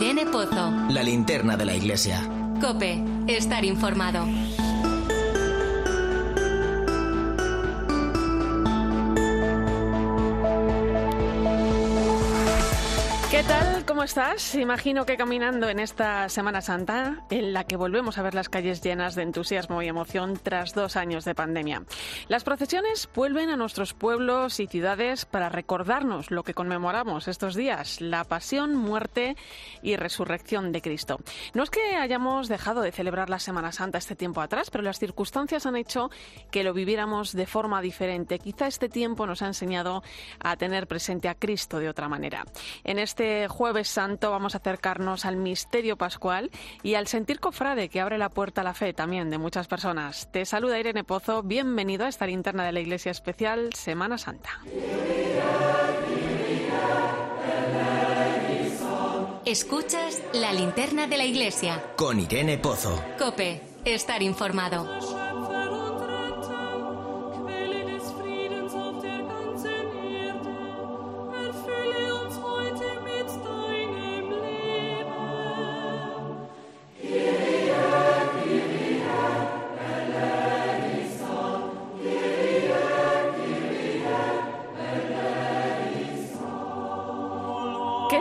Irene 0.00 0.26
Pozo. 0.26 0.70
La 0.90 1.02
linterna 1.02 1.56
de 1.56 1.64
la 1.64 1.74
iglesia. 1.74 2.22
Cope, 2.60 3.02
estar 3.26 3.64
informado. 3.64 4.24
¿Cómo 13.98 14.04
estás? 14.04 14.54
Imagino 14.54 15.04
que 15.04 15.16
caminando 15.16 15.68
en 15.68 15.80
esta 15.80 16.28
Semana 16.28 16.60
Santa, 16.60 17.24
en 17.30 17.52
la 17.52 17.64
que 17.64 17.76
volvemos 17.76 18.16
a 18.16 18.22
ver 18.22 18.32
las 18.32 18.48
calles 18.48 18.80
llenas 18.80 19.16
de 19.16 19.22
entusiasmo 19.22 19.82
y 19.82 19.88
emoción 19.88 20.38
tras 20.40 20.72
dos 20.72 20.94
años 20.94 21.24
de 21.24 21.34
pandemia. 21.34 21.82
Las 22.28 22.44
procesiones 22.44 23.08
vuelven 23.12 23.50
a 23.50 23.56
nuestros 23.56 23.94
pueblos 23.94 24.60
y 24.60 24.68
ciudades 24.68 25.24
para 25.24 25.48
recordarnos 25.48 26.30
lo 26.30 26.44
que 26.44 26.54
conmemoramos 26.54 27.26
estos 27.26 27.56
días, 27.56 28.00
la 28.00 28.22
pasión, 28.22 28.76
muerte 28.76 29.36
y 29.82 29.96
resurrección 29.96 30.70
de 30.70 30.80
Cristo. 30.80 31.18
No 31.52 31.64
es 31.64 31.70
que 31.70 31.96
hayamos 31.96 32.46
dejado 32.46 32.82
de 32.82 32.92
celebrar 32.92 33.28
la 33.28 33.40
Semana 33.40 33.72
Santa 33.72 33.98
este 33.98 34.14
tiempo 34.14 34.40
atrás, 34.40 34.70
pero 34.70 34.84
las 34.84 35.00
circunstancias 35.00 35.66
han 35.66 35.74
hecho 35.74 36.08
que 36.52 36.62
lo 36.62 36.72
viviéramos 36.72 37.32
de 37.32 37.48
forma 37.48 37.82
diferente. 37.82 38.38
Quizá 38.38 38.68
este 38.68 38.88
tiempo 38.88 39.26
nos 39.26 39.42
ha 39.42 39.48
enseñado 39.48 40.04
a 40.38 40.56
tener 40.56 40.86
presente 40.86 41.28
a 41.28 41.34
Cristo 41.34 41.80
de 41.80 41.88
otra 41.88 42.08
manera. 42.08 42.44
En 42.84 43.00
este 43.00 43.18
este 43.18 43.48
santo 43.88 44.30
vamos 44.30 44.54
a 44.54 44.58
acercarnos 44.58 45.24
al 45.24 45.36
misterio 45.36 45.96
pascual 45.96 46.50
y 46.82 46.94
al 46.94 47.06
sentir 47.06 47.40
cofrade 47.40 47.88
que 47.88 48.00
abre 48.00 48.18
la 48.18 48.28
puerta 48.28 48.60
a 48.60 48.64
la 48.64 48.74
fe 48.74 48.92
también 48.92 49.30
de 49.30 49.38
muchas 49.38 49.66
personas. 49.66 50.30
Te 50.30 50.44
saluda 50.44 50.78
Irene 50.78 51.04
Pozo, 51.04 51.42
bienvenido 51.42 52.04
a 52.04 52.08
esta 52.08 52.26
linterna 52.26 52.64
de 52.64 52.72
la 52.72 52.80
Iglesia 52.80 53.10
Especial 53.10 53.72
Semana 53.74 54.18
Santa. 54.18 54.50
Escuchas 59.44 60.22
la 60.34 60.52
linterna 60.52 61.06
de 61.06 61.16
la 61.16 61.24
Iglesia. 61.24 61.82
Con 61.96 62.20
Irene 62.20 62.58
Pozo. 62.58 63.02
Cope, 63.18 63.62
estar 63.84 64.22
informado. 64.22 65.17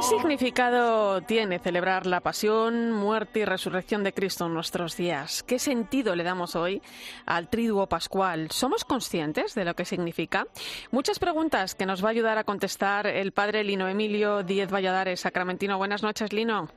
Significado 0.08 1.22
tiene 1.22 1.59
celebrar 1.59 2.05
la 2.05 2.22
pasión, 2.22 2.94
muerte 2.94 3.39
y 3.39 3.45
resurrección 3.45 4.05
de 4.05 4.13
Cristo 4.13 4.45
en 4.45 4.53
nuestros 4.53 4.95
días? 4.95 5.44
¿Qué 5.44 5.59
sentido 5.59 6.16
le 6.16 6.23
damos 6.23 6.55
hoy 6.55 6.81
al 7.25 7.50
triduo 7.50 7.88
pascual? 7.88 8.50
¿Somos 8.52 8.85
conscientes 8.85 9.53
de 9.53 9.66
lo 9.66 9.75
que 9.75 9.83
significa? 9.83 10.47
Muchas 10.91 11.19
preguntas 11.19 11.75
que 11.75 11.85
nos 11.85 12.02
va 12.02 12.08
a 12.08 12.11
ayudar 12.11 12.38
a 12.38 12.45
contestar 12.45 13.05
el 13.05 13.33
padre 13.33 13.66
Lino 13.66 13.89
Emilio 13.89 14.44
Díez 14.44 14.72
Valladares, 14.72 15.19
sacramentino. 15.19 15.78
Buenas 15.78 16.03
noches, 16.03 16.31
Lino. 16.31 16.69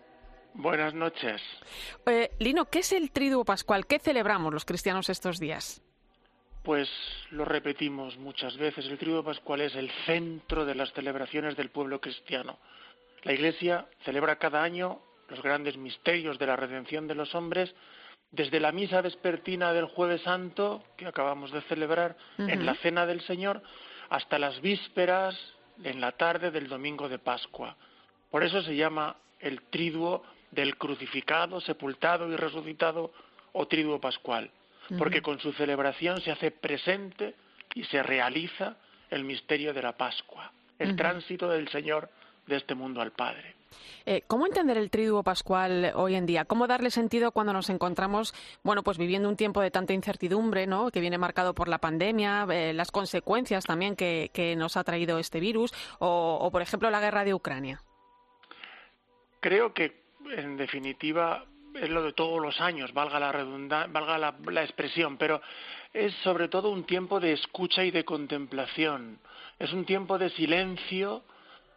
Buenas 0.55 0.93
noches. 0.93 1.41
Eh, 2.07 2.31
Lino, 2.41 2.65
¿qué 2.65 2.81
es 2.81 2.91
el 2.91 3.13
triduo 3.13 3.45
pascual? 3.45 3.87
¿Qué 3.87 4.01
celebramos 4.01 4.53
los 4.53 4.65
cristianos 4.65 5.09
estos 5.09 5.39
días? 5.39 5.83
Pues 6.65 6.89
lo 7.31 7.45
repetimos 7.45 8.19
muchas 8.19 8.57
veces, 8.57 8.87
el 8.87 8.99
triduo 8.99 9.23
pascual 9.23 9.61
es 9.61 9.75
el 9.77 9.91
centro 10.05 10.65
de 10.65 10.75
las 10.75 10.93
celebraciones 10.93 11.57
del 11.57 11.71
pueblo 11.71 12.01
cristiano. 12.01 12.59
La 13.23 13.33
Iglesia 13.33 13.87
celebra 14.05 14.37
cada 14.37 14.63
año 14.63 15.01
los 15.29 15.43
grandes 15.43 15.77
misterios 15.77 16.39
de 16.39 16.47
la 16.47 16.57
redención 16.57 17.07
de 17.07 17.15
los 17.15 17.35
hombres, 17.35 17.75
desde 18.33 18.61
la 18.61 18.73
misa 18.73 19.01
vespertina 19.01 19.73
del 19.73 19.87
jueves 19.87 20.23
santo, 20.23 20.83
que 20.97 21.07
acabamos 21.07 21.53
de 21.53 21.63
celebrar, 21.63 22.17
en 22.39 22.65
la 22.65 22.75
cena 22.77 23.07
del 23.07 23.21
Señor, 23.23 23.63
hasta 24.09 24.39
las 24.39 24.61
vísperas 24.61 25.37
en 25.85 26.01
la 26.01 26.13
tarde 26.13 26.51
del 26.51 26.69
domingo 26.69 27.09
de 27.09 27.19
Pascua. 27.19 27.77
Por 28.31 28.45
eso 28.45 28.63
se 28.63 28.77
llama 28.77 29.17
el 29.41 29.63
triduo 29.63 30.23
del 30.51 30.77
crucificado, 30.77 31.61
sepultado 31.61 32.31
y 32.31 32.37
resucitado 32.37 33.13
o 33.53 33.67
triduo 33.67 34.01
pascual, 34.01 34.51
porque 34.99 35.23
con 35.23 35.39
su 35.41 35.53
celebración 35.53 36.21
se 36.21 36.31
hace 36.31 36.51
presente 36.51 37.35
y 37.75 37.85
se 37.85 38.03
realiza 38.03 38.77
el 39.11 39.25
misterio 39.25 39.73
de 39.73 39.83
la 39.83 39.97
Pascua, 39.97 40.53
el 40.79 40.97
tránsito 40.97 41.49
del 41.49 41.69
Señor 41.69 42.11
de 42.51 42.57
este 42.57 42.75
mundo 42.75 43.01
al 43.01 43.13
Padre. 43.13 43.55
Eh, 44.05 44.23
¿Cómo 44.27 44.47
entender 44.47 44.77
el 44.77 44.91
triduo 44.91 45.23
pascual 45.23 45.93
hoy 45.95 46.15
en 46.15 46.27
día? 46.27 46.45
¿Cómo 46.45 46.67
darle 46.67 46.91
sentido 46.91 47.33
cuando 47.33 47.53
nos 47.53 47.71
encontramos, 47.71 48.35
bueno, 48.63 48.83
pues 48.83 48.99
viviendo 48.99 49.29
un 49.29 49.37
tiempo 49.37 49.61
de 49.61 49.71
tanta 49.71 49.93
incertidumbre, 49.93 50.67
¿no? 50.67 50.91
Que 50.91 51.01
viene 51.01 51.19
marcado 51.19 51.55
por 51.55 51.69
la 51.69 51.79
pandemia, 51.79 52.47
eh, 52.51 52.73
las 52.73 52.91
consecuencias 52.91 53.65
también 53.65 53.97
que, 53.97 54.31
nos 54.57 54.77
ha 54.77 54.85
traído 54.85 55.19
este 55.19 55.39
virus, 55.39 55.73
o, 56.01 56.49
por 56.51 56.61
ejemplo, 56.61 56.91
la 56.91 57.01
guerra 57.01 57.25
de 57.25 57.35
Ucrania. 57.35 57.81
Creo 59.39 59.73
que, 59.73 60.03
en 60.37 60.57
definitiva, 60.57 61.45
es 61.75 61.89
lo 61.89 62.03
de 62.03 62.13
todos 62.13 62.43
los 62.43 62.61
años, 62.61 62.93
valga 62.93 63.21
la 63.21 63.87
valga 63.89 64.19
la 64.19 64.63
expresión, 64.65 65.17
pero 65.19 65.41
es 65.93 66.13
sobre 66.25 66.49
todo 66.49 66.71
un 66.71 66.85
tiempo 66.85 67.21
de 67.21 67.33
escucha 67.33 67.85
y 67.85 67.91
de 67.91 68.05
contemplación. 68.05 69.21
Es 69.59 69.73
un 69.73 69.85
tiempo 69.85 70.19
de 70.19 70.31
silencio 70.31 71.23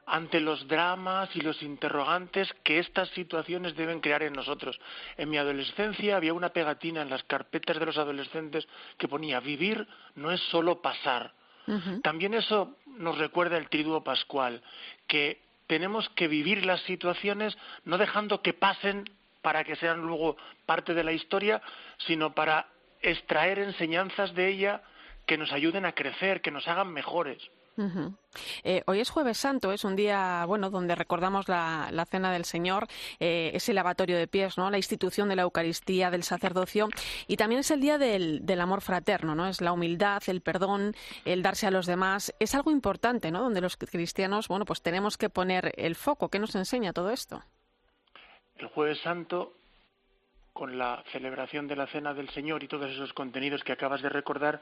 ante 0.06 0.40
los 0.40 0.68
dramas 0.68 1.30
y 1.36 1.42
los 1.42 1.62
interrogantes 1.64 2.54
que 2.64 2.80
estas 2.80 3.10
situaciones 3.10 3.76
deben 3.76 4.00
crear 4.00 4.24
en 4.24 4.34
nosotros. 4.34 4.80
En 5.18 5.30
mi 5.30 5.38
adolescencia 5.38 6.18
había 6.18 6.34
una 6.34 6.50
pegatina 6.50 7.02
en 7.02 7.10
las 7.10 7.24
carpetas 7.24 7.80
de 7.80 7.86
los 7.86 7.98
adolescentes 7.98 8.68
que 8.98 9.08
ponía 9.08 9.40
vivir 9.40 9.88
no 10.16 10.32
es 10.32 10.42
solo 10.50 10.82
pasar. 10.82 11.34
También 12.02 12.34
eso 12.34 12.76
nos 12.86 13.18
recuerda 13.18 13.58
el 13.58 13.70
triduo 13.70 14.04
pascual, 14.04 14.62
que 15.08 15.40
tenemos 15.68 16.10
que 16.10 16.28
vivir 16.28 16.66
las 16.66 16.82
situaciones 16.82 17.58
no 17.86 17.98
dejando 17.98 18.42
que 18.42 18.52
pasen 18.52 19.10
para 19.42 19.64
que 19.64 19.78
sean 19.78 20.02
luego 20.02 20.36
parte 20.66 20.94
de 20.94 21.04
la 21.06 21.14
historia, 21.14 21.62
sino 22.00 22.34
para 22.34 22.68
extraer 23.02 23.60
enseñanzas 23.60 24.34
de 24.34 24.50
ella 24.50 24.82
que 25.26 25.38
nos 25.38 25.54
ayuden 25.54 25.86
a 25.86 25.94
crecer, 25.94 26.42
que 26.42 26.52
nos 26.52 26.68
hagan 26.68 26.92
mejores. 26.92 27.42
Eh, 28.64 28.84
hoy 28.86 29.00
es 29.00 29.10
jueves 29.10 29.38
santo, 29.38 29.72
es 29.72 29.84
un 29.84 29.96
día 29.96 30.46
bueno 30.46 30.70
donde 30.70 30.96
recordamos 30.96 31.48
la, 31.48 32.06
cena 32.10 32.32
del 32.32 32.46
Señor, 32.46 32.88
eh, 33.20 33.52
ese 33.54 33.74
lavatorio 33.74 34.18
de 34.18 34.28
pies, 34.28 34.58
¿no? 34.58 34.70
la 34.70 34.78
institución 34.78 35.30
de 35.30 35.36
la 35.36 35.44
Eucaristía, 35.44 36.12
del 36.12 36.24
sacerdocio 36.24 36.90
y 37.28 37.38
también 37.38 37.60
es 37.60 37.72
el 37.72 37.82
día 37.82 37.98
del, 37.98 38.60
amor 38.60 38.82
fraterno, 38.82 39.34
¿no? 39.36 39.48
es 39.48 39.62
la 39.62 39.72
humildad, 39.72 40.22
el 40.28 40.42
perdón, 40.42 40.96
el 41.26 41.42
darse 41.42 41.68
a 41.68 41.72
los 41.72 41.86
demás, 41.86 42.34
es 42.40 42.54
algo 42.54 42.72
importante, 42.72 43.32
¿no? 43.32 43.42
donde 43.42 43.62
los 43.62 43.78
cristianos 43.78 44.48
bueno 44.48 44.66
pues 44.66 44.82
tenemos 44.82 45.18
que 45.18 45.30
poner 45.30 45.74
el 45.78 45.96
foco. 45.96 46.30
¿Qué 46.30 46.40
nos 46.40 46.56
enseña 46.56 46.94
todo 46.94 47.10
esto? 47.10 47.44
El 48.58 48.68
jueves 48.68 49.00
santo 49.02 49.54
con 50.54 50.78
la 50.78 51.04
celebración 51.12 51.68
de 51.68 51.76
la 51.76 51.88
cena 51.88 52.14
del 52.14 52.30
Señor 52.30 52.64
y 52.64 52.68
todos 52.68 52.92
esos 52.92 53.12
contenidos 53.14 53.64
que 53.64 53.74
acabas 53.74 54.02
de 54.04 54.10
recordar, 54.10 54.62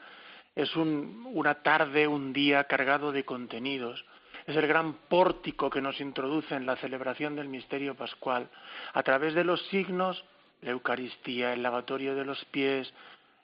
es 0.54 0.74
una 0.76 1.62
tarde, 1.62 2.06
un 2.06 2.32
día 2.32 2.64
cargado 2.64 3.12
de 3.12 3.24
contenidos. 3.24 4.04
Es 4.46 4.56
el 4.56 4.66
gran 4.66 4.94
pórtico 5.08 5.70
que 5.70 5.80
nos 5.80 6.00
introduce 6.00 6.54
en 6.54 6.66
la 6.66 6.76
celebración 6.76 7.36
del 7.36 7.48
misterio 7.48 7.94
pascual. 7.94 8.48
A 8.92 9.02
través 9.02 9.34
de 9.34 9.44
los 9.44 9.62
signos, 9.68 10.24
la 10.60 10.72
Eucaristía, 10.72 11.52
el 11.52 11.62
lavatorio 11.62 12.14
de 12.14 12.24
los 12.24 12.44
pies, 12.46 12.92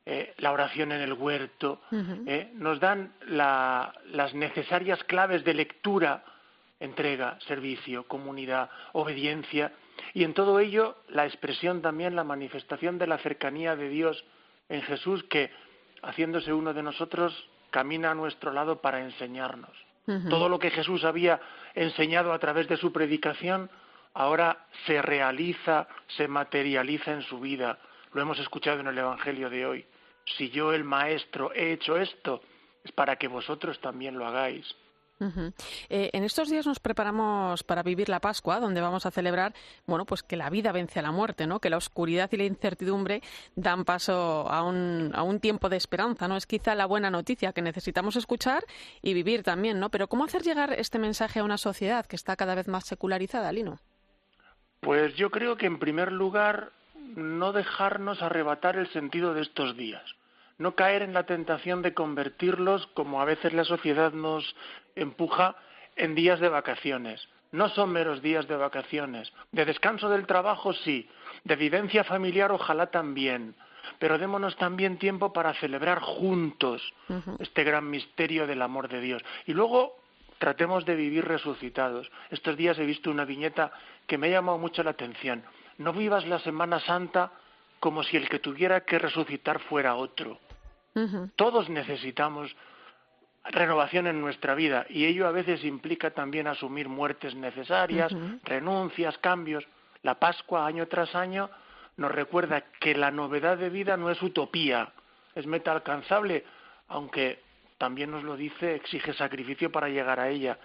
eh, 0.04 0.34
la 0.38 0.52
oración 0.52 0.92
en 0.92 1.00
el 1.00 1.12
huerto, 1.12 1.80
eh, 2.26 2.50
nos 2.54 2.80
dan 2.80 3.12
las 3.26 4.34
necesarias 4.34 5.02
claves 5.04 5.44
de 5.44 5.54
lectura, 5.54 6.24
entrega, 6.80 7.38
servicio, 7.47 8.04
comunidad, 8.04 8.71
obediencia, 8.92 9.72
y 10.15 10.24
en 10.24 10.34
todo 10.34 10.60
ello 10.60 10.97
la 11.09 11.27
expresión 11.27 11.83
también, 11.83 12.16
la 12.16 12.24
manifestación 12.24 12.98
de 12.98 13.06
la 13.06 13.18
cercanía 13.18 13.77
de 13.77 13.88
Dios 13.88 14.24
en 14.68 14.83
Jesús 14.83 15.24
que 15.24 15.50
haciéndose 16.03 16.53
uno 16.53 16.72
de 16.74 16.83
nosotros, 16.83 17.48
camina 17.71 18.10
a 18.10 18.15
nuestro 18.15 18.53
lado 18.53 18.80
para 18.80 19.00
enseñarnos. 19.00 19.77
Todo 20.30 20.48
lo 20.48 20.59
que 20.59 20.71
Jesús 20.71 21.04
había 21.04 21.39
enseñado 21.74 22.33
a 22.33 22.39
través 22.39 22.66
de 22.66 22.78
su 22.78 22.92
predicación, 22.92 23.68
ahora 24.15 24.66
se 24.86 25.03
realiza, 25.03 25.86
se 26.06 26.27
materializa 26.28 27.12
en 27.12 27.22
su 27.22 27.41
vida. 27.41 27.78
Lo 28.15 28.22
hemos 28.22 28.39
escuchado 28.39 28.80
en 28.80 28.86
el 28.86 28.97
Evangelio 28.97 29.50
de 29.50 29.66
hoy. 29.66 29.86
Si 30.24 30.48
yo, 30.48 30.72
el 30.72 30.83
Maestro, 30.83 31.53
he 31.53 31.72
hecho 31.72 31.98
esto, 31.98 32.41
es 32.83 32.92
para 32.92 33.16
que 33.16 33.28
vosotros 33.28 33.78
también 33.80 34.18
lo 34.18 34.27
hagáis. 34.27 34.74
Eh, 35.88 36.10
en 36.12 36.24
estos 36.24 36.48
días 36.48 36.66
nos 36.66 36.78
preparamos 36.80 37.62
para 37.65 37.82
vivir 37.82 38.09
la 38.09 38.20
Pascua, 38.20 38.60
donde 38.60 38.80
vamos 38.80 39.06
a 39.06 39.10
celebrar, 39.10 39.53
bueno, 39.86 40.04
pues 40.04 40.22
que 40.22 40.36
la 40.36 40.50
vida 40.50 40.72
vence 40.72 40.98
a 40.98 41.03
la 41.03 41.10
muerte, 41.10 41.47
¿no? 41.47 41.60
Que 41.60 41.70
la 41.70 41.76
oscuridad 41.76 42.30
y 42.32 42.36
la 42.36 42.44
incertidumbre 42.44 43.22
dan 43.56 43.84
paso 43.84 44.48
a 44.48 44.62
un, 44.62 45.10
a 45.15 45.22
un 45.22 45.41
tiempo 45.41 45.68
de 45.68 45.76
esperanza, 45.76 46.28
¿no? 46.28 46.36
Es 46.36 46.47
quizá 46.47 46.74
la 46.74 46.86
buena 46.86 47.10
noticia 47.10 47.53
que 47.53 47.62
necesitamos 47.62 48.16
escuchar 48.16 48.65
y 49.03 49.15
vivir 49.15 49.42
también, 49.42 49.80
¿no? 49.80 49.91
Pero 49.91 50.09
¿cómo 50.09 50.24
hacer 50.24 50.42
llegar 50.42 50.72
este 50.72 50.98
mensaje 50.98 51.41
a 51.41 51.44
una 51.44 51.59
sociedad 51.59 52.06
que 52.06 52.16
está 52.16 52.36
cada 52.36 52.54
vez 52.54 52.68
más 52.68 52.86
secularizada, 52.86 53.53
Lino? 53.53 53.78
Pues 54.80 55.14
yo 55.16 55.30
creo 55.30 55.56
que 55.56 55.66
en 55.66 55.78
primer 55.78 56.12
lugar 56.12 56.71
no 57.16 57.53
dejarnos 57.53 58.22
arrebatar 58.22 58.76
el 58.76 58.91
sentido 58.92 59.34
de 59.34 59.42
estos 59.42 59.76
días, 59.76 60.04
no 60.59 60.75
caer 60.75 61.03
en 61.03 61.15
la 61.15 61.25
tentación 61.25 61.83
de 61.83 61.95
convertirlos, 61.95 62.87
como 62.89 63.21
a 63.21 63.25
veces 63.25 63.53
la 63.53 63.65
sociedad 63.65 64.13
nos 64.13 64.57
empuja, 64.95 65.57
en 65.97 66.15
días 66.15 66.41
de 66.41 66.49
vacaciones. 66.49 67.28
No 67.51 67.69
son 67.71 67.91
meros 67.91 68.22
días 68.22 68.47
de 68.47 68.57
vacaciones. 68.57 69.33
De 69.53 69.65
descanso 69.65 70.09
del 70.09 70.27
trabajo 70.27 70.72
sí, 70.72 71.09
de 71.45 71.57
vivencia 71.57 72.05
familiar 72.05 72.53
ojalá 72.53 72.91
también, 72.91 73.55
pero 73.99 74.19
démonos 74.19 74.57
también 74.57 74.99
tiempo 74.99 75.33
para 75.33 75.55
celebrar 75.55 76.01
juntos 76.01 76.83
este 77.39 77.65
gran 77.65 77.89
misterio 77.89 78.47
del 78.47 78.63
amor 78.63 78.89
de 78.89 79.01
Dios. 79.01 79.22
Y 79.47 79.55
luego 79.55 79.97
tratemos 80.39 80.84
de 80.84 80.95
vivir 80.95 81.25
resucitados. 81.25 82.10
Estos 82.31 82.57
días 82.57 82.78
he 82.78 82.84
visto 82.84 83.10
una 83.10 83.25
viñeta 83.25 83.72
que 84.07 84.19
me 84.19 84.28
ha 84.28 84.31
llamado 84.31 84.59
mucho 84.59 84.83
la 84.83 84.91
atención. 84.91 85.43
No 85.78 85.93
vivas 85.93 86.27
la 86.27 86.39
Semana 86.41 86.81
Santa 86.81 87.33
como 87.80 88.03
si 88.03 88.16
el 88.16 88.28
que 88.28 88.39
tuviera 88.39 88.80
que 88.83 88.98
resucitar 88.98 89.60
fuera 89.60 89.95
otro. 89.97 90.39
Todos 91.36 91.69
necesitamos 91.69 92.57
renovación 93.45 94.09
en 94.09 94.21
nuestra 94.21 94.54
vida 94.54 94.84
y 94.89 95.07
ello 95.07 95.28
a 95.28 95.33
veces 95.33 95.65
implica 95.65 96.10
también 96.10 96.48
asumir 96.48 96.89
muertes 96.89 97.34
necesarias, 97.34 98.13
renuncias, 98.42 99.16
cambios. 99.19 99.65
La 100.03 100.16
Pascua 100.16 100.66
año 100.66 100.86
tras 100.89 101.15
año 101.15 101.51
nos 101.97 102.13
recuerda 102.13 102.65
que 102.80 102.95
la 102.95 103.10
novedad 103.10 103.59
de 103.59 103.71
vida 103.71 103.97
no 103.97 104.10
es 104.10 104.21
utopía, 104.22 104.92
es 105.34 105.47
meta 105.47 105.72
alcanzable, 105.72 106.45
aunque 106.89 107.41
también 107.77 108.10
nos 108.10 108.24
lo 108.24 108.36
dice, 108.36 108.74
exige 108.74 109.13
sacrificio 109.15 109.71
para 109.71 109.89
llegar 109.89 110.19
a 110.19 110.28
ella. 110.28 110.59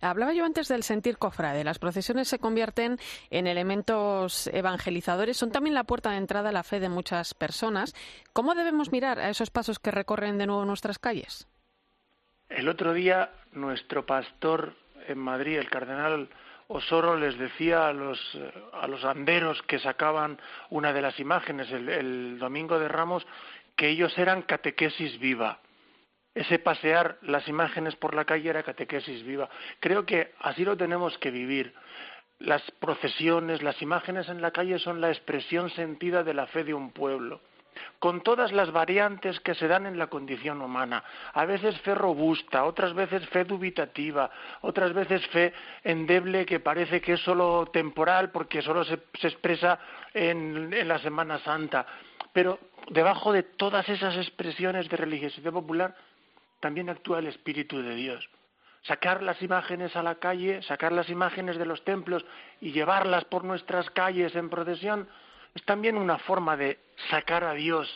Hablaba 0.00 0.32
yo 0.34 0.44
antes 0.44 0.68
del 0.68 0.82
sentir 0.82 1.18
cofrade. 1.18 1.64
Las 1.64 1.78
procesiones 1.78 2.28
se 2.28 2.38
convierten 2.38 2.98
en 3.30 3.46
elementos 3.46 4.48
evangelizadores, 4.48 5.36
son 5.36 5.50
también 5.50 5.74
la 5.74 5.84
puerta 5.84 6.10
de 6.10 6.18
entrada 6.18 6.50
a 6.50 6.52
la 6.52 6.62
fe 6.62 6.80
de 6.80 6.88
muchas 6.88 7.34
personas. 7.34 7.94
¿Cómo 8.32 8.54
debemos 8.54 8.92
mirar 8.92 9.18
a 9.18 9.30
esos 9.30 9.50
pasos 9.50 9.78
que 9.78 9.90
recorren 9.90 10.38
de 10.38 10.46
nuevo 10.46 10.64
nuestras 10.64 10.98
calles? 10.98 11.48
El 12.48 12.68
otro 12.68 12.92
día 12.92 13.30
nuestro 13.52 14.06
pastor 14.06 14.74
en 15.08 15.18
Madrid, 15.18 15.58
el 15.58 15.70
cardenal 15.70 16.28
Osoro, 16.68 17.16
les 17.16 17.38
decía 17.38 17.88
a 17.88 17.92
los, 17.92 18.18
a 18.72 18.86
los 18.86 19.04
anderos 19.04 19.62
que 19.62 19.78
sacaban 19.78 20.38
una 20.68 20.92
de 20.92 21.00
las 21.00 21.18
imágenes 21.20 21.70
el 21.70 22.38
domingo 22.38 22.78
de 22.78 22.88
Ramos 22.88 23.26
que 23.76 23.88
ellos 23.88 24.16
eran 24.18 24.42
catequesis 24.42 25.18
viva 25.18 25.60
ese 26.36 26.58
pasear 26.58 27.16
las 27.22 27.48
imágenes 27.48 27.96
por 27.96 28.14
la 28.14 28.26
calle 28.26 28.50
era 28.50 28.62
catequesis 28.62 29.24
viva. 29.24 29.48
Creo 29.80 30.04
que 30.04 30.34
así 30.40 30.66
lo 30.66 30.76
tenemos 30.76 31.16
que 31.16 31.30
vivir. 31.30 31.74
Las 32.38 32.62
procesiones, 32.72 33.62
las 33.62 33.80
imágenes 33.80 34.28
en 34.28 34.42
la 34.42 34.50
calle 34.50 34.78
son 34.78 35.00
la 35.00 35.08
expresión 35.08 35.70
sentida 35.70 36.22
de 36.22 36.34
la 36.34 36.46
fe 36.46 36.62
de 36.62 36.74
un 36.74 36.90
pueblo, 36.90 37.40
con 37.98 38.20
todas 38.20 38.52
las 38.52 38.70
variantes 38.70 39.40
que 39.40 39.54
se 39.54 39.66
dan 39.66 39.86
en 39.86 39.98
la 39.98 40.08
condición 40.08 40.60
humana. 40.60 41.02
A 41.32 41.46
veces 41.46 41.80
fe 41.80 41.94
robusta, 41.94 42.64
otras 42.64 42.92
veces 42.92 43.26
fe 43.30 43.44
dubitativa, 43.44 44.30
otras 44.60 44.92
veces 44.92 45.26
fe 45.28 45.54
endeble 45.84 46.44
que 46.44 46.60
parece 46.60 47.00
que 47.00 47.14
es 47.14 47.20
solo 47.20 47.70
temporal 47.72 48.30
porque 48.30 48.60
solo 48.60 48.84
se, 48.84 49.00
expresa 49.22 49.78
en, 50.12 50.70
en 50.74 50.86
la 50.86 50.98
Semana 50.98 51.38
Santa. 51.38 51.86
Pero 52.34 52.58
debajo 52.90 53.32
de 53.32 53.42
todas 53.42 53.88
esas 53.88 54.14
expresiones 54.18 54.90
de 54.90 54.98
religiosidad 54.98 55.52
popular 55.52 55.94
también 56.66 56.90
actúa 56.90 57.20
el 57.20 57.28
Espíritu 57.28 57.80
de 57.80 57.94
Dios. 57.94 58.28
Sacar 58.82 59.22
las 59.22 59.40
imágenes 59.40 59.94
a 59.94 60.02
la 60.02 60.16
calle, 60.16 60.62
sacar 60.62 60.90
las 60.90 61.08
imágenes 61.08 61.58
de 61.58 61.64
los 61.64 61.84
templos 61.84 62.24
y 62.60 62.72
llevarlas 62.72 63.24
por 63.24 63.44
nuestras 63.44 63.88
calles 63.90 64.34
en 64.34 64.50
procesión, 64.50 65.08
es 65.54 65.62
también 65.64 65.96
una 65.96 66.18
forma 66.18 66.56
de 66.56 66.80
sacar 67.08 67.44
a 67.44 67.52
Dios 67.52 67.88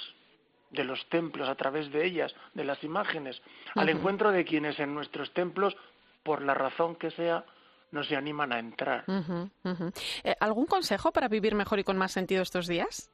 de 0.71 0.85
los 0.85 1.05
templos 1.09 1.49
a 1.49 1.57
través 1.57 1.91
de 1.91 2.07
ellas, 2.07 2.33
de 2.55 2.63
las 2.63 2.85
imágenes, 2.85 3.43
al 3.75 3.89
encuentro 3.89 4.31
de 4.31 4.45
quienes 4.45 4.79
en 4.79 4.95
nuestros 4.95 5.35
templos, 5.35 5.77
por 6.23 6.41
la 6.41 6.55
razón 6.55 6.95
que 6.95 7.11
sea, 7.11 7.45
no 7.91 8.05
se 8.05 8.15
animan 8.15 8.53
a 8.53 8.61
entrar. 8.61 9.03
Eh, 10.23 10.37
¿Algún 10.39 10.67
consejo 10.67 11.11
para 11.11 11.27
vivir 11.27 11.57
mejor 11.57 11.81
y 11.81 11.83
con 11.83 11.99
más 11.99 12.13
sentido 12.13 12.41
estos 12.41 12.69
días? 12.69 13.11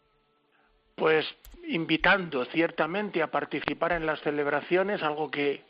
Pues 0.96 1.26
invitando 1.66 2.44
ciertamente 2.46 3.22
a 3.22 3.30
participar 3.30 3.92
en 3.92 4.06
las 4.06 4.20
celebraciones, 4.20 5.02
algo 5.02 5.30
que 5.30 5.62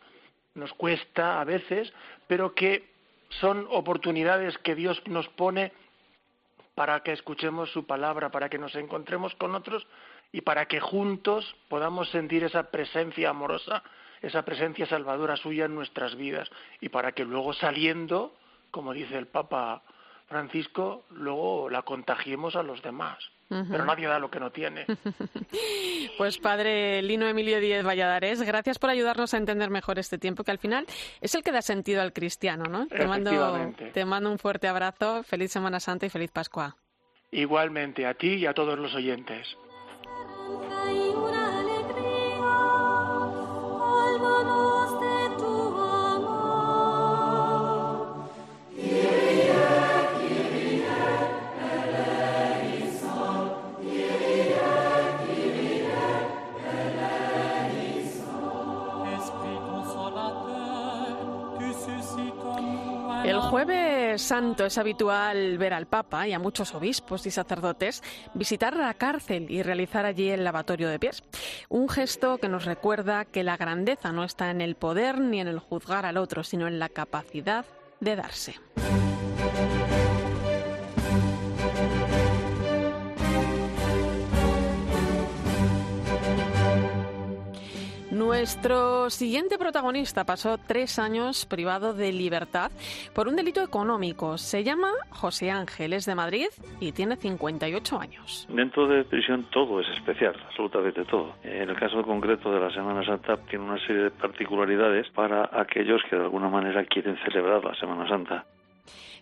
nos 0.54 0.72
cuesta 0.74 1.40
a 1.40 1.44
veces, 1.44 1.92
pero 2.26 2.54
que 2.54 2.88
son 3.40 3.66
oportunidades 3.70 4.56
que 4.58 4.74
Dios 4.74 5.02
nos 5.06 5.28
pone 5.30 5.72
para 6.74 7.02
que 7.02 7.12
escuchemos 7.12 7.72
su 7.72 7.86
palabra, 7.86 8.30
para 8.30 8.48
que 8.48 8.58
nos 8.58 8.74
encontremos 8.76 9.34
con 9.34 9.54
otros 9.54 9.86
y 10.30 10.42
para 10.42 10.66
que 10.66 10.80
juntos 10.80 11.56
podamos 11.68 12.10
sentir 12.10 12.44
esa 12.44 12.70
presencia 12.70 13.30
amorosa, 13.30 13.82
esa 14.22 14.44
presencia 14.44 14.86
salvadora 14.86 15.36
suya 15.36 15.64
en 15.64 15.74
nuestras 15.74 16.14
vidas. 16.16 16.48
Y 16.80 16.90
para 16.90 17.12
que 17.12 17.24
luego 17.24 17.52
saliendo, 17.52 18.36
como 18.70 18.92
dice 18.92 19.16
el 19.16 19.26
Papa 19.26 19.82
Francisco, 20.28 21.04
luego 21.10 21.68
la 21.70 21.82
contagiemos 21.82 22.56
a 22.56 22.62
los 22.62 22.82
demás 22.82 23.18
pero 23.48 23.84
nadie 23.84 24.06
da 24.06 24.18
lo 24.18 24.30
que 24.30 24.40
no 24.40 24.50
tiene. 24.50 24.86
pues 26.18 26.38
padre 26.38 27.02
Lino 27.02 27.26
Emilio 27.26 27.60
Díez 27.60 27.84
Valladares, 27.84 28.42
gracias 28.42 28.78
por 28.78 28.90
ayudarnos 28.90 29.34
a 29.34 29.36
entender 29.36 29.70
mejor 29.70 29.98
este 29.98 30.18
tiempo 30.18 30.44
que 30.44 30.50
al 30.50 30.58
final 30.58 30.86
es 31.20 31.34
el 31.34 31.42
que 31.42 31.52
da 31.52 31.62
sentido 31.62 32.02
al 32.02 32.12
cristiano, 32.12 32.64
¿no? 32.64 32.86
Te 32.86 33.06
mando, 33.06 33.74
te 33.92 34.04
mando 34.04 34.30
un 34.30 34.38
fuerte 34.38 34.68
abrazo, 34.68 35.22
feliz 35.22 35.52
Semana 35.52 35.80
Santa 35.80 36.06
y 36.06 36.10
feliz 36.10 36.30
Pascua. 36.30 36.76
Igualmente 37.30 38.06
a 38.06 38.14
ti 38.14 38.34
y 38.34 38.46
a 38.46 38.54
todos 38.54 38.78
los 38.78 38.94
oyentes. 38.94 39.56
Santo 64.18 64.64
es 64.64 64.78
habitual 64.78 65.58
ver 65.58 65.74
al 65.74 65.86
Papa 65.86 66.26
y 66.28 66.32
a 66.32 66.38
muchos 66.38 66.74
obispos 66.74 67.26
y 67.26 67.30
sacerdotes 67.30 68.02
visitar 68.34 68.76
la 68.76 68.94
cárcel 68.94 69.50
y 69.50 69.62
realizar 69.62 70.06
allí 70.06 70.30
el 70.30 70.44
lavatorio 70.44 70.88
de 70.88 70.98
pies. 70.98 71.22
Un 71.68 71.88
gesto 71.88 72.38
que 72.38 72.48
nos 72.48 72.64
recuerda 72.64 73.24
que 73.24 73.44
la 73.44 73.56
grandeza 73.56 74.12
no 74.12 74.24
está 74.24 74.50
en 74.50 74.60
el 74.60 74.74
poder 74.76 75.20
ni 75.20 75.40
en 75.40 75.48
el 75.48 75.58
juzgar 75.58 76.06
al 76.06 76.16
otro, 76.16 76.44
sino 76.44 76.66
en 76.68 76.78
la 76.78 76.88
capacidad 76.88 77.64
de 78.00 78.16
darse. 78.16 78.54
Nuestro 88.38 89.08
siguiente 89.08 89.56
protagonista 89.56 90.24
pasó 90.24 90.58
tres 90.58 90.98
años 90.98 91.46
privado 91.46 91.94
de 91.94 92.12
libertad 92.12 92.70
por 93.14 93.28
un 93.28 93.34
delito 93.34 93.62
económico. 93.62 94.36
Se 94.36 94.62
llama 94.62 94.90
José 95.08 95.50
Ángel, 95.50 95.94
es 95.94 96.04
de 96.04 96.14
Madrid 96.14 96.48
y 96.78 96.92
tiene 96.92 97.16
58 97.16 97.98
años. 97.98 98.46
Dentro 98.50 98.86
de 98.88 99.04
prisión 99.04 99.46
todo 99.50 99.80
es 99.80 99.88
especial, 99.96 100.36
absolutamente 100.48 101.06
todo. 101.06 101.32
En 101.44 101.70
el 101.70 101.76
caso 101.76 102.02
concreto 102.02 102.52
de 102.52 102.60
la 102.60 102.70
Semana 102.70 103.02
Santa 103.06 103.38
tiene 103.48 103.64
una 103.64 103.80
serie 103.86 104.02
de 104.02 104.10
particularidades 104.10 105.08
para 105.14 105.48
aquellos 105.50 106.02
que 106.10 106.16
de 106.16 106.24
alguna 106.24 106.50
manera 106.50 106.84
quieren 106.84 107.16
celebrar 107.24 107.64
la 107.64 107.74
Semana 107.76 108.06
Santa. 108.06 108.44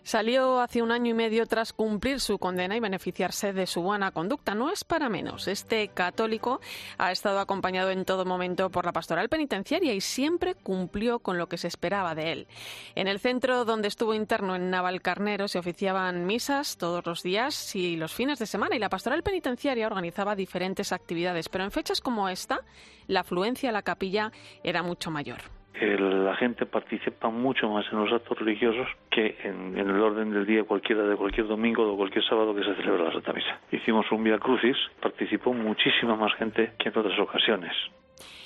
Salió 0.03 0.59
hace 0.61 0.81
un 0.81 0.91
año 0.91 1.11
y 1.11 1.13
medio 1.13 1.45
tras 1.45 1.73
cumplir 1.73 2.19
su 2.19 2.37
condena 2.37 2.75
y 2.75 2.79
beneficiarse 2.79 3.53
de 3.53 3.67
su 3.67 3.81
buena 3.81 4.11
conducta. 4.11 4.55
No 4.55 4.71
es 4.71 4.83
para 4.83 5.09
menos. 5.09 5.47
Este 5.47 5.87
católico 5.89 6.61
ha 6.97 7.11
estado 7.11 7.39
acompañado 7.39 7.91
en 7.91 8.05
todo 8.05 8.25
momento 8.25 8.69
por 8.69 8.85
la 8.85 8.91
pastoral 8.91 9.29
penitenciaria 9.29 9.93
y 9.93 10.01
siempre 10.01 10.55
cumplió 10.55 11.19
con 11.19 11.37
lo 11.37 11.47
que 11.47 11.57
se 11.57 11.67
esperaba 11.67 12.15
de 12.15 12.31
él. 12.31 12.47
En 12.95 13.07
el 13.07 13.19
centro 13.19 13.65
donde 13.65 13.87
estuvo 13.87 14.13
interno 14.13 14.55
en 14.55 14.69
Navalcarnero 14.69 15.47
se 15.47 15.59
oficiaban 15.59 16.25
misas 16.25 16.77
todos 16.77 17.05
los 17.05 17.23
días 17.23 17.75
y 17.75 17.95
los 17.95 18.13
fines 18.13 18.39
de 18.39 18.45
semana 18.45 18.75
y 18.75 18.79
la 18.79 18.89
pastoral 18.89 19.23
penitenciaria 19.23 19.87
organizaba 19.87 20.35
diferentes 20.35 20.91
actividades, 20.91 21.49
pero 21.49 21.63
en 21.63 21.71
fechas 21.71 22.01
como 22.01 22.29
esta 22.29 22.61
la 23.07 23.21
afluencia 23.21 23.69
a 23.69 23.73
la 23.73 23.81
capilla 23.81 24.31
era 24.63 24.83
mucho 24.83 25.11
mayor 25.11 25.54
la 25.81 26.35
gente 26.35 26.65
participa 26.65 27.29
mucho 27.29 27.69
más 27.69 27.85
en 27.91 27.99
los 27.99 28.11
actos 28.13 28.37
religiosos 28.39 28.87
que 29.09 29.37
en, 29.43 29.77
el 29.77 29.99
orden 29.99 30.31
del 30.31 30.45
día 30.45 30.63
cualquiera 30.63 31.03
de 31.03 31.15
cualquier 31.15 31.47
domingo 31.47 31.91
o 31.91 31.97
cualquier 31.97 32.23
sábado 32.23 32.55
que 32.55 32.63
se 32.63 32.75
celebra 32.75 33.05
la 33.05 33.11
Santa 33.11 33.33
Misa. 33.33 33.59
Hicimos 33.71 34.05
un 34.11 34.23
Via 34.23 34.37
Crucis, 34.37 34.77
participó 35.01 35.53
muchísima 35.53 36.15
más 36.15 36.33
gente 36.35 36.73
que 36.79 36.89
en 36.89 36.97
otras 36.97 37.19
ocasiones. 37.19 37.73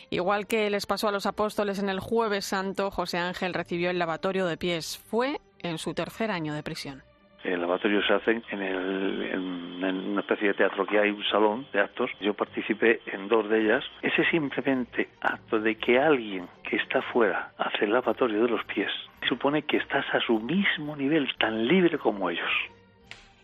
Igual 0.10 0.48
que 0.48 0.70
les 0.70 0.88
pasó 0.88 1.08
a 1.08 1.12
los 1.12 1.28
apóstoles 1.28 1.78
en 1.78 1.90
el 1.90 2.00
Jueves 2.00 2.46
Santo, 2.46 2.90
José 2.90 3.20
Ángel 3.20 3.54
recibió 3.54 3.92
el 3.92 4.00
lavatorio 4.00 4.48
de 4.48 4.58
pies. 4.58 4.98
Fue 4.98 5.40
en 5.60 5.78
su 5.78 5.94
tercer 5.94 6.32
año 6.32 6.54
de 6.56 6.64
prisión. 6.64 7.04
El 7.44 7.62
lavatorio 7.62 8.02
se 8.06 8.14
hace 8.14 8.42
en, 8.52 8.62
el, 8.62 9.40
una 9.82 10.20
especie 10.20 10.50
de 10.50 10.54
teatro 10.56 10.86
que 10.86 11.00
hay 11.00 11.10
un 11.10 11.24
salón 11.24 11.66
de 11.72 11.80
actos. 11.80 12.12
Yo 12.20 12.34
participé 12.34 13.02
en 13.06 13.30
dos 13.30 13.50
de 13.50 13.62
ellas. 13.62 13.86
Ese 14.02 14.26
simplemente 14.30 15.10
acto 15.22 15.60
de 15.60 15.76
que 15.76 16.00
alguien 16.00 16.48
que 16.64 16.76
está 16.76 17.02
fuera 17.02 17.54
hace 17.58 17.86
el 17.86 17.94
lavatorio 17.94 18.44
de 18.44 18.50
los 18.50 18.64
pies 18.66 18.92
supone 19.28 19.64
que 19.64 19.78
estás 19.78 20.06
a 20.14 20.20
su 20.20 20.40
mismo 20.40 20.96
nivel, 20.96 21.30
tan 21.38 21.66
libre 21.66 21.98
como 21.98 22.30
ellos. 22.30 22.50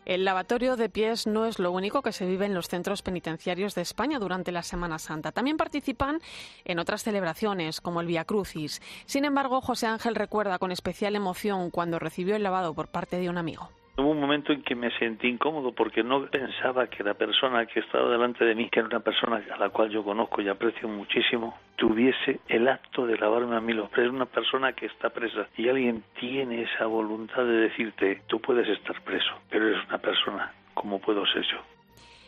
El 0.05 0.23
lavatorio 0.23 0.75
de 0.75 0.87
pies 0.87 1.25
no 1.25 1.47
es 1.47 1.57
lo 1.57 1.71
único 1.71 2.03
que 2.03 2.11
se 2.11 2.27
vive 2.27 2.45
en 2.45 2.53
los 2.53 2.67
centros 2.67 3.01
penitenciarios 3.01 3.73
de 3.73 3.81
España 3.81 4.19
durante 4.19 4.51
la 4.51 4.61
Semana 4.61 4.99
Santa. 4.99 5.31
También 5.31 5.57
participan 5.57 6.19
en 6.63 6.77
otras 6.77 7.01
celebraciones, 7.01 7.81
como 7.81 8.01
el 8.01 8.07
Via 8.07 8.23
Crucis. 8.23 8.81
Sin 9.07 9.25
embargo, 9.25 9.61
José 9.61 9.87
Ángel 9.87 10.13
recuerda 10.13 10.59
con 10.59 10.71
especial 10.71 11.15
emoción 11.15 11.71
cuando 11.71 11.97
recibió 11.97 12.35
el 12.35 12.43
lavado 12.43 12.75
por 12.75 12.87
parte 12.89 13.17
de 13.17 13.29
un 13.31 13.39
amigo. 13.39 13.71
Un 14.15 14.21
momento 14.21 14.53
en 14.53 14.63
que 14.63 14.75
me 14.75 14.91
sentí 14.91 15.27
incómodo 15.27 15.73
porque 15.73 16.01
no 16.01 16.25
pensaba 16.27 16.87
que 16.87 17.03
la 17.03 17.15
persona 17.15 17.65
que 17.65 17.81
estaba 17.81 18.09
delante 18.09 18.45
de 18.45 18.55
mí, 18.55 18.69
que 18.69 18.79
era 18.79 18.87
una 18.87 19.01
persona 19.01 19.43
a 19.53 19.57
la 19.57 19.67
cual 19.67 19.89
yo 19.89 20.05
conozco 20.05 20.41
y 20.41 20.47
aprecio 20.47 20.87
muchísimo, 20.87 21.59
tuviese 21.75 22.39
el 22.47 22.69
acto 22.69 23.05
de 23.05 23.17
lavarme 23.17 23.57
a 23.57 23.59
mí 23.59 23.73
los 23.73 23.89
pies. 23.89 24.05
Es 24.05 24.13
una 24.13 24.25
persona 24.25 24.71
que 24.71 24.85
está 24.85 25.09
presa 25.09 25.49
y 25.57 25.67
alguien 25.67 26.01
tiene 26.17 26.61
esa 26.61 26.85
voluntad 26.85 27.43
de 27.43 27.67
decirte, 27.67 28.21
tú 28.27 28.39
puedes 28.39 28.69
estar 28.69 29.01
preso, 29.01 29.33
pero 29.49 29.67
eres 29.67 29.85
una 29.89 29.97
persona 29.97 30.53
como 30.73 31.01
puedo 31.01 31.25
ser 31.25 31.43
yo. 31.43 31.74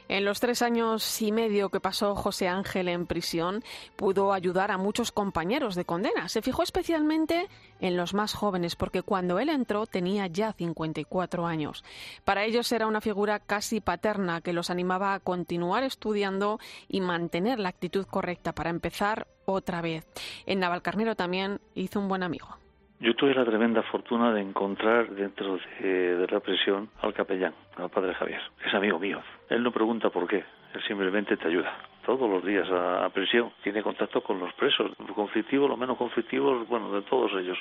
En 0.09 0.23
los 0.23 0.39
tres 0.39 0.61
años 0.61 1.21
y 1.21 1.33
medio 1.33 1.69
que 1.69 1.81
pasó 1.81 2.15
José 2.15 2.47
Ángel 2.47 2.87
en 2.87 3.05
prisión, 3.05 3.63
pudo 3.97 4.31
ayudar 4.31 4.71
a 4.71 4.77
muchos 4.77 5.11
compañeros 5.11 5.75
de 5.75 5.83
condena. 5.83 6.29
Se 6.29 6.41
fijó 6.41 6.63
especialmente 6.63 7.49
en 7.81 7.97
los 7.97 8.13
más 8.13 8.33
jóvenes, 8.33 8.77
porque 8.77 9.01
cuando 9.01 9.37
él 9.39 9.49
entró 9.49 9.85
tenía 9.85 10.27
ya 10.27 10.53
54 10.53 11.45
años. 11.45 11.83
Para 12.23 12.45
ellos 12.45 12.71
era 12.71 12.87
una 12.87 13.01
figura 13.01 13.39
casi 13.39 13.81
paterna 13.81 14.39
que 14.39 14.53
los 14.53 14.69
animaba 14.69 15.13
a 15.13 15.19
continuar 15.19 15.83
estudiando 15.83 16.59
y 16.87 17.01
mantener 17.01 17.59
la 17.59 17.69
actitud 17.69 18.05
correcta 18.05 18.53
para 18.53 18.69
empezar 18.69 19.27
otra 19.45 19.81
vez. 19.81 20.05
En 20.45 20.59
Navalcarnero 20.59 21.15
también 21.15 21.59
hizo 21.75 21.99
un 21.99 22.07
buen 22.07 22.23
amigo. 22.23 22.57
Yo 22.99 23.13
tuve 23.15 23.35
la 23.35 23.45
tremenda 23.45 23.83
fortuna 23.83 24.33
de 24.33 24.41
encontrar 24.41 25.11
dentro 25.11 25.59
de, 25.79 26.27
la 26.29 26.39
prisión 26.39 26.89
al 27.01 27.13
capellán, 27.13 27.53
al 27.75 27.89
padre 27.91 28.15
Javier. 28.15 28.41
Es 28.65 28.73
amigo 28.73 28.97
mío. 28.97 29.21
Él 29.49 29.61
no 29.61 29.71
pregunta 29.71 30.09
por 30.09 30.27
qué, 30.27 30.43
él 30.73 30.83
simplemente 30.87 31.37
te 31.37 31.47
ayuda. 31.47 31.77
Todos 32.03 32.27
los 32.27 32.43
días 32.43 32.67
a, 32.71 33.05
a 33.05 33.09
prisión 33.09 33.51
tiene 33.61 33.83
contacto 33.83 34.21
con 34.21 34.39
los 34.39 34.51
presos, 34.55 34.91
lo 34.99 35.13
conflictivo, 35.13 35.67
lo 35.67 35.77
menos 35.77 35.95
conflictivo, 35.95 36.65
bueno, 36.65 36.91
de 36.91 37.03
todos 37.03 37.31
ellos. 37.33 37.59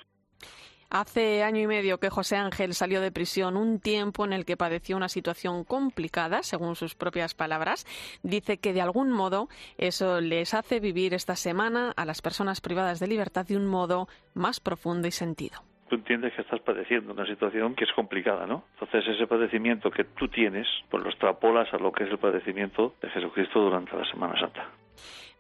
Hace 0.90 1.42
año 1.42 1.60
y 1.60 1.66
medio 1.66 1.98
que 1.98 2.10
José 2.10 2.36
Ángel 2.36 2.74
salió 2.74 3.00
de 3.00 3.12
prisión, 3.12 3.56
un 3.56 3.80
tiempo 3.80 4.24
en 4.24 4.32
el 4.32 4.44
que 4.44 4.56
padeció 4.56 4.96
una 4.96 5.08
situación 5.08 5.64
complicada, 5.64 6.42
según 6.42 6.76
sus 6.76 6.94
propias 6.94 7.34
palabras. 7.34 7.86
Dice 8.22 8.58
que 8.58 8.72
de 8.72 8.80
algún 8.80 9.10
modo 9.10 9.48
eso 9.78 10.20
les 10.20 10.54
hace 10.54 10.80
vivir 10.80 11.14
esta 11.14 11.36
semana 11.36 11.92
a 11.96 12.04
las 12.04 12.22
personas 12.22 12.60
privadas 12.60 13.00
de 13.00 13.08
libertad 13.08 13.46
de 13.46 13.56
un 13.56 13.66
modo 13.66 14.08
más 14.34 14.60
profundo 14.60 15.08
y 15.08 15.12
sentido 15.12 15.62
tú 15.88 15.96
entiendes 15.96 16.34
que 16.34 16.42
estás 16.42 16.60
padeciendo 16.60 17.12
una 17.12 17.26
situación 17.26 17.74
que 17.74 17.84
es 17.84 17.92
complicada, 17.92 18.46
¿no? 18.46 18.64
Entonces 18.74 19.06
ese 19.08 19.26
padecimiento 19.26 19.90
que 19.90 20.04
tú 20.04 20.28
tienes, 20.28 20.66
pues 20.90 21.02
lo 21.02 21.10
extrapolas 21.10 21.72
a 21.72 21.78
lo 21.78 21.92
que 21.92 22.04
es 22.04 22.10
el 22.10 22.18
padecimiento 22.18 22.94
de 23.00 23.08
Jesucristo 23.10 23.60
durante 23.60 23.96
la 23.96 24.04
Semana 24.04 24.38
Santa. 24.38 24.68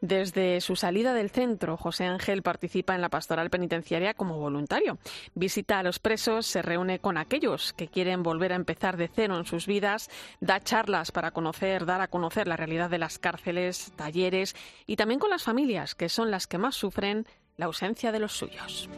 Desde 0.00 0.60
su 0.60 0.76
salida 0.76 1.14
del 1.14 1.30
centro, 1.30 1.76
José 1.76 2.04
Ángel 2.04 2.42
participa 2.42 2.94
en 2.94 3.00
la 3.00 3.08
pastoral 3.08 3.48
penitenciaria 3.48 4.14
como 4.14 4.38
voluntario. 4.38 4.98
Visita 5.34 5.78
a 5.78 5.82
los 5.82 5.98
presos, 5.98 6.46
se 6.46 6.60
reúne 6.60 6.98
con 6.98 7.16
aquellos 7.16 7.72
que 7.72 7.88
quieren 7.88 8.22
volver 8.22 8.52
a 8.52 8.56
empezar 8.56 8.96
de 8.98 9.08
cero 9.08 9.38
en 9.38 9.46
sus 9.46 9.66
vidas, 9.66 10.10
da 10.40 10.60
charlas 10.60 11.12
para 11.12 11.30
conocer, 11.30 11.86
dar 11.86 12.02
a 12.02 12.08
conocer 12.08 12.46
la 12.46 12.56
realidad 12.56 12.90
de 12.90 12.98
las 12.98 13.18
cárceles, 13.18 13.92
talleres 13.96 14.54
y 14.86 14.96
también 14.96 15.18
con 15.18 15.30
las 15.30 15.44
familias, 15.44 15.94
que 15.94 16.10
son 16.10 16.30
las 16.30 16.46
que 16.46 16.58
más 16.58 16.74
sufren 16.74 17.26
la 17.56 17.66
ausencia 17.66 18.12
de 18.12 18.20
los 18.20 18.32
suyos. 18.32 18.90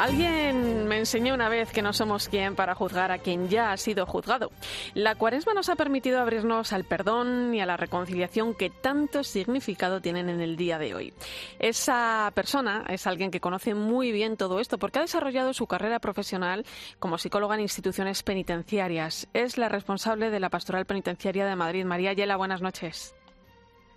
Alguien 0.00 0.88
me 0.88 0.96
enseñó 0.96 1.34
una 1.34 1.50
vez 1.50 1.72
que 1.72 1.82
no 1.82 1.92
somos 1.92 2.30
quien 2.30 2.56
para 2.56 2.74
juzgar 2.74 3.12
a 3.12 3.18
quien 3.18 3.50
ya 3.50 3.70
ha 3.70 3.76
sido 3.76 4.06
juzgado. 4.06 4.50
La 4.94 5.14
cuaresma 5.14 5.52
nos 5.52 5.68
ha 5.68 5.76
permitido 5.76 6.20
abrirnos 6.20 6.72
al 6.72 6.84
perdón 6.84 7.54
y 7.54 7.60
a 7.60 7.66
la 7.66 7.76
reconciliación 7.76 8.54
que 8.54 8.70
tanto 8.70 9.22
significado 9.22 10.00
tienen 10.00 10.30
en 10.30 10.40
el 10.40 10.56
día 10.56 10.78
de 10.78 10.94
hoy. 10.94 11.12
Esa 11.58 12.32
persona 12.34 12.86
es 12.88 13.06
alguien 13.06 13.30
que 13.30 13.40
conoce 13.40 13.74
muy 13.74 14.10
bien 14.10 14.38
todo 14.38 14.58
esto 14.58 14.78
porque 14.78 15.00
ha 15.00 15.02
desarrollado 15.02 15.52
su 15.52 15.66
carrera 15.66 15.98
profesional 15.98 16.64
como 16.98 17.18
psicóloga 17.18 17.56
en 17.56 17.60
instituciones 17.60 18.22
penitenciarias. 18.22 19.28
Es 19.34 19.58
la 19.58 19.68
responsable 19.68 20.30
de 20.30 20.40
la 20.40 20.48
Pastoral 20.48 20.86
Penitenciaria 20.86 21.44
de 21.44 21.56
Madrid. 21.56 21.84
María 21.84 22.14
Yela, 22.14 22.36
buenas 22.36 22.62
noches. 22.62 23.14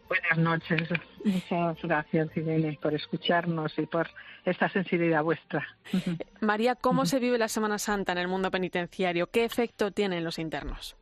Buenas 0.08 0.38
noches. 0.38 0.90
Muchas 1.24 1.82
gracias, 1.82 2.38
Irene, 2.38 2.78
por 2.82 2.94
escucharnos 2.94 3.78
y 3.78 3.86
por 3.86 4.08
esta 4.46 4.70
sensibilidad 4.70 5.24
vuestra. 5.24 5.66
María, 6.42 6.76
¿cómo 6.76 7.06
se 7.06 7.20
vive 7.20 7.38
la 7.38 7.48
Semana 7.48 7.80
Santa 7.80 8.12
en 8.12 8.18
el 8.18 8.28
mundo 8.28 8.52
penitenciario? 8.52 9.28
¿Qué 9.28 9.46
efecto 9.46 9.92
tienen 9.92 10.24
los 10.24 10.40
internos? 10.40 10.96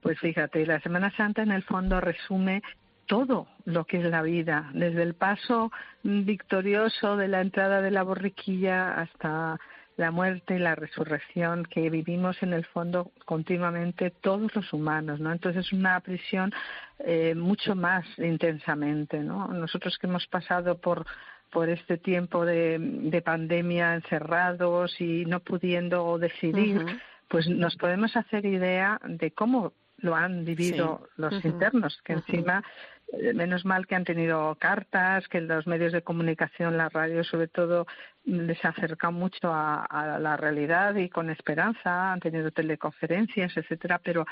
Pues 0.00 0.18
fíjate, 0.20 0.66
la 0.66 0.80
Semana 0.80 1.14
Santa 1.16 1.42
en 1.42 1.52
el 1.52 1.62
fondo 1.62 2.00
resume 2.00 2.62
todo 3.06 3.48
lo 3.64 3.84
que 3.84 3.98
es 3.98 4.04
la 4.04 4.22
vida, 4.22 4.70
desde 4.72 5.02
el 5.02 5.14
paso 5.14 5.70
victorioso 6.02 7.16
de 7.16 7.28
la 7.28 7.40
entrada 7.40 7.80
de 7.80 7.90
la 7.90 8.02
borriquilla 8.02 8.94
hasta 8.94 9.58
la 9.96 10.10
muerte 10.10 10.56
y 10.56 10.58
la 10.58 10.74
resurrección 10.74 11.64
que 11.64 11.88
vivimos 11.90 12.42
en 12.42 12.52
el 12.52 12.64
fondo 12.64 13.12
continuamente 13.24 14.10
todos 14.10 14.54
los 14.54 14.72
humanos, 14.72 15.20
¿no? 15.20 15.32
Entonces 15.32 15.66
es 15.66 15.72
una 15.72 16.00
prisión 16.00 16.52
eh, 16.98 17.34
mucho 17.34 17.74
más 17.74 18.04
intensamente, 18.18 19.20
¿no? 19.20 19.48
Nosotros 19.48 19.98
que 19.98 20.06
hemos 20.06 20.26
pasado 20.26 20.78
por 20.78 21.06
por 21.54 21.68
este 21.68 21.98
tiempo 21.98 22.44
de, 22.44 22.78
de 22.80 23.22
pandemia 23.22 23.94
encerrados 23.94 25.00
y 25.00 25.24
no 25.24 25.38
pudiendo 25.38 26.18
decidir, 26.18 26.84
pues 27.28 27.48
nos 27.48 27.76
podemos 27.76 28.16
hacer 28.16 28.44
idea 28.44 29.00
de 29.04 29.30
cómo 29.30 29.72
lo 29.98 30.16
han 30.16 30.44
vivido 30.44 31.08
los 31.16 31.44
internos, 31.44 31.96
que 32.04 32.14
encima 32.14 32.64
menos 33.34 33.64
mal 33.64 33.86
que 33.86 33.94
han 33.94 34.04
tenido 34.04 34.54
cartas, 34.56 35.26
que 35.28 35.40
los 35.40 35.66
medios 35.66 35.92
de 35.92 36.02
comunicación, 36.02 36.76
la 36.76 36.88
radio 36.88 37.24
sobre 37.24 37.48
todo, 37.48 37.86
les 38.24 38.64
acercan 38.64 39.14
mucho 39.14 39.52
a, 39.52 40.18
la 40.18 40.36
realidad 40.36 40.94
y 40.96 41.08
con 41.08 41.28
esperanza, 41.28 42.12
han 42.12 42.20
tenido 42.20 42.50
teleconferencias, 42.50 43.56
etcétera, 43.56 44.00
pero 44.02 44.24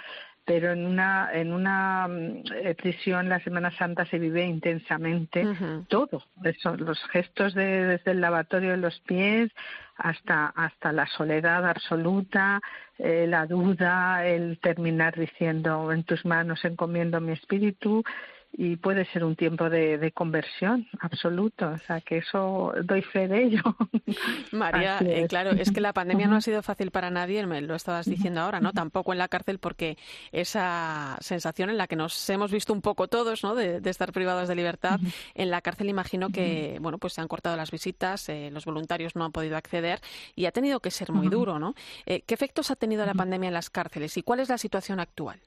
pero 0.45 0.73
en 0.73 0.87
una 0.87 1.31
en 1.33 1.53
una 1.53 2.09
mm, 2.09 2.43
eh, 2.55 2.75
prisión 2.75 3.29
la 3.29 3.41
Semana 3.41 3.71
Santa 3.77 4.07
se 4.07 4.19
vive 4.19 4.45
intensamente 4.45 5.47
todo, 5.89 6.23
Eso, 6.43 6.77
los 6.77 6.99
gestos 7.11 7.55
de, 7.55 7.85
desde 7.85 8.13
el 8.13 8.21
lavatorio 8.21 8.71
de 8.71 8.79
los 8.79 8.99
pies 9.01 9.51
hasta 9.97 10.47
hasta 10.47 10.93
la 10.93 11.07
soledad 11.07 11.69
absoluta, 11.69 12.61
eh, 12.99 13.27
la 13.29 13.47
duda, 13.47 14.27
el 14.27 14.59
terminar 14.61 15.19
diciendo 15.19 15.93
en 15.93 16.05
tus 16.05 16.25
manos 16.25 16.65
encomiendo 16.65 17.21
mi 17.21 17.33
espíritu 17.33 18.03
y 18.53 18.77
puede 18.77 19.07
ser 19.07 19.25
un 19.25 19.35
tiempo 19.35 19.71
de, 19.71 20.13
conversión 20.15 20.87
absoluto. 21.01 21.69
O 21.71 21.79
sea, 21.79 22.01
que 22.03 22.19
eso 22.19 22.73
doy 22.85 23.01
fe 23.01 23.27
de 23.27 23.45
ello. 23.45 23.63
María, 24.53 24.99
eh, 25.01 25.27
claro, 25.27 25.53
es 25.53 25.73
que 25.73 25.81
la 25.81 25.95
pandemia 25.95 26.27
no 26.27 26.37
ha 26.37 26.41
sido 26.43 26.63
fácil 26.63 26.91
para 26.91 27.11
nadie, 27.11 27.47
me 27.47 27.63
lo 27.63 27.75
estabas 27.75 28.07
diciendo 28.07 28.41
ahora, 28.41 28.61
¿no? 28.61 28.73
Tampoco 28.73 29.13
en 29.13 29.19
la 29.19 29.29
cárcel, 29.29 29.59
porque 29.59 29.97
esa 30.33 31.17
sensación 31.21 31.71
en 31.71 31.79
la 31.79 31.87
que 31.87 31.97
nos 31.97 32.29
hemos 32.29 32.53
visto 32.53 32.73
un 32.73 32.83
poco 32.83 33.09
todos, 33.09 33.43
¿no? 33.43 33.55
De, 33.55 33.81
estar 33.93 34.13
privados 34.13 34.49
de 34.49 34.55
libertad, 34.55 35.01
en 35.35 35.51
la 35.51 35.61
cárcel 35.61 35.89
imagino 35.89 36.31
que, 36.31 36.79
bueno, 36.81 36.99
pues 36.99 37.15
se 37.15 37.21
han 37.21 37.29
cortado 37.29 37.57
las 37.57 37.71
visitas, 37.71 38.29
eh, 38.29 38.51
los 38.51 38.65
voluntarios 38.65 39.17
no 39.17 39.25
han 39.25 39.33
podido 39.33 39.57
acceder 39.57 40.01
y 40.35 40.47
ha 40.47 40.53
tenido 40.53 40.81
que 40.81 40.91
ser 40.91 41.13
muy 41.13 41.29
duro, 41.29 41.59
¿no? 41.59 41.75
Eh, 42.07 42.23
¿Qué 42.23 42.35
efectos 42.35 42.71
ha 42.71 42.77
tenido 42.77 43.05
la 43.05 43.15
pandemia 43.15 43.49
en 43.49 43.55
las 43.55 43.71
cárceles 43.71 44.17
y 44.17 44.23
cuál 44.23 44.41
es 44.41 44.49
la 44.49 44.59
situación 44.59 45.01
actual? 45.01 45.41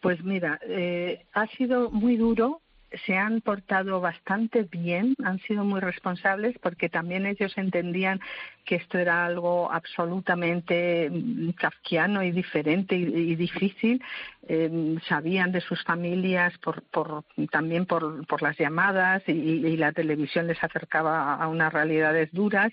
Pues 0.00 0.22
mira, 0.24 0.60
eh, 0.62 1.24
ha 1.32 1.46
sido 1.48 1.90
muy 1.90 2.16
duro 2.16 2.60
se 3.06 3.16
han 3.16 3.40
portado 3.40 4.00
bastante 4.00 4.62
bien, 4.62 5.14
han 5.24 5.38
sido 5.40 5.64
muy 5.64 5.80
responsables 5.80 6.56
porque 6.60 6.88
también 6.88 7.26
ellos 7.26 7.56
entendían 7.56 8.20
que 8.64 8.76
esto 8.76 8.98
era 8.98 9.24
algo 9.24 9.70
absolutamente 9.70 11.10
mm, 11.10 11.50
kafkiano 11.50 12.22
y 12.22 12.30
diferente 12.30 12.96
y, 12.96 13.34
difícil. 13.34 14.02
Eh, 14.48 14.96
sabían 15.08 15.52
de 15.52 15.60
sus 15.60 15.82
familias 15.84 16.56
por, 16.58 16.82
por, 16.82 17.24
también 17.50 17.86
por, 17.86 18.26
por 18.26 18.42
las 18.42 18.56
llamadas 18.58 19.22
y, 19.26 19.32
y, 19.32 19.76
la 19.76 19.92
televisión 19.92 20.46
les 20.46 20.62
acercaba 20.62 21.34
a 21.34 21.48
unas 21.48 21.72
realidades 21.72 22.30
duras. 22.32 22.72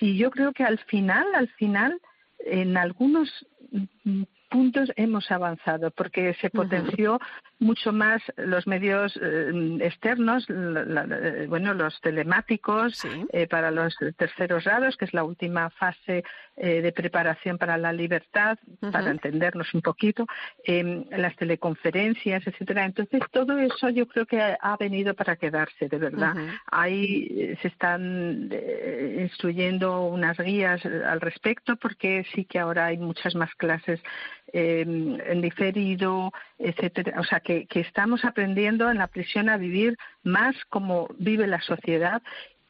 Y 0.00 0.16
yo 0.16 0.30
creo 0.30 0.52
que 0.52 0.64
al 0.64 0.78
final, 0.78 1.26
al 1.34 1.48
final, 1.48 2.00
en 2.44 2.76
algunos 2.76 3.46
puntos 4.52 4.92
hemos 4.96 5.30
avanzado 5.30 5.90
porque 5.90 6.34
se 6.34 6.50
potenció 6.50 7.18
mucho 7.58 7.90
más 7.90 8.20
los 8.36 8.66
medios 8.66 9.18
eh, 9.20 9.78
externos, 9.80 10.46
eh, 10.50 11.46
bueno, 11.48 11.72
los 11.72 11.98
telemáticos 12.02 13.02
eh, 13.32 13.46
para 13.46 13.70
los 13.70 13.96
terceros 14.16 14.64
grados, 14.64 14.96
que 14.98 15.06
es 15.06 15.14
la 15.14 15.24
última 15.24 15.70
fase 15.70 16.22
de 16.54 16.92
preparación 16.92 17.56
para 17.56 17.78
la 17.78 17.94
libertad, 17.94 18.58
para 18.92 19.10
entendernos 19.10 19.72
un 19.72 19.80
poquito, 19.80 20.26
em, 20.64 21.06
las 21.10 21.34
teleconferencias, 21.36 22.46
etcétera. 22.46 22.84
Entonces 22.84 23.22
todo 23.30 23.58
eso 23.58 23.88
yo 23.88 24.06
creo 24.06 24.26
que 24.26 24.38
ha, 24.38 24.76
venido 24.78 25.14
para 25.14 25.36
quedarse, 25.36 25.88
de 25.88 25.96
verdad. 25.96 26.34
Ahí 26.70 27.56
se 27.62 27.68
están 27.68 28.50
instruyendo 29.18 30.04
unas 30.04 30.36
guías 30.38 30.84
al 30.84 31.22
respecto 31.22 31.76
porque 31.76 32.26
sí 32.34 32.44
que 32.44 32.58
ahora 32.58 32.86
hay 32.86 32.98
muchas 32.98 33.34
más 33.34 33.54
clases 33.54 34.00
em, 34.52 35.18
en 35.20 35.40
diferido, 35.40 36.32
etcétera. 36.58 37.20
O 37.20 37.24
sea 37.24 37.40
que 37.40 37.52
que, 37.66 37.80
estamos 37.80 38.24
aprendiendo 38.24 38.90
en 38.90 38.98
la 38.98 39.08
prisión 39.08 39.48
a 39.48 39.56
vivir 39.56 39.96
más 40.22 40.54
como 40.68 41.08
vive 41.18 41.46
la 41.46 41.60
sociedad 41.60 42.22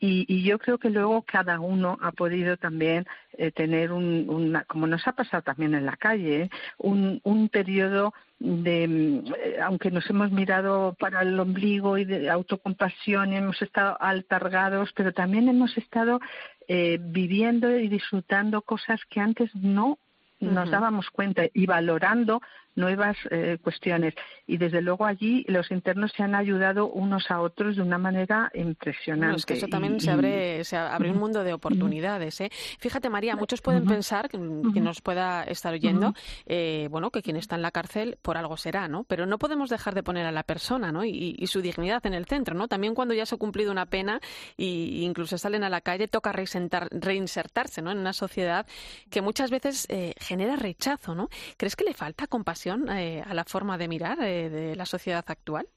y, 0.04 0.42
yo 0.42 0.58
creo 0.58 0.78
que 0.78 0.90
luego 0.90 1.22
cada 1.22 1.60
uno 1.60 1.96
ha 2.02 2.10
podido 2.10 2.56
también 2.56 3.06
eh, 3.38 3.52
tener 3.52 3.92
un, 3.92 4.60
como 4.66 4.88
nos 4.88 5.06
ha 5.06 5.12
pasado 5.12 5.44
también 5.44 5.76
en 5.76 5.86
la 5.86 5.96
calle, 5.96 6.50
un, 6.78 7.20
un 7.22 7.48
periodo 7.48 8.12
de, 8.40 8.82
eh, 8.82 9.58
aunque 9.62 9.92
nos 9.92 10.10
hemos 10.10 10.32
mirado 10.32 10.96
para 10.98 11.22
el 11.22 11.38
ombligo 11.38 11.98
y 11.98 12.04
de 12.04 12.28
autocompasión 12.28 13.32
y 13.32 13.36
hemos 13.36 13.62
estado 13.62 13.96
altargados, 14.00 14.92
pero 14.96 15.12
también 15.12 15.48
hemos 15.48 15.78
estado 15.78 16.18
eh, 16.66 16.98
viviendo 17.00 17.78
y 17.78 17.86
disfrutando 17.86 18.62
cosas 18.62 19.00
que 19.08 19.20
antes 19.20 19.54
no 19.54 19.98
nos 20.42 20.70
dábamos 20.70 21.10
cuenta 21.10 21.44
y 21.52 21.66
valorando 21.66 22.40
nuevas 22.74 23.16
eh, 23.30 23.58
cuestiones. 23.62 24.14
Y 24.46 24.56
desde 24.56 24.80
luego 24.80 25.04
allí 25.04 25.44
los 25.48 25.70
internos 25.70 26.12
se 26.16 26.22
han 26.22 26.34
ayudado 26.34 26.88
unos 26.88 27.30
a 27.30 27.40
otros 27.40 27.76
de 27.76 27.82
una 27.82 27.98
manera 27.98 28.50
impresionante. 28.54 29.36
es 29.36 29.46
que 29.46 29.54
eso 29.54 29.68
también 29.68 30.00
se 30.00 30.10
abre, 30.10 30.64
se 30.64 30.76
abre 30.76 31.10
un 31.10 31.18
mundo 31.18 31.44
de 31.44 31.52
oportunidades. 31.52 32.40
¿eh? 32.40 32.50
Fíjate, 32.78 33.08
María, 33.08 33.36
muchos 33.36 33.60
pueden 33.60 33.86
pensar, 33.86 34.28
que, 34.28 34.38
nos 34.38 35.00
pueda 35.00 35.44
estar 35.44 35.72
oyendo, 35.72 36.14
eh, 36.46 36.88
bueno, 36.90 37.10
que 37.10 37.22
quien 37.22 37.36
está 37.36 37.56
en 37.56 37.62
la 37.62 37.70
cárcel 37.70 38.18
por 38.22 38.36
algo 38.36 38.56
será, 38.56 38.88
¿no? 38.88 39.04
Pero 39.04 39.26
no 39.26 39.38
podemos 39.38 39.70
dejar 39.70 39.94
de 39.94 40.02
poner 40.02 40.26
a 40.26 40.32
la 40.32 40.42
persona, 40.42 40.92
¿no? 40.92 41.04
Y, 41.04 41.42
su 41.52 41.60
dignidad 41.60 42.06
en 42.06 42.14
el 42.14 42.24
centro, 42.24 42.54
¿no? 42.54 42.66
También 42.66 42.94
cuando 42.94 43.12
ya 43.12 43.26
se 43.26 43.34
ha 43.34 43.38
cumplido 43.38 43.72
una 43.72 43.84
pena 43.84 44.20
e 44.56 44.64
incluso 45.02 45.36
salen 45.36 45.64
a 45.64 45.68
la 45.68 45.82
calle, 45.82 46.08
toca 46.08 46.32
reinsertarse, 46.32 47.82
¿no? 47.82 47.90
En 47.90 47.98
una 47.98 48.14
sociedad 48.14 48.66
que 49.10 49.20
muchas 49.20 49.50
veces 49.50 49.86
eh, 49.90 50.14
genera 50.18 50.56
rechazo, 50.56 51.14
¿no? 51.14 51.28
¿Crees 51.58 51.76
que 51.76 51.84
le 51.84 51.92
falta 51.92 52.26
compasión? 52.26 52.61
Eh, 52.66 53.22
a 53.26 53.34
la 53.34 53.44
forma 53.44 53.76
de 53.78 53.88
mirar 53.88 54.20
eh, 54.22 54.48
de 54.50 54.76
la 54.76 54.86
sociedad 54.86 55.24
actual? 55.26 55.68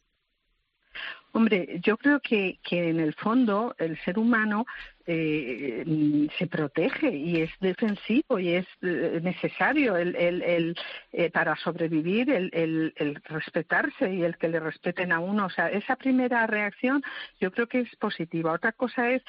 Hombre, 1.36 1.82
yo 1.84 1.98
creo 1.98 2.21
que, 2.21 2.60
que 2.63 2.88
en 2.88 3.02
el 3.02 3.13
fondo 3.13 3.76
el 3.78 4.00
ser 4.06 4.17
humano 4.17 4.65
eh, 5.08 6.28
se 6.39 6.48
protege 6.48 7.15
y 7.15 7.41
es 7.41 7.52
defensivo 7.60 8.39
y 8.39 8.56
es 8.56 8.65
eh, 8.82 9.19
necesario 9.21 9.95
el, 9.98 10.15
el, 10.15 10.76
eh, 11.13 11.30
para 11.30 11.56
sobrevivir 11.58 12.32
el, 12.32 12.50
el, 12.95 13.21
respetarse 13.26 14.12
y 14.12 14.24
el 14.24 14.36
que 14.38 14.48
le 14.48 14.60
respeten 14.60 15.12
a 15.12 15.19
uno. 15.19 15.45
O 15.45 15.50
sea, 15.52 15.69
esa 15.69 15.95
primera 15.95 16.48
reacción 16.48 17.04
yo 17.39 17.52
creo 17.52 17.67
que 17.67 17.82
es 17.82 17.95
positiva. 17.98 18.54
Otra 18.54 18.71
cosa 18.71 19.12
es 19.12 19.21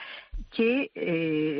que 0.50 0.90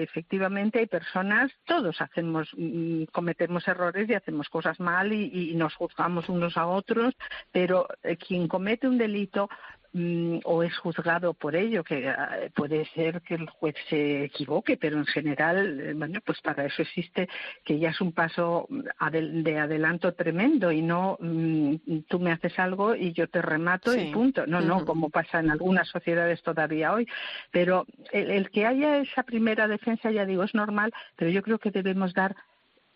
efectivamente 0.02 0.78
hay 0.78 0.86
personas, 0.86 1.52
todos 1.66 2.00
hacemos, 2.00 2.48
mm, 2.56 3.04
cometemos 3.12 3.68
errores 3.68 4.08
y 4.08 4.14
hacemos 4.14 4.48
cosas 4.48 4.80
mal 4.80 5.12
y, 5.12 5.50
y 5.50 5.54
nos 5.56 5.74
juzgamos 5.74 6.30
unos 6.30 6.56
a 6.56 6.66
otros, 6.66 7.14
pero 7.52 7.86
quien 8.26 8.48
comete 8.48 8.88
un 8.88 8.96
delito 8.96 9.50
Mm, 9.92 10.40
o 10.44 10.62
es 10.62 10.76
juzgado 10.78 11.32
por 11.32 11.56
ello, 11.56 11.82
que 11.82 12.08
ah, 12.08 12.36
puede 12.54 12.84
ser 12.94 13.22
que 13.22 13.34
el 13.34 13.48
juez 13.48 13.74
se 13.88 14.24
equivoque, 14.24 14.76
pero 14.76 14.98
en 14.98 15.06
general, 15.06 15.80
eh, 15.80 15.94
bueno, 15.94 16.20
pues 16.24 16.40
para 16.40 16.66
eso 16.66 16.82
existe 16.82 17.28
que 17.64 17.78
ya 17.78 17.90
es 17.90 18.00
un 18.00 18.12
paso 18.12 18.68
de 18.68 19.58
adelanto 19.58 20.12
tremendo 20.12 20.72
y 20.72 20.82
no 20.82 21.16
mm, 21.20 22.00
tú 22.08 22.20
me 22.20 22.32
haces 22.32 22.58
algo 22.58 22.94
y 22.94 23.12
yo 23.12 23.28
te 23.28 23.40
remato 23.40 23.94
y 23.94 24.12
punto. 24.12 24.46
No, 24.46 24.60
no, 24.60 24.84
como 24.84 25.10
pasa 25.10 25.40
en 25.40 25.50
algunas 25.50 25.88
sociedades 25.88 26.42
todavía 26.42 26.92
hoy. 26.92 27.06
Pero 27.50 27.86
el 28.12 28.50
que 28.50 28.66
haya 28.66 28.98
esa 28.98 29.22
primera 29.22 29.68
defensa, 29.68 30.10
ya 30.10 30.26
digo, 30.26 30.42
es 30.42 30.54
normal, 30.54 30.92
pero 31.16 31.30
yo 31.30 31.42
creo 31.42 31.58
que 31.58 31.70
debemos 31.70 32.12
dar 32.12 32.36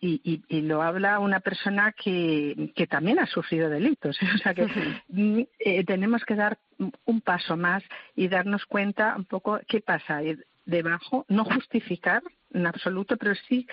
y, 0.00 0.42
y, 0.48 0.62
lo 0.62 0.82
habla 0.82 1.18
una 1.18 1.40
persona 1.40 1.92
que, 1.92 2.72
que 2.74 2.86
también 2.86 3.18
ha 3.18 3.26
sufrido 3.26 3.68
delitos. 3.68 4.18
O 4.34 4.38
sea 4.38 4.54
que 4.54 4.66
eh, 5.58 5.84
tenemos 5.84 6.24
que 6.24 6.34
dar 6.34 6.58
un 7.04 7.20
paso 7.20 7.56
más 7.56 7.82
y 8.16 8.28
darnos 8.28 8.64
cuenta 8.64 9.14
un 9.16 9.26
poco 9.26 9.60
qué 9.68 9.80
pasa 9.80 10.20
debajo, 10.64 11.26
no 11.28 11.44
justificar 11.44 12.22
en 12.52 12.66
absoluto, 12.66 13.16
pero 13.16 13.34
sí 13.48 13.66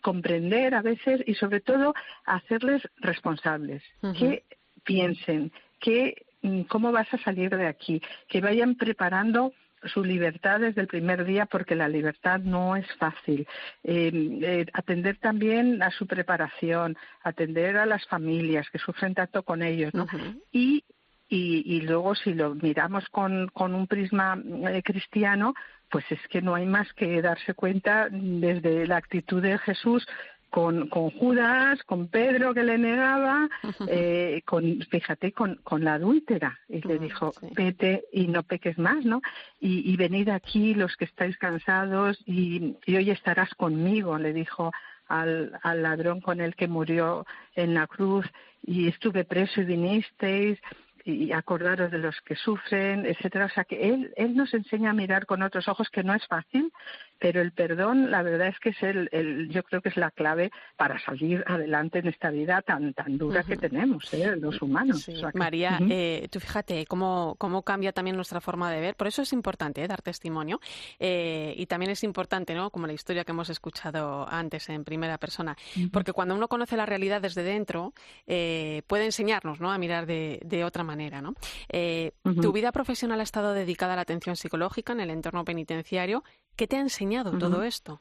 comprender 0.00 0.74
a 0.74 0.82
veces 0.82 1.22
y 1.26 1.34
sobre 1.34 1.60
todo 1.60 1.94
hacerles 2.24 2.82
responsables, 2.98 3.82
que 4.18 4.44
piensen, 4.84 5.52
que 5.80 6.26
mm, 6.42 6.62
cómo 6.62 6.92
vas 6.92 7.12
a 7.12 7.18
salir 7.18 7.56
de 7.56 7.66
aquí, 7.66 8.00
que 8.28 8.40
vayan 8.40 8.74
preparando 8.76 9.52
su 9.84 10.04
libertad 10.04 10.60
desde 10.60 10.80
el 10.80 10.86
primer 10.86 11.24
día 11.24 11.46
porque 11.46 11.74
la 11.74 11.88
libertad 11.88 12.40
no 12.40 12.76
es 12.76 12.86
fácil. 12.96 13.46
Eh, 13.84 14.10
eh, 14.42 14.66
atender 14.72 15.18
también 15.18 15.82
a 15.82 15.90
su 15.90 16.06
preparación, 16.06 16.96
atender 17.22 17.76
a 17.76 17.86
las 17.86 18.06
familias 18.06 18.68
que 18.70 18.78
sufren 18.78 19.14
tanto 19.14 19.42
con 19.42 19.62
ellos, 19.62 19.94
¿no? 19.94 20.06
y, 20.52 20.84
y, 21.28 21.62
y, 21.76 21.80
luego 21.82 22.14
si 22.14 22.34
lo 22.34 22.54
miramos 22.54 23.08
con, 23.10 23.48
con 23.48 23.74
un 23.74 23.86
prisma 23.86 24.40
eh, 24.70 24.82
cristiano, 24.82 25.54
pues 25.90 26.04
es 26.10 26.20
que 26.28 26.42
no 26.42 26.54
hay 26.54 26.66
más 26.66 26.92
que 26.94 27.20
darse 27.22 27.54
cuenta 27.54 28.08
desde 28.10 28.86
la 28.86 28.96
actitud 28.96 29.42
de 29.42 29.58
Jesús 29.58 30.06
con, 30.50 30.88
con 30.88 31.10
Judas, 31.10 31.82
con 31.84 32.08
Pedro 32.08 32.54
que 32.54 32.62
le 32.62 32.78
negaba, 32.78 33.48
eh, 33.86 34.42
con, 34.44 34.80
fíjate, 34.90 35.32
con, 35.32 35.56
con 35.62 35.84
la 35.84 35.94
adúltera. 35.94 36.58
Y 36.68 36.80
le 36.86 36.98
dijo, 36.98 37.32
vete 37.54 38.04
y 38.12 38.28
no 38.28 38.42
peques 38.42 38.78
más, 38.78 39.04
¿no? 39.04 39.20
Y, 39.60 39.90
y 39.90 39.96
venid 39.96 40.28
aquí 40.28 40.74
los 40.74 40.96
que 40.96 41.04
estáis 41.04 41.36
cansados 41.36 42.18
y, 42.26 42.76
y 42.86 42.96
hoy 42.96 43.10
estarás 43.10 43.54
conmigo, 43.54 44.18
le 44.18 44.32
dijo 44.32 44.72
al, 45.08 45.58
al 45.62 45.82
ladrón 45.82 46.20
con 46.20 46.40
el 46.40 46.54
que 46.54 46.68
murió 46.68 47.26
en 47.54 47.74
la 47.74 47.86
cruz 47.86 48.26
y 48.62 48.88
estuve 48.88 49.24
preso 49.24 49.60
y 49.60 49.64
vinisteis 49.64 50.58
y 51.04 51.32
acordaros 51.32 51.90
de 51.90 51.98
los 51.98 52.20
que 52.20 52.36
sufren, 52.36 53.06
etcétera. 53.06 53.46
O 53.46 53.48
sea 53.48 53.64
que 53.64 53.88
él, 53.88 54.12
él 54.16 54.36
nos 54.36 54.52
enseña 54.52 54.90
a 54.90 54.94
mirar 54.94 55.24
con 55.24 55.42
otros 55.42 55.66
ojos, 55.66 55.88
que 55.88 56.02
no 56.02 56.12
es 56.14 56.26
fácil, 56.26 56.70
pero 57.18 57.40
el 57.40 57.52
perdón, 57.52 58.10
la 58.10 58.22
verdad 58.22 58.48
es 58.48 58.58
que 58.60 58.70
es 58.70 58.82
el, 58.82 59.48
yo 59.50 59.62
creo 59.64 59.80
que 59.80 59.88
es 59.88 59.96
la 59.96 60.10
clave 60.10 60.50
para 60.76 60.98
salir 60.98 61.42
adelante 61.46 61.98
en 61.98 62.08
esta 62.08 62.30
vida 62.30 62.62
tan 62.62 62.94
tan 62.94 63.18
dura 63.18 63.42
que 63.42 63.56
tenemos, 63.56 64.12
¿eh? 64.14 64.36
los 64.36 64.60
humanos. 64.62 65.08
María, 65.34 65.78
eh, 65.90 66.28
tú 66.30 66.40
fíjate 66.40 66.86
cómo, 66.86 67.34
cómo 67.38 67.62
cambia 67.62 67.92
también 67.92 68.16
nuestra 68.16 68.40
forma 68.40 68.70
de 68.70 68.80
ver. 68.80 68.94
Por 68.94 69.06
eso 69.06 69.22
es 69.22 69.32
importante 69.32 69.82
¿eh? 69.82 69.88
dar 69.88 70.02
testimonio 70.02 70.60
eh, 70.98 71.54
y 71.56 71.66
también 71.66 71.90
es 71.90 72.04
importante, 72.04 72.54
¿no? 72.54 72.70
Como 72.70 72.86
la 72.86 72.92
historia 72.92 73.24
que 73.24 73.32
hemos 73.32 73.50
escuchado 73.50 74.28
antes 74.28 74.68
en 74.68 74.84
primera 74.84 75.18
persona, 75.18 75.56
porque 75.92 76.12
cuando 76.12 76.34
uno 76.34 76.48
conoce 76.48 76.76
la 76.76 76.86
realidad 76.86 77.20
desde 77.20 77.42
dentro 77.42 77.92
puede 78.26 79.04
enseñarnos, 79.04 79.60
¿no? 79.60 79.70
A 79.70 79.78
mirar 79.78 80.06
de, 80.06 80.40
de 80.44 80.64
otra 80.64 80.84
manera, 80.84 81.20
¿no? 81.20 81.34
Tu 81.68 82.52
vida 82.52 82.72
profesional 82.72 83.20
ha 83.20 83.24
estado 83.24 83.52
dedicada 83.54 83.94
a 83.94 83.96
la 83.96 84.02
atención 84.02 84.36
psicológica 84.36 84.92
en 84.92 85.00
el 85.00 85.10
entorno 85.10 85.44
penitenciario. 85.44 86.22
¿Qué 86.58 86.66
te 86.66 86.76
ha 86.76 86.80
enseñado 86.80 87.38
todo 87.38 87.62
esto? 87.62 88.00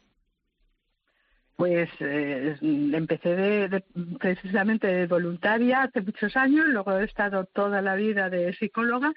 Pues 1.58 1.90
eh, 2.00 2.56
empecé 2.62 3.36
de, 3.36 3.84
precisamente 4.20 4.88
de 4.88 5.06
voluntaria 5.06 5.84
hace 5.84 6.02
muchos 6.02 6.36
años, 6.36 6.66
luego 6.66 6.98
he 6.98 7.04
estado 7.04 7.46
toda 7.46 7.84
la 7.84 7.94
vida 7.94 8.32
de 8.32 8.52
psicóloga 8.56 9.14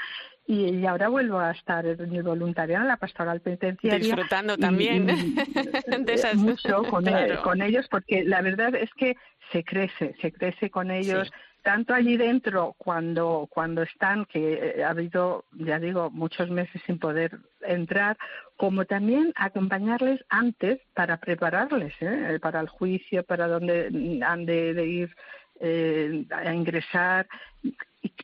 y, 0.47 0.85
ahora 0.85 1.09
vuelvo 1.09 1.39
a 1.39 1.53
estar 1.53 1.87
en 1.87 2.15
el 2.15 2.23
voluntariado 2.23 2.83
en 2.83 2.89
la 2.89 2.99
pastoral 2.99 3.41
penitenciaria. 3.41 3.99
Disfrutando 3.99 4.59
también 4.59 5.07
de 6.07 6.13
esas... 6.13 6.37
Mucho 6.37 6.83
con, 6.83 7.07
con, 7.43 7.63
ellos 7.63 7.87
porque 7.91 8.25
la 8.25 8.43
verdad 8.43 8.75
es 8.75 8.91
que 8.93 9.17
se 9.53 9.65
crece, 9.65 10.17
se 10.21 10.33
crece 10.33 10.71
con 10.71 10.91
ellos 10.91 11.33
tanto 11.63 11.95
allí 11.95 12.17
dentro 12.17 12.75
cuando 12.79 13.49
cuando 13.51 13.83
están 13.83 14.25
que 14.27 14.75
eh, 14.79 14.85
ha 14.85 14.91
habido 14.91 15.45
ya 15.53 15.79
digo 15.79 16.11
muchos 16.11 16.51
meses 16.51 16.81
sin 16.87 16.99
poder 16.99 17.39
entrar 17.63 18.17
como 18.57 18.85
también 18.85 19.33
acompañarles 19.37 20.25
antes 20.29 20.81
para 20.95 21.19
prepararles 21.19 21.95
¿eh? 22.01 22.39
para 22.41 22.61
el 22.61 22.69
juicio 22.69 23.25
para 23.25 23.49
dónde 23.49 24.21
han 24.25 24.47
de, 24.47 24.87
ir 24.87 25.15
eh, 25.61 26.25
a 26.31 26.55
ingresar 26.55 27.29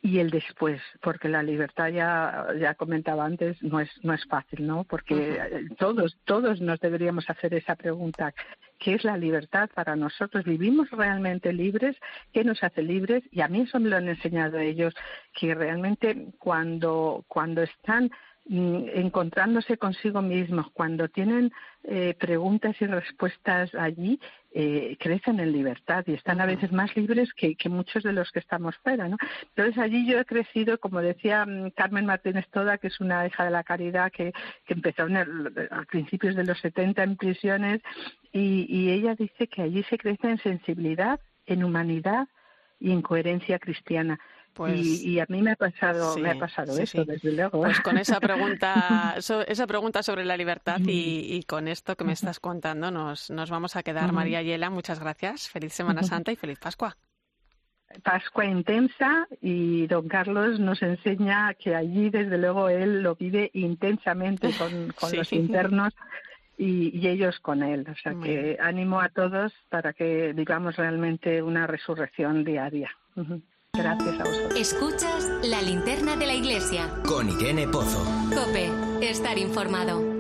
y, 0.03 0.18
el 0.18 0.31
después, 0.31 0.81
porque 1.03 1.29
la 1.29 1.42
libertad 1.42 1.88
ya 1.88 2.46
ya 2.59 2.75
comentaba 2.75 3.27
antes 3.27 3.62
no 3.62 3.79
es 3.79 3.90
no 4.03 4.14
es 4.14 4.25
fácil, 4.25 4.66
¿no? 4.66 4.85
Porque 4.85 5.68
todos 5.79 6.16
todos 6.25 6.61
nos 6.61 6.81
deberíamos 6.81 7.29
hacer 7.29 7.53
esa 7.53 7.77
pregunta 7.77 8.33
qué 8.79 8.94
es 8.94 9.05
la 9.05 9.18
libertad 9.18 9.68
para 9.75 9.96
nosotros. 9.96 10.44
¿Vivimos 10.44 10.90
realmente 10.90 11.53
libres? 11.53 11.96
¿Qué 12.33 12.44
nos 12.44 12.62
hace 12.62 12.83
libres? 12.83 13.22
Y 13.31 13.42
a 13.42 13.49
mí 13.49 13.62
eso 13.62 13.79
me 13.81 13.90
lo 13.90 13.96
han 13.96 14.09
enseñado 14.09 14.59
ellos, 14.59 14.94
que 15.35 15.55
realmente 15.55 16.29
cuando, 16.38 17.25
cuando 17.29 17.62
están 17.62 18.11
encontrándose 18.49 19.77
consigo 19.77 20.23
mismos, 20.23 20.71
cuando 20.73 21.09
tienen 21.09 21.53
eh, 21.83 22.15
preguntas 22.19 22.77
y 22.81 22.87
respuestas 22.87 23.75
allí, 23.75 24.21
eh, 24.53 24.97
crecen 25.01 25.41
en 25.41 25.53
libertad 25.53 26.05
y 26.07 26.15
están 26.15 26.41
a 26.41 26.47
veces 26.47 26.71
más 26.73 26.97
libres 26.97 27.33
que, 27.35 27.57
muchos 27.69 28.05
de 28.05 28.13
los 28.13 28.31
que 28.31 28.39
estamos 28.39 28.77
fuera. 28.79 29.09
¿no? 29.09 29.17
Entonces 29.55 29.79
allí 29.79 30.07
yo 30.07 30.21
he 30.21 30.25
crecido, 30.25 30.79
como 30.79 31.01
decía 31.01 31.45
mm, 31.45 31.71
Carmen 31.71 32.07
Martínez 32.07 32.47
Toda, 32.53 32.79
que 32.79 32.87
es 32.87 33.01
una 33.01 33.27
hija 33.27 33.45
de 33.45 33.51
la 33.51 33.65
caridad 33.65 34.13
que, 34.13 34.33
que 34.65 34.75
empezó 34.75 35.03
a 35.05 35.83
principios 35.91 36.37
de 36.37 36.45
los 36.45 36.59
70 36.61 37.03
en 37.03 37.17
prisiones, 37.17 37.83
y, 38.33 38.91
ella 38.91 39.15
dice 39.15 39.49
que 39.49 39.63
allí 39.63 39.83
se 39.85 39.99
crece 39.99 40.29
en 40.29 40.39
sensibilidad, 40.39 41.21
en 41.47 41.65
humanidad 41.65 42.29
y 42.79 42.93
en 42.93 43.03
coherencia 43.03 43.59
cristiana. 43.59 44.19
Pues 44.57 44.81
y, 44.81 45.21
a 45.21 45.27
mí 45.29 45.42
me 45.42 45.51
ha 45.53 45.57
pasado, 45.57 46.16
me 46.16 46.31
ha 46.31 46.38
pasado 46.38 46.79
eso, 46.79 47.05
desde 47.05 47.31
luego. 47.31 47.61
Pues 47.61 47.79
con 47.81 47.99
esa 47.99 48.19
pregunta, 48.21 49.14
esa 49.47 49.66
pregunta 49.66 50.03
sobre 50.03 50.25
la 50.25 50.35
libertad 50.35 50.81
y, 50.83 51.42
con 51.42 51.69
esto 51.69 51.95
que 51.95 52.05
me 52.05 52.14
estás 52.14 52.40
contando 52.40 52.90
nos, 52.90 53.31
nos 53.31 53.51
vamos 53.51 53.77
a 53.77 53.83
quedar. 53.83 54.12
María 54.12 54.40
Yela, 54.40 54.71
muchas 54.71 54.99
gracias. 54.99 55.51
Feliz 55.51 55.75
Semana 55.75 56.03
Santa 56.03 56.33
y 56.33 56.37
feliz 56.37 56.59
Pascua. 56.59 56.97
Pascua 58.03 58.47
intensa 58.47 59.29
y 59.42 59.87
don 59.88 60.09
Carlos 60.09 60.59
nos 60.59 60.81
enseña 60.81 61.53
que 61.55 61.75
allí, 61.75 62.09
desde 62.09 62.38
luego, 62.38 62.71
él 62.71 63.03
lo 63.03 63.14
vive 63.14 63.51
intensamente 63.53 64.51
con, 64.57 64.88
los 65.16 65.33
internos 65.35 65.95
y, 66.57 67.07
ellos 67.07 67.38
con 67.40 67.62
él. 67.62 67.87
O 67.90 67.95
sea 67.95 68.14
que 68.23 68.57
ánimo 68.59 69.03
a 69.03 69.11
todos 69.11 69.53
para 69.69 69.92
que 69.92 70.33
vivamos 70.33 70.77
realmente 70.77 71.42
una 71.42 71.66
resurrección 71.66 72.42
diaria. 72.42 72.90
Gracias 73.77 74.21
a 74.21 74.25
vosotros. 74.25 74.59
Escuchas 74.59 75.31
la 75.43 75.61
linterna 75.62 76.17
de 76.17 76.27
la 76.27 76.35
iglesia. 76.35 76.89
Con 77.07 77.29
Irene 77.29 77.69
Pozo. 77.69 78.03
Cope, 78.35 78.71
estar 79.03 79.39
informado. 79.39 80.15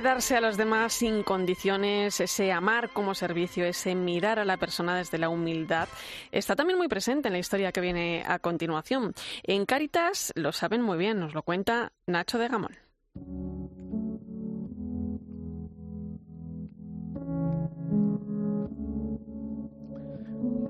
Ese 0.00 0.08
darse 0.08 0.36
a 0.38 0.40
los 0.40 0.56
demás 0.56 0.94
sin 0.94 1.22
condiciones, 1.22 2.20
ese 2.20 2.52
amar 2.52 2.88
como 2.88 3.14
servicio, 3.14 3.66
ese 3.66 3.94
mirar 3.94 4.38
a 4.38 4.46
la 4.46 4.56
persona 4.56 4.96
desde 4.96 5.18
la 5.18 5.28
humildad, 5.28 5.88
está 6.32 6.56
también 6.56 6.78
muy 6.78 6.88
presente 6.88 7.28
en 7.28 7.34
la 7.34 7.38
historia 7.38 7.70
que 7.70 7.82
viene 7.82 8.24
a 8.26 8.38
continuación. 8.38 9.12
En 9.42 9.66
Caritas 9.66 10.32
lo 10.36 10.52
saben 10.52 10.80
muy 10.80 10.96
bien, 10.96 11.20
nos 11.20 11.34
lo 11.34 11.42
cuenta 11.42 11.92
Nacho 12.06 12.38
de 12.38 12.48
Gamón. 12.48 12.72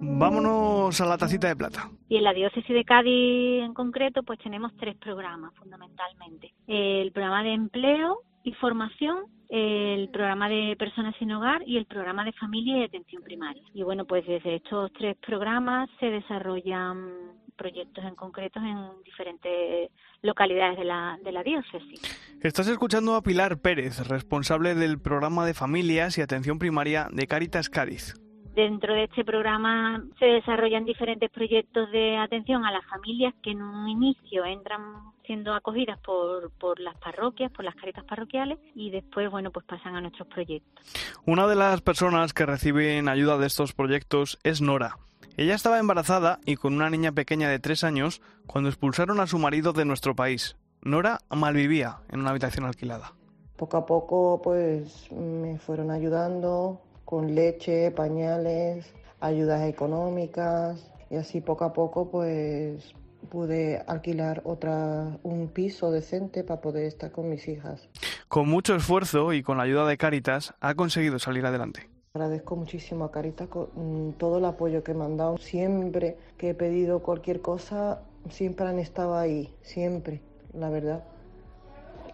Vámonos 0.01 1.01
a 1.01 1.07
la 1.07 1.17
tacita 1.17 1.47
de 1.47 1.55
plata. 1.55 1.89
Y 2.09 2.17
en 2.17 2.25
la 2.25 2.33
diócesis 2.33 2.75
de 2.75 2.85
Cádiz 2.85 3.63
en 3.63 3.75
concreto, 3.75 4.25
pues 4.25 4.41
tenemos 4.41 4.73
tres 4.77 4.97
programas 4.97 5.55
fundamentalmente. 5.55 6.53
El 6.67 7.13
programa 7.13 7.45
de 7.45 7.55
empleo, 7.55 8.25
y 8.45 8.53
formación, 8.53 9.25
el 9.49 10.09
programa 10.11 10.49
de 10.49 10.77
personas 10.79 11.15
sin 11.19 11.33
hogar 11.33 11.63
y 11.67 11.77
el 11.77 11.87
programa 11.87 12.25
de 12.25 12.33
familia 12.33 12.79
y 12.79 12.85
atención 12.85 13.23
primaria. 13.23 13.63
Y 13.75 13.83
bueno, 13.83 14.05
pues 14.05 14.27
desde 14.27 14.57
estos 14.57 14.93
tres 14.93 15.17
programas 15.19 15.91
se 15.99 16.07
desarrollan 16.07 17.11
proyectos 17.57 18.05
en 18.05 18.15
concretos 18.15 18.63
en 18.63 19.03
diferentes 19.05 19.91
localidades 20.23 20.79
de 20.79 20.85
la, 20.85 21.19
de 21.23 21.33
la 21.33 21.43
diócesis. 21.43 22.01
Estás 22.43 22.69
escuchando 22.69 23.15
a 23.15 23.23
Pilar 23.23 23.61
Pérez, 23.61 24.09
responsable 24.09 24.75
del 24.75 24.99
programa 24.99 25.45
de 25.45 25.53
familias 25.53 26.17
y 26.17 26.23
atención 26.23 26.59
primaria 26.59 27.09
de 27.13 27.27
Caritas 27.27 27.69
Cádiz. 27.69 28.15
Dentro 28.55 28.95
de 28.95 29.05
este 29.05 29.25
programa 29.25 30.03
se 30.19 30.27
desarrollan 30.27 30.85
diferentes 30.85 31.31
proyectos 31.31 31.91
de 31.93 32.17
atención 32.17 32.65
a 32.65 32.73
las 32.73 32.85
familias 32.87 33.33
que 33.43 33.53
en 33.53 33.63
un 33.63 33.89
inicio 33.89 34.45
entran 34.45 34.81
siendo 35.25 35.55
acogidas 35.55 35.99
por, 36.01 36.51
por 36.59 36.81
las 36.81 36.97
parroquias, 36.99 37.53
por 37.53 37.65
las 37.65 37.77
caritas 37.77 38.05
parroquiales 38.05 38.59
y 38.75 38.91
después, 38.91 39.31
bueno, 39.31 39.53
pues 39.53 39.65
pasan 39.67 39.95
a 39.95 40.01
nuestros 40.01 40.27
proyectos. 40.27 40.85
Una 41.25 41.47
de 41.47 41.55
las 41.55 41.81
personas 41.81 42.33
que 42.33 42.45
reciben 42.45 43.09
ayuda 43.09 43.39
de 43.39 43.47
estos 43.47 43.73
proyectos 43.73 44.39
es 44.43 44.61
Nora. 44.61 44.97
Ella 45.37 45.55
estaba 45.55 45.79
embarazada 45.79 46.41
y 46.45 46.57
con 46.57 46.75
una 46.75 46.91
niña 46.91 47.13
pequeña 47.13 47.49
de 47.49 47.61
tres 47.61 47.85
años 47.85 48.21
cuando 48.47 48.69
expulsaron 48.69 49.21
a 49.21 49.29
su 49.29 49.39
marido 49.39 49.73
de 49.73 49.85
nuestro 49.85 50.17
país. 50.17 50.57
Nora 50.83 51.21
malvivía 51.31 51.99
en 52.11 52.21
una 52.21 52.31
habitación 52.31 52.67
alquilada. 52.67 53.15
Poco 53.57 53.77
a 53.77 53.87
poco, 53.87 54.41
pues 54.43 55.13
me 55.13 55.59
fueron 55.59 55.91
ayudando, 55.91 56.81
con 57.11 57.35
leche, 57.35 57.91
pañales, 57.91 58.95
ayudas 59.19 59.69
económicas 59.69 60.93
y 61.11 61.17
así 61.17 61.41
poco 61.41 61.65
a 61.65 61.73
poco 61.73 62.09
pues 62.09 62.95
pude 63.29 63.83
alquilar 63.89 64.43
otra 64.45 65.19
un 65.25 65.49
piso 65.49 65.91
decente 65.91 66.45
para 66.45 66.61
poder 66.61 66.85
estar 66.85 67.11
con 67.11 67.29
mis 67.29 67.49
hijas. 67.49 67.89
Con 68.29 68.49
mucho 68.49 68.77
esfuerzo 68.77 69.33
y 69.33 69.43
con 69.43 69.57
la 69.57 69.65
ayuda 69.65 69.89
de 69.89 69.99
Caritas 69.99 70.55
ha 70.61 70.77
conseguido 70.77 71.19
salir 71.19 71.45
adelante. 71.45 71.91
Agradezco 72.15 72.55
muchísimo 72.55 73.05
a 73.05 73.11
Caritas 73.11 73.49
con 73.49 74.15
todo 74.17 74.39
el 74.39 74.45
apoyo 74.45 74.85
que 74.85 74.95
me 74.95 75.05
han 75.05 75.17
dado. 75.17 75.37
Siempre 75.39 76.17
que 76.39 76.51
he 76.51 76.55
pedido 76.55 77.01
cualquier 77.01 77.41
cosa, 77.41 78.03
siempre 78.31 78.67
han 78.67 78.79
estado 78.79 79.17
ahí, 79.19 79.53
siempre, 79.63 80.23
la 80.53 80.71
verdad. 80.71 81.03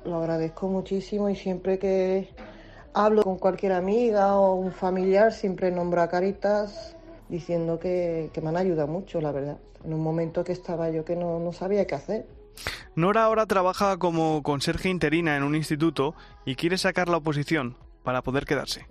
Lo 0.06 0.16
agradezco 0.16 0.68
muchísimo 0.68 1.28
y 1.28 1.36
siempre 1.36 1.78
que 1.78 2.30
hablo 2.96 3.22
con 3.22 3.36
cualquier 3.36 3.72
amiga 3.72 4.36
o 4.36 4.54
un 4.54 4.72
familiar, 4.72 5.32
siempre 5.32 5.70
nombro 5.70 6.00
a 6.00 6.08
Caritas 6.08 6.96
diciendo 7.28 7.78
que, 7.78 8.30
me 8.42 8.48
han 8.48 8.56
ayudado 8.56 8.88
mucho, 8.88 9.20
la 9.20 9.32
verdad. 9.32 9.58
En 9.84 9.92
un 9.92 10.00
momento 10.00 10.42
que 10.42 10.52
estaba 10.52 10.90
yo 10.90 11.04
que 11.04 11.14
no, 11.14 11.38
no 11.38 11.52
sabía 11.52 11.86
qué 11.86 11.94
hacer. 11.94 12.26
Nora 12.94 13.24
ahora 13.24 13.44
trabaja 13.44 13.98
como 13.98 14.42
conserje 14.42 14.88
interina 14.88 15.36
en 15.36 15.42
un 15.42 15.54
instituto 15.54 16.14
y 16.46 16.54
quiere 16.54 16.78
sacar 16.78 17.08
la 17.10 17.18
oposición 17.18 17.76
para 18.02 18.22
poder 18.22 18.46
quedarse. 18.46 18.86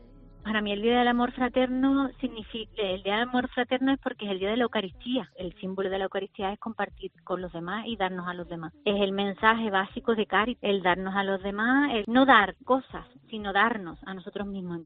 Para 0.46 0.62
mí 0.62 0.72
el 0.72 0.84
Día 0.84 1.00
del 1.00 1.08
Amor 1.08 1.32
Fraterno 1.32 2.08
significa, 2.22 2.84
el 2.84 3.02
Día 3.02 3.14
del 3.14 3.30
Amor 3.30 3.50
Fraterno 3.50 3.94
es 3.94 4.00
porque 4.00 4.26
es 4.26 4.32
el 4.32 4.38
Día 4.38 4.52
de 4.52 4.58
la 4.58 4.66
Eucaristía. 4.66 5.28
El 5.36 5.56
símbolo 5.60 5.90
de 5.90 5.98
la 5.98 6.04
Eucaristía 6.04 6.54
es 6.54 6.60
compartir 6.60 7.12
con 7.24 7.42
los 7.42 7.52
demás 7.52 7.88
y 7.88 7.98
darnos 7.98 8.28
a 8.28 8.36
los 8.36 8.48
demás. 8.48 8.72
Es 8.86 9.02
el 9.02 9.12
mensaje 9.12 9.72
básico 9.72 10.14
de 10.14 10.28
Caritas, 10.28 10.62
el 10.62 10.84
darnos 10.84 11.16
a 11.16 11.24
los 11.24 11.42
demás, 11.42 11.90
el 11.96 12.06
no 12.08 12.28
dar 12.28 12.56
cosas, 12.64 13.08
sino 13.28 13.54
darnos 13.54 13.98
a 14.06 14.14
nosotros 14.14 14.46
mismos. 14.46 14.82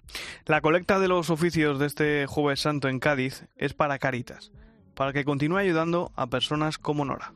La 0.46 0.62
colecta 0.62 0.98
de 0.98 1.10
los 1.10 1.30
oficios 1.30 1.78
de 1.78 1.88
este 1.88 2.26
Jueves 2.26 2.62
Santo 2.62 2.88
en 2.88 3.00
Cádiz 3.00 3.46
es 3.58 3.74
para 3.74 4.00
Caritas, 4.00 4.54
para 4.96 5.12
que 5.12 5.26
continúe 5.26 5.58
ayudando 5.58 6.10
a 6.16 6.28
personas 6.28 6.78
como 6.78 7.04
Nora. 7.04 7.34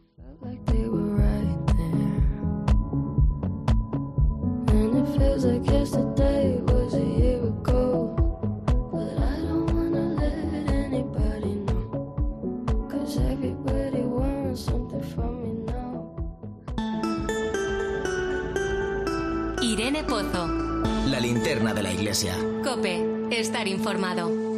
Linterna 21.23 21.73
de 21.73 21.81
la 21.81 21.91
iglesia. 21.91 22.35
Cope, 22.63 23.01
estar 23.31 23.67
informado. 23.67 24.52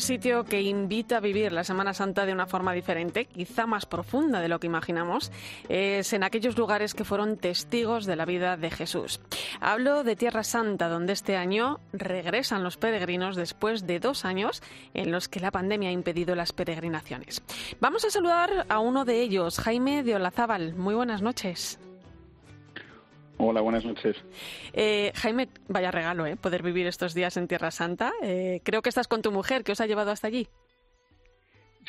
Sitio 0.00 0.44
que 0.44 0.62
invita 0.62 1.18
a 1.18 1.20
vivir 1.20 1.52
la 1.52 1.64
Semana 1.64 1.94
Santa 1.94 2.26
de 2.26 2.32
una 2.32 2.46
forma 2.46 2.72
diferente, 2.72 3.26
quizá 3.26 3.66
más 3.66 3.86
profunda 3.86 4.40
de 4.40 4.48
lo 4.48 4.60
que 4.60 4.66
imaginamos, 4.66 5.30
es 5.68 6.12
en 6.12 6.22
aquellos 6.22 6.56
lugares 6.56 6.94
que 6.94 7.04
fueron 7.04 7.36
testigos 7.36 8.06
de 8.06 8.16
la 8.16 8.24
vida 8.24 8.56
de 8.56 8.70
Jesús. 8.70 9.20
Hablo 9.60 10.04
de 10.04 10.16
Tierra 10.16 10.44
Santa, 10.44 10.88
donde 10.88 11.12
este 11.12 11.36
año 11.36 11.80
regresan 11.92 12.62
los 12.62 12.76
peregrinos 12.76 13.36
después 13.36 13.86
de 13.86 14.00
dos 14.00 14.24
años 14.24 14.62
en 14.94 15.12
los 15.12 15.28
que 15.28 15.40
la 15.40 15.50
pandemia 15.50 15.90
ha 15.90 15.92
impedido 15.92 16.34
las 16.34 16.52
peregrinaciones. 16.52 17.42
Vamos 17.80 18.04
a 18.04 18.10
saludar 18.10 18.66
a 18.68 18.78
uno 18.78 19.04
de 19.04 19.20
ellos, 19.20 19.58
Jaime 19.58 20.02
de 20.02 20.16
Olazábal. 20.16 20.74
Muy 20.74 20.94
buenas 20.94 21.22
noches. 21.22 21.78
Hola, 23.42 23.62
buenas 23.62 23.86
noches. 23.86 24.16
Eh, 24.74 25.12
Jaime, 25.14 25.48
vaya 25.66 25.90
regalo, 25.90 26.26
¿eh? 26.26 26.36
Poder 26.36 26.62
vivir 26.62 26.86
estos 26.86 27.14
días 27.14 27.38
en 27.38 27.48
Tierra 27.48 27.70
Santa. 27.70 28.12
Eh, 28.22 28.60
creo 28.64 28.82
que 28.82 28.90
estás 28.90 29.08
con 29.08 29.22
tu 29.22 29.32
mujer, 29.32 29.64
que 29.64 29.72
os 29.72 29.80
ha 29.80 29.86
llevado 29.86 30.10
hasta 30.10 30.26
allí. 30.26 30.46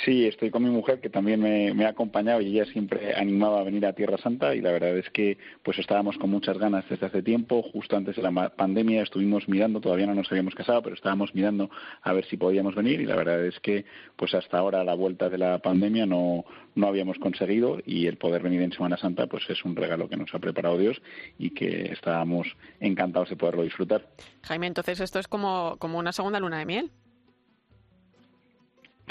Sí, 0.05 0.25
estoy 0.25 0.49
con 0.49 0.63
mi 0.63 0.71
mujer 0.71 0.99
que 0.99 1.11
también 1.11 1.39
me, 1.41 1.85
ha 1.85 1.89
acompañado 1.89 2.41
y 2.41 2.47
ella 2.47 2.65
siempre 2.71 3.13
animaba 3.15 3.59
a 3.59 3.63
venir 3.63 3.85
a 3.85 3.93
Tierra 3.93 4.17
Santa 4.17 4.55
y 4.55 4.61
la 4.61 4.71
verdad 4.71 4.97
es 4.97 5.07
que 5.11 5.37
pues 5.61 5.77
estábamos 5.77 6.17
con 6.17 6.31
muchas 6.31 6.57
ganas 6.57 6.85
desde 6.89 7.05
hace 7.05 7.21
tiempo, 7.21 7.61
justo 7.61 7.97
antes 7.97 8.15
de 8.15 8.23
la 8.23 8.49
pandemia 8.49 9.03
estuvimos 9.03 9.47
mirando, 9.47 9.79
todavía 9.79 10.07
no 10.07 10.15
nos 10.15 10.31
habíamos 10.31 10.55
casado, 10.55 10.81
pero 10.81 10.95
estábamos 10.95 11.35
mirando 11.35 11.69
a 12.01 12.13
ver 12.13 12.25
si 12.25 12.37
podíamos 12.37 12.73
venir 12.73 12.99
y 12.99 13.05
la 13.05 13.15
verdad 13.15 13.45
es 13.45 13.59
que 13.59 13.85
pues 14.15 14.33
hasta 14.33 14.57
ahora 14.57 14.81
a 14.81 14.83
la 14.83 14.95
vuelta 14.95 15.29
de 15.29 15.37
la 15.37 15.59
pandemia 15.59 16.07
no, 16.07 16.45
no 16.73 16.87
habíamos 16.87 17.19
conseguido 17.19 17.77
y 17.85 18.07
el 18.07 18.17
poder 18.17 18.41
venir 18.41 18.61
en 18.63 18.71
Semana 18.71 18.97
Santa 18.97 19.27
pues 19.27 19.47
es 19.49 19.63
un 19.65 19.75
regalo 19.75 20.09
que 20.09 20.17
nos 20.17 20.33
ha 20.33 20.39
preparado 20.39 20.79
Dios 20.79 20.99
y 21.37 21.51
que 21.51 21.91
estábamos 21.91 22.47
encantados 22.79 23.29
de 23.29 23.35
poderlo 23.35 23.61
disfrutar. 23.61 24.07
Jaime, 24.43 24.65
entonces 24.65 24.99
esto 24.99 25.19
es 25.19 25.27
como, 25.27 25.75
como 25.77 25.99
una 25.99 26.11
segunda 26.11 26.39
luna 26.39 26.57
de 26.57 26.65
miel. 26.65 26.91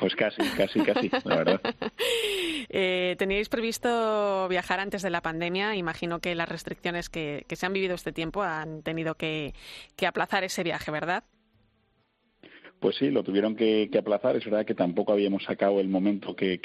Pues 0.00 0.16
casi, 0.16 0.42
casi, 0.56 0.80
casi, 0.80 1.10
la 1.24 1.36
verdad. 1.36 1.60
Eh, 2.72 3.16
¿Teníais 3.18 3.48
previsto 3.48 4.46
viajar 4.48 4.78
antes 4.78 5.02
de 5.02 5.10
la 5.10 5.22
pandemia? 5.22 5.74
Imagino 5.74 6.20
que 6.20 6.36
las 6.36 6.48
restricciones 6.48 7.08
que, 7.08 7.44
se 7.50 7.66
han 7.66 7.72
vivido 7.72 7.96
este 7.96 8.12
tiempo 8.12 8.42
han 8.42 8.82
tenido 8.82 9.16
que 9.16 9.54
aplazar 10.06 10.44
ese 10.44 10.62
viaje, 10.62 10.92
¿verdad? 10.92 11.24
Pues 12.80 12.96
sí, 12.96 13.10
lo 13.10 13.22
tuvieron 13.22 13.54
que, 13.54 13.90
aplazar. 13.98 14.36
Es 14.36 14.44
verdad 14.46 14.64
que 14.64 14.74
tampoco 14.74 15.12
habíamos 15.12 15.44
sacado 15.44 15.80
el 15.80 15.88
momento 15.88 16.34
que, 16.34 16.58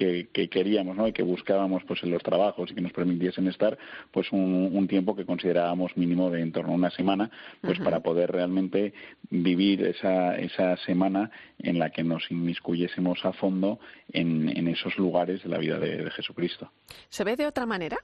queríamos, 0.49 0.95
¿no? 0.95 1.07
Y 1.09 1.11
que 1.11 1.23
buscábamos, 1.23 1.83
pues, 1.83 2.01
en 2.03 2.11
los 2.11 2.23
trabajos 2.23 2.71
y 2.71 2.75
que 2.75 2.81
nos 2.81 2.93
permitiesen 2.93 3.47
estar, 3.49 3.77
pues, 4.11 4.31
un, 4.31 4.87
tiempo 4.87 5.15
que 5.15 5.25
considerábamos 5.25 5.97
mínimo 5.97 6.29
de 6.29 6.41
en 6.41 6.53
torno 6.53 6.71
a 6.71 6.75
una 6.75 6.89
semana, 6.91 7.29
pues, 7.61 7.79
para 7.79 7.99
poder 7.99 8.31
realmente 8.31 8.93
vivir 9.29 9.83
esa, 9.83 10.37
esa 10.37 10.77
semana 10.77 11.31
en 11.59 11.79
la 11.79 11.89
que 11.89 12.03
nos 12.03 12.31
inmiscuyésemos 12.31 13.25
a 13.25 13.33
fondo 13.33 13.79
en, 14.13 14.67
esos 14.69 14.97
lugares 14.97 15.43
de 15.43 15.49
la 15.49 15.57
vida 15.57 15.79
de 15.79 16.09
Jesucristo. 16.11 16.71
¿Se 17.09 17.23
ve 17.23 17.35
de 17.35 17.45
otra 17.45 17.65
manera? 17.65 17.97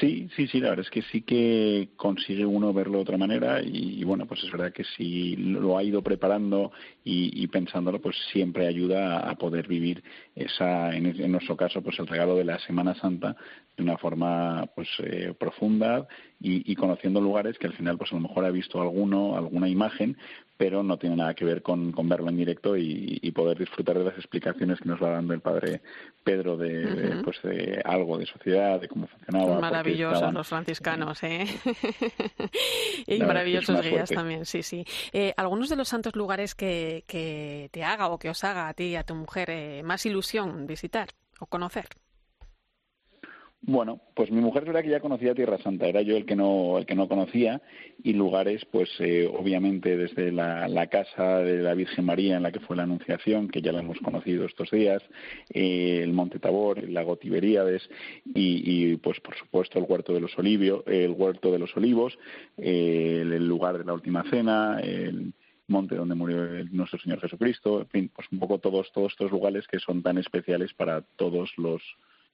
Sí, 0.00 0.28
sí, 0.36 0.46
sí, 0.46 0.60
la 0.60 0.70
verdad 0.70 0.84
es 0.84 0.90
que 0.90 1.02
sí 1.10 1.22
que 1.22 1.88
consigue 1.96 2.46
uno 2.46 2.72
verlo 2.72 2.98
de 2.98 3.02
otra 3.02 3.18
manera 3.18 3.60
y, 3.62 4.04
bueno, 4.04 4.26
pues 4.26 4.44
es 4.44 4.52
verdad 4.52 4.72
que 4.72 4.84
si 4.84 5.34
lo 5.36 5.76
ha 5.76 5.82
ido 5.82 6.02
preparando 6.02 6.70
y, 7.02 7.44
pensándolo, 7.48 8.00
pues 8.00 8.16
siempre 8.30 8.68
ayuda 8.68 9.28
a, 9.28 9.34
poder 9.34 9.66
vivir 9.66 10.04
esa, 10.36 10.94
en, 10.94 11.32
nuestro 11.32 11.56
caso, 11.56 11.82
pues 11.82 11.98
el 11.98 12.06
regalo 12.06 12.36
de 12.36 12.44
la 12.44 12.60
Semana 12.60 12.94
Santa 12.94 13.34
de 13.76 13.82
una 13.82 13.96
forma 13.98 14.68
pues 14.74 14.88
eh, 15.00 15.34
profunda 15.38 16.06
y, 16.40 16.74
conociendo 16.76 17.20
lugares 17.20 17.58
que 17.58 17.66
al 17.66 17.74
final 17.74 17.98
pues 17.98 18.12
a 18.12 18.16
lo 18.16 18.20
mejor 18.20 18.44
ha 18.44 18.50
visto 18.50 18.80
alguno, 18.80 19.36
alguna 19.36 19.68
imagen, 19.68 20.16
pero 20.58 20.82
no 20.82 20.98
tiene 20.98 21.14
nada 21.14 21.34
que 21.34 21.44
ver 21.44 21.62
con, 21.62 21.92
verlo 22.08 22.28
en 22.28 22.36
directo 22.36 22.76
y, 22.76 23.30
poder 23.30 23.56
disfrutar 23.56 23.96
de 23.96 24.04
las 24.04 24.16
explicaciones 24.16 24.80
que 24.80 24.88
nos 24.88 25.00
va 25.00 25.10
dando 25.10 25.32
el 25.32 25.40
padre 25.40 25.80
Pedro 26.24 26.56
de, 26.56 27.20
pues 27.22 27.40
de 27.42 27.80
algo 27.84 28.18
de 28.18 28.26
sociedad, 28.26 28.80
de 28.80 28.88
cómo 28.88 29.06
funcionaba. 29.06 29.60
Maravillosos 29.60 30.34
los 30.34 30.48
franciscanos, 30.48 31.22
¿eh? 31.22 31.46
y 33.06 33.20
maravillosos 33.20 33.80
guías 33.80 34.10
también, 34.10 34.44
sí, 34.44 34.64
sí. 34.64 34.84
Eh, 35.12 35.32
algunos 35.36 35.68
de 35.68 35.76
los 35.76 35.88
santos 35.88 36.16
lugares 36.16 36.56
que, 36.56 37.04
que, 37.06 37.68
te 37.70 37.84
haga 37.84 38.08
o 38.08 38.18
que 38.18 38.28
os 38.28 38.42
haga 38.42 38.66
a 38.66 38.74
ti 38.74 38.84
y 38.84 38.96
a 38.96 39.04
tu 39.04 39.14
mujer 39.14 39.50
eh, 39.50 39.82
más 39.84 40.04
ilusión 40.04 40.66
visitar 40.66 41.10
o 41.38 41.46
conocer. 41.46 41.86
Bueno, 43.60 44.00
pues 44.14 44.30
mi 44.30 44.40
mujer 44.40 44.68
era 44.68 44.82
que 44.82 44.88
ya 44.88 45.00
conocía 45.00 45.34
Tierra 45.34 45.58
Santa, 45.58 45.88
era 45.88 46.00
yo 46.00 46.16
el 46.16 46.24
que 46.24 46.36
no, 46.36 46.78
el 46.78 46.86
que 46.86 46.94
no 46.94 47.08
conocía, 47.08 47.60
y 48.02 48.12
lugares, 48.12 48.64
pues 48.70 48.88
eh, 49.00 49.28
obviamente 49.30 49.96
desde 49.96 50.30
la, 50.30 50.86
casa 50.86 51.40
de 51.40 51.60
la 51.62 51.74
Virgen 51.74 52.04
María 52.04 52.36
en 52.36 52.44
la 52.44 52.52
que 52.52 52.60
fue 52.60 52.76
la 52.76 52.84
Anunciación, 52.84 53.48
que 53.48 53.60
ya 53.60 53.72
la 53.72 53.80
hemos 53.80 53.98
conocido 53.98 54.46
estos 54.46 54.70
días, 54.70 55.02
eh, 55.52 56.00
el 56.02 56.12
Monte 56.12 56.38
Tabor, 56.38 56.78
el 56.78 56.94
lago 56.94 57.16
Tiberíades, 57.16 57.82
y, 58.32 58.96
pues 58.98 59.20
por 59.20 59.36
supuesto 59.36 59.78
el 59.78 59.86
Huerto 59.88 60.14
de 60.14 60.20
los 60.20 60.38
Olivos, 60.38 60.84
el 60.86 61.10
Huerto 61.10 61.50
de 61.50 61.58
los 61.58 61.76
Olivos, 61.76 62.16
el, 62.56 63.46
lugar 63.46 63.76
de 63.76 63.84
la 63.84 63.92
Última 63.92 64.22
Cena, 64.30 64.78
el 64.80 65.34
monte 65.66 65.96
donde 65.96 66.14
murió 66.14 66.64
nuestro 66.70 66.98
Señor 67.00 67.20
Jesucristo, 67.20 67.80
en 67.80 67.88
fin, 67.88 68.10
pues 68.14 68.28
un 68.30 68.38
poco 68.38 68.58
todos, 68.58 68.90
todos 68.92 69.12
estos 69.12 69.30
lugares 69.30 69.66
que 69.66 69.80
son 69.80 70.02
tan 70.02 70.16
especiales 70.16 70.72
para 70.72 71.02
todos 71.02 71.50
los 71.58 71.82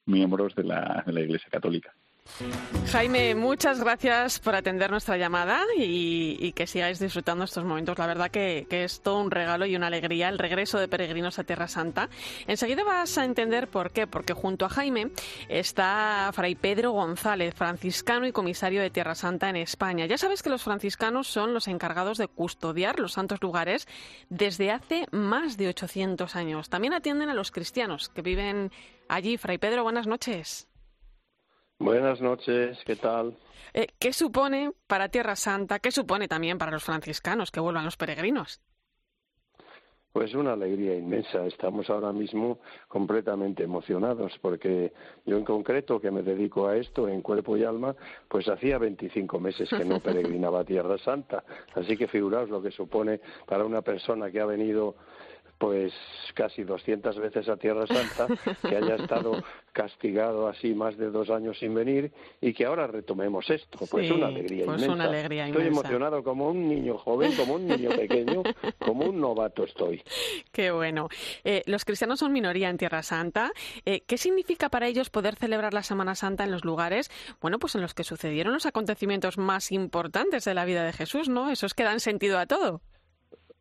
miembros 0.07 0.55
de 0.55 0.65
la, 0.65 1.03
de 1.07 1.13
la 1.13 1.21
Iglesia 1.21 1.49
Católica. 1.51 1.95
Jaime, 2.91 3.35
muchas 3.35 3.81
gracias 3.81 4.41
por 4.41 4.55
atender 4.55 4.91
nuestra 4.91 5.17
llamada 5.17 5.63
y, 5.77 6.53
que 6.53 6.67
sigáis 6.67 6.99
disfrutando 6.99 7.45
estos 7.45 7.65
momentos. 7.65 7.99
La 7.99 8.07
verdad 8.07 8.31
que, 8.31 8.67
es 8.71 9.03
todo 9.03 9.21
un 9.21 9.31
regalo 9.31 9.67
y 9.67 9.77
una 9.77 9.89
alegría 9.89 10.29
el 10.29 10.39
regreso 10.39 10.79
de 10.79 10.89
peregrinos 10.89 11.39
a 11.39 11.45
Tierra 11.45 11.69
Santa. 11.69 12.09
Enseguida 12.47 12.83
vas 12.83 13.19
a 13.19 13.25
entender 13.25 13.69
por 13.69 13.93
qué, 13.93 14.07
porque 14.07 14.33
junto 14.33 14.65
a 14.65 14.69
Jaime 14.69 15.11
está 15.49 16.31
Fray 16.33 16.55
Pedro 16.55 16.93
González, 16.93 17.55
franciscano 17.55 18.27
y 18.27 18.33
comisario 18.33 18.81
de 18.81 18.91
Tierra 18.91 19.15
Santa 19.15 19.49
en 19.51 19.57
España. 19.57 20.07
Ya 20.07 20.19
sabes 20.19 20.43
que 20.43 20.51
los 20.51 20.63
franciscanos 20.63 21.29
son 21.29 21.55
los 21.55 21.69
encargados 21.69 22.19
de 22.19 22.29
custodiar 22.29 22.99
los 22.99 23.13
santos 23.13 23.43
lugares 23.43 23.87
desde 24.29 24.71
hace 24.71 25.07
más 25.13 25.57
de 25.57 25.69
800 25.69 26.35
años. 26.37 26.69
También 26.69 26.95
atienden 26.95 27.29
a 27.29 27.35
los 27.35 27.51
cristianos 27.51 28.09
que 28.09 28.23
viven 28.23 28.73
allí. 29.09 29.37
Fray 29.37 29.59
Pedro, 29.59 29.83
buenas 29.83 30.07
noches. 30.07 30.69
Buenas 31.79 32.21
noches, 32.21 32.79
¿qué 32.87 32.97
tal? 32.97 33.37
Eh, 33.73 33.89
¿Qué 33.99 34.13
supone 34.13 34.73
para 34.87 35.09
Tierra 35.09 35.35
Santa? 35.35 35.81
¿Qué 35.81 35.91
supone 35.91 36.29
también 36.29 36.57
para 36.57 36.71
los 36.71 36.85
franciscanos 36.85 37.51
que 37.51 37.61
vuelvan 37.61 37.85
los 37.85 37.97
peregrinos? 37.97 38.61
Pues 40.13 40.33
una 40.35 40.53
alegría 40.53 40.95
inmensa. 40.95 41.45
Estamos 41.45 41.91
ahora 41.91 42.13
mismo 42.13 42.61
completamente 42.87 43.65
emocionados 43.65 44.39
porque 44.41 44.93
yo 45.27 45.37
en 45.37 45.45
concreto 45.45 46.01
que 46.01 46.13
me 46.13 46.23
dedico 46.23 46.69
a 46.69 46.77
esto 46.77 47.09
en 47.09 47.21
cuerpo 47.21 47.57
y 47.57 47.65
alma, 47.65 47.97
pues 48.29 48.49
hacía 48.49 48.79
25 48.79 49.41
meses 49.41 49.69
que 49.69 49.85
no 49.85 49.99
peregrinaba 50.01 50.61
a 50.61 50.65
Tierra 50.65 50.99
Santa. 50.99 51.43
Así 51.75 51.97
que 51.97 52.07
figuraos 52.07 52.49
lo 52.49 52.63
que 52.63 52.71
supone 52.71 53.21
para 53.45 53.65
una 53.65 53.83
persona 53.83 54.31
que 54.31 54.39
ha 54.39 54.47
venido 54.47 54.95
pues 55.59 55.93
casi 56.35 56.65
200 56.65 57.19
veces 57.19 57.49
a 57.49 57.57
Tierra 57.57 57.87
Santa, 57.87 58.27
que 58.61 58.77
haya 58.77 58.97
estado 58.97 59.33
castigado 59.73 60.49
así 60.49 60.75
más 60.75 60.97
de 60.97 61.11
dos 61.11 61.31
años 61.31 61.59
sin 61.59 61.75
venir 61.75 62.13
y 62.41 62.53
que 62.53 62.65
ahora 62.65 62.87
retomemos 62.87 63.49
esto. 63.51 63.79
Pues 63.91 64.11
una 64.11 64.27
alegría 64.27 64.65
pues 64.65 64.83
inmensa. 64.83 64.95
Una 64.95 65.05
alegría 65.05 65.47
estoy 65.47 65.67
emocionado 65.67 66.23
como 66.23 66.49
un 66.49 66.69
niño 66.69 66.99
joven, 66.99 67.33
como 67.37 67.55
un 67.55 67.67
niño 67.67 67.91
pequeño, 67.91 68.43
como 68.79 69.07
un 69.07 69.21
novato 69.21 69.65
estoy. 69.65 70.03
Qué 70.53 70.71
bueno. 70.71 71.09
Eh, 71.45 71.63
los 71.67 71.85
cristianos 71.85 72.19
son 72.19 72.33
minoría 72.33 72.69
en 72.69 72.77
Tierra 72.77 73.03
Santa. 73.03 73.53
Eh, 73.85 74.03
¿Qué 74.07 74.19
significa 74.19 74.69
para 74.69 74.89
ellos 74.89 75.11
poder 75.11 75.37
celebrar 75.37 75.75
la 75.75 75.83
Semana 75.83 76.15
Santa 76.15 76.45
en 76.45 76.51
los 76.51 76.65
lugares, 76.65 77.11
bueno, 77.41 77.59
pues 77.59 77.75
en 77.75 77.81
los 77.81 77.95
que 77.95 78.05
sucedieron 78.05 78.53
los 78.53 78.67
acontecimientos 78.67 79.39
más 79.39 79.73
importantes 79.73 80.45
de 80.45 80.55
la 80.55 80.65
vida 80.65 80.85
de 80.85 80.93
Jesús, 80.93 81.29
¿no? 81.29 81.51
Esos 81.51 81.75
que 81.75 81.85
dan 81.85 82.01
sentido 82.01 82.39
a 82.39 82.47
todo. 82.47 82.81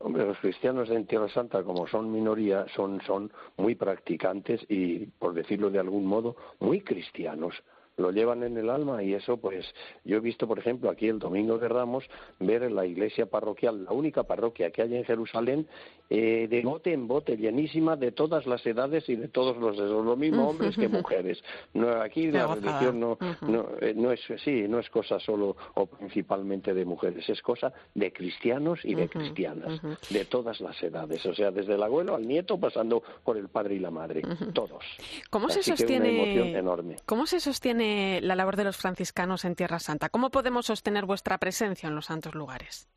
Hombre, 0.05 0.25
los 0.25 0.37
cristianos 0.39 0.89
en 0.89 1.05
Tierra 1.05 1.29
Santa, 1.29 1.63
como 1.63 1.87
son 1.87 2.11
minoría, 2.11 2.65
son, 2.75 2.99
son 3.07 3.31
muy 3.55 3.75
practicantes 3.75 4.59
y, 4.67 5.05
por 5.05 5.33
decirlo 5.33 5.69
de 5.69 5.79
algún 5.79 6.05
modo, 6.05 6.35
muy 6.59 6.81
cristianos 6.81 7.55
lo 7.97 8.11
llevan 8.11 8.43
en 8.43 8.57
el 8.57 8.69
alma 8.69 9.03
y 9.03 9.13
eso 9.13 9.37
pues 9.37 9.65
yo 10.03 10.17
he 10.17 10.19
visto 10.19 10.47
por 10.47 10.59
ejemplo 10.59 10.89
aquí 10.89 11.07
el 11.07 11.19
domingo 11.19 11.57
de 11.57 11.67
Ramos 11.67 12.05
ver 12.39 12.63
en 12.63 12.75
la 12.75 12.85
iglesia 12.85 13.27
parroquial 13.27 13.85
la 13.85 13.91
única 13.91 14.23
parroquia 14.23 14.71
que 14.71 14.81
hay 14.81 14.95
en 14.95 15.03
Jerusalén 15.03 15.67
eh, 16.09 16.47
de 16.49 16.61
bote 16.61 16.91
en 16.93 17.07
bote 17.07 17.37
llenísima 17.37 17.95
de 17.95 18.11
todas 18.11 18.45
las 18.45 18.65
edades 18.65 19.07
y 19.09 19.15
de 19.15 19.27
todos 19.27 19.57
los 19.57 19.77
deseos 19.77 20.05
lo 20.05 20.15
mismo 20.15 20.49
hombres 20.49 20.75
que 20.75 20.87
mujeres. 20.89 21.43
No 21.73 21.89
aquí 22.01 22.31
la 22.31 22.55
religión 22.55 22.99
no 22.99 23.17
no, 23.41 23.67
eh, 23.79 23.93
no 23.95 24.11
es 24.11 24.21
sí 24.43 24.65
no 24.67 24.79
es 24.79 24.89
cosa 24.89 25.19
solo 25.19 25.55
o 25.75 25.85
principalmente 25.85 26.73
de 26.73 26.85
mujeres 26.85 27.29
es 27.29 27.41
cosa 27.41 27.71
de 27.93 28.11
cristianos 28.11 28.79
y 28.83 28.95
de 28.95 29.07
cristianas 29.07 29.81
de 30.09 30.25
todas 30.25 30.59
las 30.61 30.81
edades 30.81 31.25
o 31.25 31.33
sea 31.33 31.51
desde 31.51 31.75
el 31.75 31.83
abuelo 31.83 32.15
al 32.15 32.27
nieto 32.27 32.59
pasando 32.59 33.03
por 33.23 33.37
el 33.37 33.49
padre 33.49 33.75
y 33.75 33.79
la 33.79 33.91
madre 33.91 34.21
todos. 34.53 34.83
Cómo 35.29 35.49
se 35.49 35.63
sostiene 35.63 36.13
cómo 37.05 37.25
se 37.25 37.39
sostiene 37.39 37.82
la 38.21 38.35
labor 38.35 38.55
de 38.55 38.63
los 38.63 38.77
franciscanos 38.77 39.45
en 39.45 39.55
Tierra 39.55 39.79
Santa? 39.79 40.09
¿Cómo 40.09 40.29
podemos 40.29 40.65
sostener 40.65 41.05
vuestra 41.05 41.37
presencia 41.37 41.87
en 41.87 41.95
los 41.95 42.05
santos 42.05 42.35
lugares? 42.35 42.87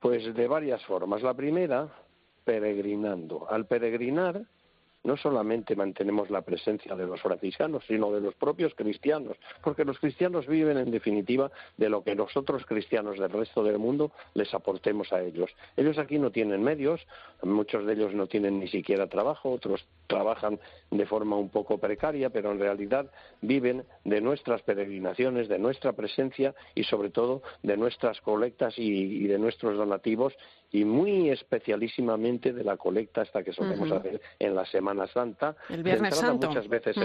Pues 0.00 0.34
de 0.34 0.46
varias 0.46 0.84
formas. 0.84 1.22
La 1.22 1.34
primera, 1.34 1.88
peregrinando. 2.44 3.50
Al 3.50 3.66
peregrinar, 3.66 4.42
no 5.04 5.16
solamente 5.16 5.76
mantenemos 5.76 6.30
la 6.30 6.42
presencia 6.42 6.94
de 6.94 7.06
los 7.06 7.20
franciscanos, 7.20 7.84
sino 7.86 8.12
de 8.12 8.20
los 8.20 8.34
propios 8.34 8.74
cristianos, 8.74 9.36
porque 9.62 9.84
los 9.84 9.98
cristianos 9.98 10.46
viven 10.46 10.78
en 10.78 10.90
definitiva 10.90 11.50
de 11.76 11.88
lo 11.88 12.02
que 12.02 12.14
nosotros 12.14 12.64
cristianos 12.66 13.18
del 13.18 13.30
resto 13.30 13.62
del 13.62 13.78
mundo 13.78 14.12
les 14.34 14.52
aportemos 14.54 15.12
a 15.12 15.22
ellos. 15.22 15.50
Ellos 15.76 15.98
aquí 15.98 16.18
no 16.18 16.30
tienen 16.30 16.62
medios, 16.62 17.06
muchos 17.42 17.86
de 17.86 17.92
ellos 17.92 18.14
no 18.14 18.26
tienen 18.26 18.58
ni 18.58 18.68
siquiera 18.68 19.06
trabajo, 19.06 19.50
otros 19.50 19.86
trabajan 20.06 20.58
de 20.90 21.06
forma 21.06 21.36
un 21.36 21.50
poco 21.50 21.78
precaria, 21.78 22.30
pero 22.30 22.52
en 22.52 22.58
realidad 22.58 23.10
viven 23.40 23.84
de 24.04 24.20
nuestras 24.20 24.62
peregrinaciones, 24.62 25.48
de 25.48 25.58
nuestra 25.58 25.92
presencia 25.92 26.54
y 26.74 26.84
sobre 26.84 27.10
todo 27.10 27.42
de 27.62 27.76
nuestras 27.76 28.20
colectas 28.20 28.74
y, 28.78 29.26
de 29.26 29.38
nuestros 29.38 29.76
donativos 29.76 30.34
y 30.70 30.84
muy 30.84 31.30
especialísimamente 31.30 32.52
de 32.52 32.64
la 32.64 32.76
colecta 32.76 33.22
hasta 33.22 33.42
que 33.42 33.52
solemos 33.52 33.90
hacer 33.90 34.20
en 34.38 34.54
la 34.54 34.66
Semana 34.66 35.06
Santa. 35.06 35.56
El 35.68 35.82
Viernes 35.82 36.16
Santo. 36.16 36.48
Muchas 36.48 36.68
veces, 36.68 36.96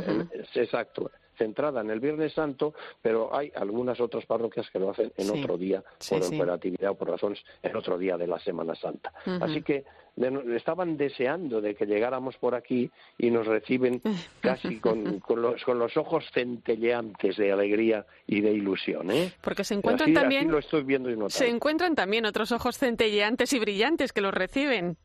exacto, 0.54 1.12
centrada 1.38 1.82
en 1.82 1.90
el 1.90 2.00
Viernes 2.00 2.34
Santo, 2.34 2.74
pero 3.02 3.36
hay 3.36 3.52
algunas 3.56 4.00
otras 4.00 4.26
parroquias 4.26 4.70
que 4.70 4.80
lo 4.80 4.92
hacen 4.92 5.12
en 5.18 5.30
otro 5.30 5.58
día, 5.58 5.84
por 6.10 6.24
operatividad 6.24 6.92
o 6.92 6.96
por 6.96 7.10
razones, 7.10 7.44
en 7.62 7.76
otro 7.76 7.98
día 7.98 8.18
de 8.18 8.28
la 8.28 8.40
Semana 8.40 8.76
Santa. 8.76 9.14
Así 9.42 9.62
que 9.62 9.86
estaban 10.56 10.98
deseando 10.98 11.62
de 11.62 11.76
que 11.76 11.86
llegáramos 11.86 12.38
por 12.38 12.56
aquí 12.56 12.92
y 13.18 13.32
nos 13.32 13.48
reciben 13.48 14.02
casi 14.42 14.80
con, 14.80 15.22
los, 15.28 15.64
con 15.64 15.80
los 15.80 15.98
ojos 15.98 16.26
centelleantes 16.34 17.38
de 17.38 17.52
alegría 17.52 18.06
y 18.28 18.42
de 18.42 18.52
ilusión. 18.52 19.12
¿eh? 19.12 19.34
Porque 19.42 19.64
se 19.64 19.74
encuentran 19.74 20.14
también. 20.14 20.52
lo 20.52 20.60
estoy 20.60 20.84
viendo 20.84 21.10
y 21.10 21.30
se 21.30 21.48
encuentran 21.48 21.96
también 21.96 22.26
otros 22.26 22.52
ojos 22.52 22.78
centelleantes 22.78 23.54
y 23.54 23.60
brillantes 23.60 24.14
que 24.14 24.22
los 24.22 24.34
reciben. 24.34 24.98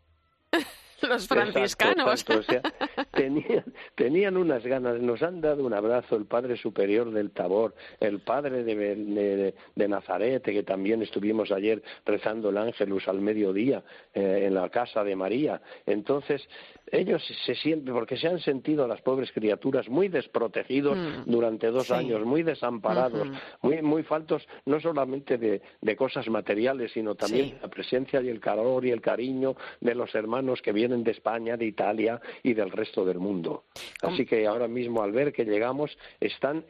los 1.03 1.27
franciscanos. 1.27 2.25
tenían, 3.13 3.65
tenían, 3.95 4.37
unas 4.37 4.65
ganas, 4.65 5.01
nos 5.01 5.23
han 5.23 5.41
dado 5.41 5.65
un 5.65 5.75
abrazo 5.75 6.17
el 6.17 6.27
Padre 6.27 6.57
Superior 6.57 7.11
del 7.11 7.31
Tabor, 7.31 7.75
el 8.01 8.21
Padre 8.21 8.65
de, 8.65 9.55
de, 9.75 9.89
Nazaret, 9.89 10.43
que 10.43 10.63
también 10.63 11.03
estuvimos 11.03 11.51
ayer 11.53 11.83
rezando 12.05 12.51
el 12.51 12.59
Ángelus 12.59 13.09
al 13.09 13.21
mediodía 13.21 13.83
eh, 14.15 14.45
en 14.47 14.55
la 14.55 14.69
casa 14.69 15.05
de 15.05 15.17
María. 15.17 15.61
Entonces, 15.87 16.49
ellos 16.91 17.23
se 17.45 17.55
sienten, 17.55 17.95
porque 17.95 18.17
se 18.17 18.29
han 18.29 18.41
sentido 18.41 18.87
las 18.87 19.01
pobres 19.03 19.31
criaturas 19.33 19.89
muy 19.89 20.09
desprotegidos 20.09 20.97
mm. 20.97 21.31
durante 21.31 21.69
dos 21.69 21.91
años, 21.91 22.25
muy 22.25 22.43
desamparados, 22.43 23.29
muy, 23.63 23.83
muy 23.83 24.03
faltos 24.03 24.47
no 24.67 24.81
solamente 24.81 25.39
de, 25.39 25.63
de 25.81 25.97
cosas 25.97 26.29
materiales, 26.29 26.93
sino 26.93 27.15
también 27.15 27.59
la 27.61 27.69
presencia 27.69 28.21
y 28.21 28.29
el 28.29 28.41
calor 28.41 28.85
y 28.85 28.91
el 28.91 29.01
cariño 29.01 29.57
de 29.81 29.95
los 29.95 30.15
hermanos 30.15 30.63
que 30.63 30.73
vienen 30.73 30.88
de 30.89 31.11
España, 31.11 31.57
de 31.57 31.67
Italia 31.67 32.21
y 32.43 32.55
del 32.55 32.71
resto 32.71 33.05
del 33.05 33.19
mundo. 33.19 33.65
Así 34.03 34.25
que 34.27 34.47
ahora 34.47 34.69
mismo 34.69 35.03
al 35.03 35.13
ver 35.13 35.33
que 35.33 35.45
llegamos 35.45 35.97
están, 36.21 36.65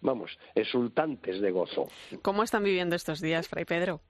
vamos, 0.00 0.38
exultantes 0.54 1.40
de 1.40 1.50
gozo. 1.50 1.88
¿Cómo 2.22 2.42
están 2.42 2.64
viviendo 2.64 2.96
estos 2.96 3.20
días, 3.20 3.48
Fray 3.48 3.64
Pedro? 3.64 4.00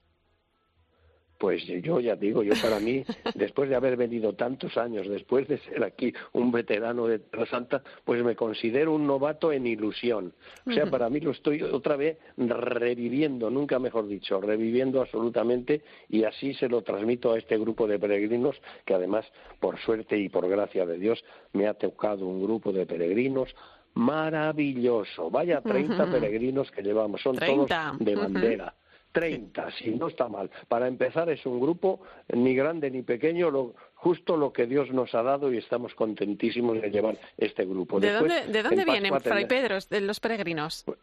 Pues 1.40 1.64
yo 1.64 2.00
ya 2.00 2.16
digo, 2.16 2.42
yo 2.42 2.52
para 2.60 2.78
mí, 2.80 3.02
después 3.34 3.70
de 3.70 3.74
haber 3.74 3.96
venido 3.96 4.34
tantos 4.34 4.76
años, 4.76 5.08
después 5.08 5.48
de 5.48 5.56
ser 5.56 5.82
aquí 5.82 6.12
un 6.34 6.52
veterano 6.52 7.06
de 7.06 7.20
Tierra 7.20 7.46
Santa, 7.46 7.82
pues 8.04 8.22
me 8.22 8.36
considero 8.36 8.92
un 8.92 9.06
novato 9.06 9.50
en 9.50 9.66
ilusión. 9.66 10.34
O 10.66 10.72
sea, 10.72 10.90
para 10.90 11.08
mí 11.08 11.18
lo 11.18 11.30
estoy 11.30 11.62
otra 11.62 11.96
vez 11.96 12.18
reviviendo, 12.36 13.48
nunca 13.48 13.78
mejor 13.78 14.06
dicho, 14.06 14.38
reviviendo 14.38 15.00
absolutamente 15.00 15.82
y 16.10 16.24
así 16.24 16.52
se 16.52 16.68
lo 16.68 16.82
transmito 16.82 17.32
a 17.32 17.38
este 17.38 17.56
grupo 17.56 17.86
de 17.86 17.98
peregrinos 17.98 18.60
que 18.84 18.92
además, 18.92 19.24
por 19.60 19.80
suerte 19.80 20.18
y 20.18 20.28
por 20.28 20.46
gracia 20.46 20.84
de 20.84 20.98
Dios, 20.98 21.24
me 21.54 21.66
ha 21.66 21.72
tocado 21.72 22.26
un 22.26 22.42
grupo 22.42 22.70
de 22.70 22.84
peregrinos 22.84 23.56
maravilloso. 23.94 25.30
Vaya 25.30 25.62
30 25.62 26.04
peregrinos 26.10 26.70
que 26.70 26.82
llevamos, 26.82 27.22
son 27.22 27.36
todos 27.36 27.70
de 27.98 28.14
bandera. 28.14 28.74
30, 29.12 29.70
si 29.72 29.90
no 29.90 30.08
está 30.08 30.28
mal. 30.28 30.50
Para 30.68 30.86
empezar 30.86 31.28
es 31.30 31.44
un 31.46 31.60
grupo 31.60 32.00
ni 32.28 32.54
grande 32.54 32.90
ni 32.90 33.02
pequeño, 33.02 33.50
lo, 33.50 33.74
justo 33.94 34.36
lo 34.36 34.52
que 34.52 34.66
Dios 34.66 34.90
nos 34.90 35.14
ha 35.14 35.22
dado 35.22 35.52
y 35.52 35.58
estamos 35.58 35.94
contentísimos 35.94 36.80
de 36.80 36.90
llevar 36.90 37.18
este 37.36 37.64
grupo. 37.64 38.00
¿De 38.00 38.12
dónde, 38.12 38.46
¿de 38.46 38.62
dónde 38.62 38.84
vienen, 38.84 39.20
Fray 39.20 39.46
Pedro, 39.46 39.78
de 39.88 40.00
los 40.00 40.20
peregrinos? 40.20 40.82
Pues, 40.84 40.98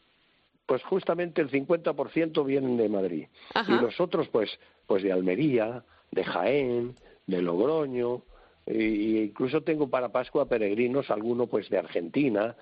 pues 0.66 0.84
justamente 0.84 1.42
el 1.42 1.50
50% 1.50 2.46
vienen 2.46 2.78
de 2.78 2.90
Madrid 2.90 3.28
y 3.68 3.72
los 3.72 4.00
otros 4.00 4.28
pues, 4.30 4.60
pues 4.86 5.02
de 5.04 5.12
Almería, 5.12 5.84
de 6.12 6.24
Jaén, 6.24 6.96
de 7.26 7.42
Logroño, 7.42 8.24
e 8.66 9.30
incluso 9.30 9.62
tengo 9.62 9.90
para 9.90 10.10
Pascua 10.10 10.48
peregrinos, 10.48 11.10
alguno 11.10 11.48
pues 11.48 11.70
de 11.70 11.78
Argentina 11.78 12.56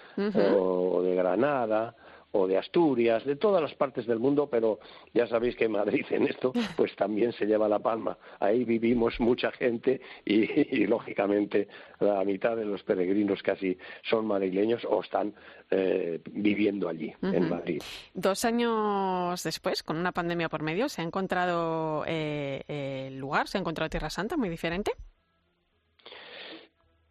o 0.56 1.02
de 1.02 1.16
Granada 1.16 1.96
o 2.38 2.48
de 2.48 2.58
Asturias, 2.58 3.24
de 3.24 3.38
todas 3.38 3.62
las 3.62 3.74
partes 3.76 4.06
del 4.06 4.20
mundo, 4.20 4.48
pero 4.50 4.80
ya 5.14 5.26
sabéis 5.26 5.56
que 5.56 5.70
Madrid 5.70 6.06
en 6.10 6.28
esto 6.28 6.52
pues 6.76 6.94
también 6.96 7.32
se 7.32 7.46
lleva 7.46 7.70
la 7.70 7.80
palma. 7.80 8.18
Ahí 8.40 8.66
vivimos 8.66 9.20
mucha 9.22 9.52
gente 9.52 10.02
y, 10.26 10.86
lógicamente 10.86 11.70
la 12.00 12.24
mitad 12.26 12.58
de 12.58 12.66
los 12.66 12.84
peregrinos 12.84 13.42
casi 13.42 13.78
son 14.04 14.28
madrileños 14.28 14.86
o 14.86 15.02
están 15.02 15.34
eh, 15.72 16.20
viviendo 16.32 16.90
allí, 16.90 17.14
en 17.22 17.50
Madrid. 17.50 17.82
Dos 18.14 18.44
años 18.44 19.42
después, 19.44 19.82
con 19.82 19.98
una 19.98 20.12
pandemia 20.12 20.50
por 20.50 20.62
medio, 20.62 20.90
¿se 20.90 21.02
ha 21.02 21.06
encontrado 21.06 22.04
eh, 22.06 23.08
el 23.08 23.18
lugar, 23.18 23.48
se 23.48 23.58
ha 23.58 23.62
encontrado 23.62 23.90
Tierra 23.90 24.10
Santa 24.10 24.36
muy 24.36 24.50
diferente? 24.50 24.92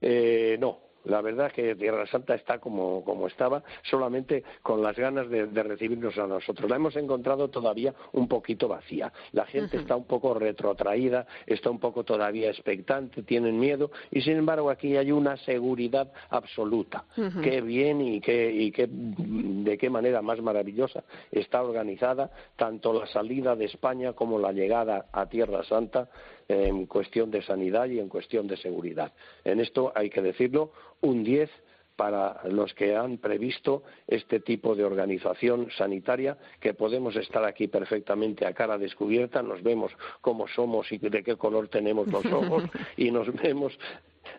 Eh, 0.03 0.59
no, 0.61 0.81
la 1.05 1.21
verdad 1.21 1.53
que 1.53 1.75
Tierra 1.75 2.07
Santa 2.07 2.35
está 2.35 2.59
como, 2.59 3.05
como 3.05 3.27
estaba, 3.27 3.63
solamente 3.83 4.45
con 4.63 4.83
las 4.83 4.97
ganas 4.97 5.29
de, 5.29 5.47
recibirnos 5.63 6.17
a 6.19 6.27
nosotros. 6.27 6.69
La 6.69 6.77
hemos 6.77 6.97
encontrado 6.97 7.49
todavía 7.49 7.95
un 8.13 8.29
poquito 8.29 8.69
vacía. 8.69 9.13
La 9.33 9.47
gente 9.47 9.79
está 9.79 9.97
un 9.97 10.05
poco 10.05 10.35
retrotraída, 10.35 11.27
está 11.47 11.71
un 11.71 11.79
poco 11.79 12.05
todavía 12.05 12.51
expectante, 12.51 13.23
tienen 13.23 13.59
miedo, 13.59 13.91
y 14.11 14.21
sin 14.21 14.37
embargo 14.37 14.71
aquí 14.71 14.97
hay 14.97 15.13
una 15.13 15.37
seguridad 15.39 16.13
absoluta. 16.31 17.05
Qué 17.43 17.61
bien 17.61 18.01
y, 18.01 18.21
qué, 18.21 18.51
y 18.51 18.71
qué, 18.71 18.89
de 18.89 19.79
qué 19.79 19.91
manera 19.91 20.23
más 20.23 20.41
maravillosa 20.41 21.05
está 21.31 21.63
organizada 21.63 22.31
tanto 22.57 22.93
la 22.93 23.07
salida 23.07 23.57
de 23.57 23.67
España 23.67 24.13
como 24.13 24.39
la 24.39 24.53
llegada 24.53 25.07
a 25.13 25.27
Tierra 25.27 25.65
Santa 25.65 26.09
en 26.49 26.87
cuestión 26.87 27.31
de 27.31 27.43
sanidad 27.43 27.87
y 27.87 27.99
en 27.99 28.09
cuestión 28.09 28.47
de 28.47 28.57
seguridad. 28.57 29.13
En 29.45 29.61
esto 29.61 29.93
hay 29.95 30.11
que 30.11 30.23
decirlo, 30.23 30.73
un 31.01 31.25
10 31.25 31.51
para 31.97 32.41
los 32.49 32.75
que 32.75 32.97
han 32.97 33.19
previsto 33.19 33.85
este 34.07 34.41
tipo 34.41 34.75
de 34.75 34.85
organización 34.85 35.69
sanitaria, 35.77 36.37
que 36.61 36.75
podemos 36.75 37.15
estar 37.17 37.45
aquí 37.45 37.69
perfectamente 37.69 38.47
a 38.47 38.53
cara 38.53 38.79
descubierta, 38.79 39.43
nos 39.43 39.63
vemos 39.63 39.93
cómo 40.21 40.49
somos 40.49 40.91
y 40.91 40.99
de 40.99 41.23
qué 41.23 41.37
color 41.37 41.69
tenemos 41.69 42.09
los 42.09 42.25
ojos 42.27 42.65
y 42.97 43.11
nos 43.11 43.33
vemos 43.35 43.79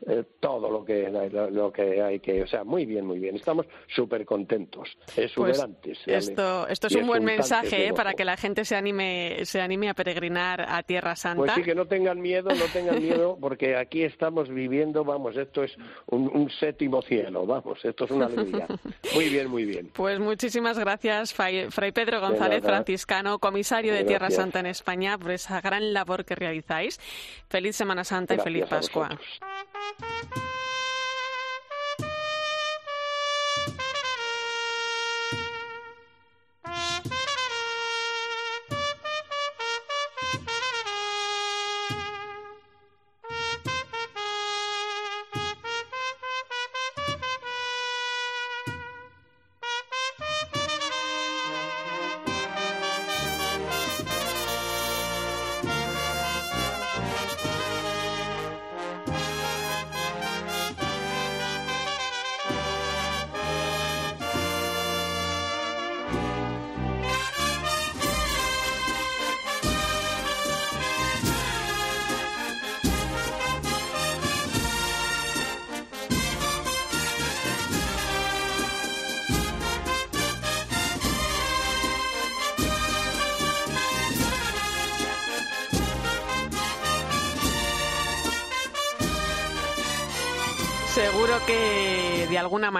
eh, 0.07 0.23
todo 0.39 0.69
lo 0.69 0.83
que, 0.83 1.09
lo 1.51 1.71
que 1.71 2.01
hay 2.01 2.19
que, 2.19 2.43
o 2.43 2.47
sea, 2.47 2.63
muy 2.63 2.85
bien, 2.85 3.05
muy 3.05 3.19
bien. 3.19 3.35
Estamos 3.35 3.65
súper 3.87 4.25
contentos, 4.25 4.97
exuberantes. 5.15 5.99
Pues 6.05 6.29
esto, 6.29 6.67
esto 6.67 6.87
es 6.87 6.95
un 6.95 7.07
buen 7.07 7.23
mensaje 7.23 7.87
eh, 7.87 7.93
para 7.93 8.13
que 8.13 8.25
la 8.25 8.37
gente 8.37 8.65
se 8.65 8.75
anime, 8.75 9.45
se 9.45 9.61
anime 9.61 9.89
a 9.89 9.93
peregrinar 9.93 10.61
a 10.61 10.83
Tierra 10.83 11.15
Santa. 11.15 11.37
Pues 11.37 11.53
sí, 11.53 11.63
que 11.63 11.75
no 11.75 11.85
tengan 11.85 12.21
miedo, 12.21 12.49
no 12.49 12.65
tengan 12.73 13.01
miedo, 13.01 13.37
porque 13.39 13.75
aquí 13.75 14.03
estamos 14.03 14.49
viviendo, 14.49 15.03
vamos, 15.03 15.35
esto 15.37 15.63
es 15.63 15.75
un, 16.07 16.49
séptimo 16.59 17.01
cielo, 17.01 17.45
vamos, 17.45 17.83
esto 17.83 18.05
es 18.05 18.11
una 18.11 18.25
alegría. 18.25 18.67
Muy 19.13 19.29
bien, 19.29 19.49
muy 19.49 19.65
bien. 19.65 19.91
Pues 19.93 20.19
muchísimas 20.19 20.77
gracias, 20.77 21.33
Fray, 21.33 21.91
Pedro 21.93 22.21
González, 22.21 22.63
franciscano, 22.63 23.39
comisario 23.39 23.93
de 23.93 24.03
Tierra 24.03 24.29
Santa 24.29 24.59
en 24.59 24.67
España, 24.67 25.17
por 25.17 25.31
esa 25.31 25.61
gran 25.61 25.93
labor 25.93 26.25
que 26.25 26.35
realizáis. 26.35 26.99
Feliz 27.49 27.75
Semana 27.75 28.03
Santa 28.03 28.35
y 28.35 28.39
feliz 28.39 28.65
Pascua. 28.65 29.09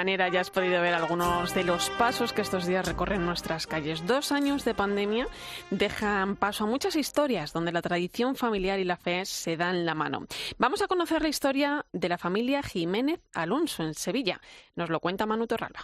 Manera 0.05 0.29
ya 0.29 0.41
has 0.41 0.51
podido 0.51 0.83
ver 0.83 0.93
algunos 0.93 1.55
de 1.55 1.63
los 1.63 1.89
pasos 1.89 2.31
que 2.31 2.43
estos 2.43 2.67
días 2.67 2.87
recorren 2.87 3.25
nuestras 3.25 3.65
calles. 3.65 4.05
Dos 4.05 4.31
años 4.31 4.63
de 4.63 4.75
pandemia 4.75 5.27
dejan 5.71 6.35
paso 6.35 6.65
a 6.65 6.67
muchas 6.67 6.95
historias 6.95 7.53
donde 7.53 7.71
la 7.71 7.81
tradición 7.81 8.35
familiar 8.35 8.77
y 8.77 8.83
la 8.83 8.97
fe 8.97 9.25
se 9.25 9.57
dan 9.57 9.83
la 9.83 9.95
mano. 9.95 10.27
Vamos 10.59 10.83
a 10.83 10.87
conocer 10.87 11.23
la 11.23 11.29
historia 11.29 11.87
de 11.91 12.07
la 12.07 12.19
familia 12.19 12.61
Jiménez 12.61 13.19
Alonso 13.33 13.81
en 13.81 13.95
Sevilla. 13.95 14.39
Nos 14.75 14.91
lo 14.91 14.99
cuenta 14.99 15.25
Manu 15.25 15.47
Torralba. 15.47 15.79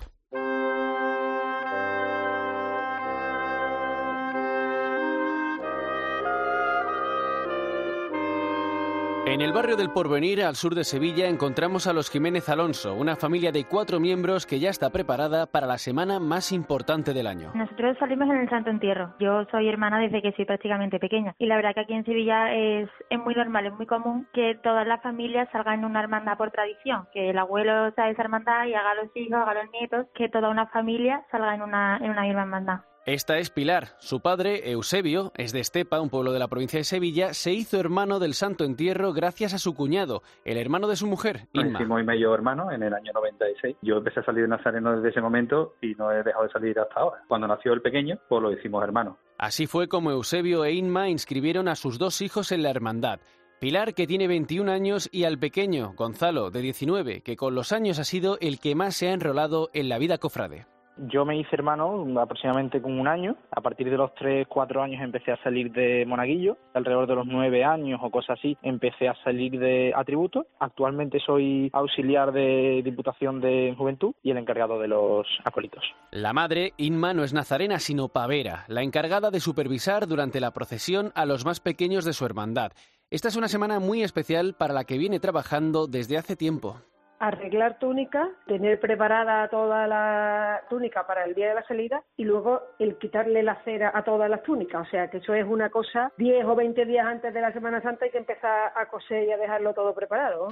En 9.31 9.39
el 9.39 9.53
barrio 9.53 9.77
del 9.77 9.91
Porvenir, 9.91 10.43
al 10.43 10.55
sur 10.55 10.75
de 10.75 10.83
Sevilla, 10.83 11.29
encontramos 11.29 11.87
a 11.87 11.93
los 11.93 12.11
Jiménez 12.11 12.49
Alonso, 12.49 12.93
una 12.93 13.15
familia 13.15 13.53
de 13.53 13.63
cuatro 13.63 13.97
miembros 13.97 14.45
que 14.45 14.59
ya 14.59 14.69
está 14.69 14.89
preparada 14.89 15.45
para 15.45 15.67
la 15.67 15.77
semana 15.77 16.19
más 16.19 16.51
importante 16.51 17.13
del 17.13 17.27
año. 17.27 17.53
Nosotros 17.55 17.97
salimos 17.97 18.29
en 18.29 18.41
el 18.41 18.49
Santo 18.49 18.69
Entierro. 18.69 19.13
Yo 19.21 19.45
soy 19.49 19.69
hermana 19.69 19.99
desde 19.99 20.21
que 20.21 20.33
soy 20.33 20.43
prácticamente 20.43 20.99
pequeña. 20.99 21.33
Y 21.37 21.45
la 21.45 21.55
verdad 21.55 21.73
que 21.73 21.79
aquí 21.79 21.93
en 21.93 22.03
Sevilla 22.03 22.53
es, 22.53 22.89
es 23.09 23.19
muy 23.19 23.33
normal, 23.33 23.67
es 23.67 23.73
muy 23.73 23.85
común 23.85 24.27
que 24.33 24.59
todas 24.61 24.85
las 24.85 25.01
familias 25.01 25.47
salgan 25.53 25.79
en 25.79 25.85
una 25.85 26.01
hermandad 26.01 26.37
por 26.37 26.51
tradición. 26.51 27.07
Que 27.13 27.29
el 27.29 27.37
abuelo 27.37 27.89
sea 27.93 28.09
esa 28.09 28.23
hermandad 28.23 28.65
y 28.65 28.73
haga 28.73 28.91
a 28.91 28.95
los 28.95 29.15
hijos, 29.15 29.39
haga 29.39 29.53
los 29.53 29.71
nietos, 29.71 30.07
que 30.13 30.27
toda 30.27 30.49
una 30.49 30.67
familia 30.67 31.25
salga 31.31 31.55
en 31.55 31.61
una, 31.61 31.99
en 32.01 32.11
una 32.11 32.23
misma 32.23 32.41
hermandad. 32.41 32.81
Esta 33.07 33.39
es 33.39 33.49
Pilar. 33.49 33.95
Su 33.97 34.19
padre, 34.19 34.69
Eusebio, 34.69 35.31
es 35.35 35.51
de 35.51 35.59
Estepa, 35.59 35.99
un 35.99 36.11
pueblo 36.11 36.33
de 36.33 36.37
la 36.37 36.47
provincia 36.47 36.77
de 36.77 36.83
Sevilla, 36.83 37.33
se 37.33 37.51
hizo 37.51 37.79
hermano 37.79 38.19
del 38.19 38.35
Santo 38.35 38.63
Entierro 38.63 39.11
gracias 39.11 39.55
a 39.55 39.57
su 39.57 39.73
cuñado, 39.73 40.21
el 40.45 40.57
hermano 40.57 40.87
de 40.87 40.95
su 40.95 41.07
mujer, 41.07 41.47
Inma. 41.53 41.71
Nos 41.71 41.81
hicimos 41.81 42.03
medio 42.05 42.31
hermano 42.35 42.71
en 42.71 42.83
el 42.83 42.93
año 42.93 43.11
96. 43.11 43.77
Yo 43.81 43.97
empecé 43.97 44.19
a 44.19 44.23
salir 44.23 44.43
de 44.43 44.49
Nazareno 44.49 44.95
desde 44.95 45.09
ese 45.09 45.19
momento 45.19 45.73
y 45.81 45.95
no 45.95 46.11
he 46.11 46.21
dejado 46.21 46.43
de 46.43 46.51
salir 46.51 46.79
hasta 46.79 46.99
ahora. 46.99 47.23
Cuando 47.27 47.47
nació 47.47 47.73
el 47.73 47.81
pequeño, 47.81 48.19
pues 48.29 48.43
lo 48.43 48.51
hicimos 48.51 48.83
hermano. 48.83 49.17
Así 49.39 49.65
fue 49.65 49.87
como 49.87 50.11
Eusebio 50.11 50.63
e 50.63 50.73
Inma 50.73 51.09
inscribieron 51.09 51.69
a 51.69 51.75
sus 51.75 51.97
dos 51.97 52.21
hijos 52.21 52.51
en 52.51 52.61
la 52.61 52.69
hermandad. 52.69 53.19
Pilar, 53.59 53.95
que 53.95 54.05
tiene 54.05 54.27
21 54.27 54.71
años, 54.71 55.09
y 55.11 55.23
al 55.23 55.39
pequeño, 55.39 55.93
Gonzalo, 55.95 56.51
de 56.51 56.61
19, 56.61 57.21
que 57.21 57.35
con 57.35 57.55
los 57.55 57.71
años 57.71 57.97
ha 57.97 58.03
sido 58.03 58.37
el 58.41 58.59
que 58.59 58.75
más 58.75 58.95
se 58.95 59.09
ha 59.09 59.13
enrolado 59.13 59.69
en 59.73 59.89
la 59.89 59.97
vida 59.97 60.19
cofrade. 60.19 60.67
Yo 61.09 61.25
me 61.25 61.35
hice 61.35 61.49
hermano 61.53 62.05
aproximadamente 62.19 62.79
con 62.79 62.99
un 62.99 63.07
año. 63.07 63.35
A 63.49 63.61
partir 63.61 63.89
de 63.89 63.97
los 63.97 64.13
3, 64.13 64.45
4 64.47 64.83
años 64.83 65.01
empecé 65.01 65.31
a 65.31 65.41
salir 65.41 65.71
de 65.71 66.05
monaguillo. 66.05 66.57
Alrededor 66.75 67.07
de 67.07 67.15
los 67.15 67.25
9 67.25 67.63
años 67.63 67.99
o 68.03 68.11
cosas 68.11 68.37
así 68.37 68.55
empecé 68.61 69.07
a 69.07 69.15
salir 69.23 69.57
de 69.59 69.93
atributo. 69.95 70.45
Actualmente 70.59 71.19
soy 71.19 71.71
auxiliar 71.73 72.31
de 72.31 72.81
Diputación 72.83 73.41
de 73.41 73.73
Juventud 73.75 74.13
y 74.21 74.29
el 74.29 74.37
encargado 74.37 74.79
de 74.79 74.89
los 74.89 75.25
acólitos. 75.43 75.83
La 76.11 76.33
madre, 76.33 76.73
Inma, 76.77 77.15
no 77.15 77.23
es 77.23 77.33
nazarena 77.33 77.79
sino 77.79 78.09
pavera, 78.09 78.65
la 78.67 78.83
encargada 78.83 79.31
de 79.31 79.39
supervisar 79.39 80.07
durante 80.07 80.39
la 80.39 80.51
procesión 80.51 81.11
a 81.15 81.25
los 81.25 81.45
más 81.45 81.59
pequeños 81.59 82.05
de 82.05 82.13
su 82.13 82.25
hermandad. 82.25 82.73
Esta 83.09 83.27
es 83.27 83.35
una 83.35 83.47
semana 83.47 83.79
muy 83.79 84.03
especial 84.03 84.53
para 84.53 84.73
la 84.73 84.83
que 84.83 84.99
viene 84.99 85.19
trabajando 85.19 85.87
desde 85.87 86.17
hace 86.17 86.35
tiempo 86.35 86.77
arreglar 87.21 87.77
túnica, 87.77 88.29
tener 88.47 88.79
preparada 88.79 89.47
toda 89.47 89.85
la 89.87 90.63
túnica 90.69 91.05
para 91.05 91.23
el 91.23 91.35
día 91.35 91.49
de 91.49 91.55
la 91.55 91.63
salida 91.63 92.03
y 92.17 92.23
luego 92.23 92.61
el 92.79 92.97
quitarle 92.97 93.43
la 93.43 93.63
cera 93.63 93.91
a 93.93 94.03
todas 94.03 94.27
las 94.27 94.41
túnicas. 94.41 94.87
O 94.87 94.89
sea 94.89 95.07
que 95.09 95.17
eso 95.17 95.35
es 95.35 95.45
una 95.45 95.69
cosa 95.69 96.11
10 96.17 96.45
o 96.45 96.55
20 96.55 96.83
días 96.85 97.05
antes 97.05 97.31
de 97.31 97.41
la 97.41 97.53
Semana 97.53 97.79
Santa 97.81 98.05
hay 98.05 98.11
que 98.11 98.17
empezar 98.17 98.73
a 98.75 98.87
coser 98.87 99.27
y 99.27 99.31
a 99.31 99.37
dejarlo 99.37 99.73
todo 99.75 99.93
preparado. 99.93 100.49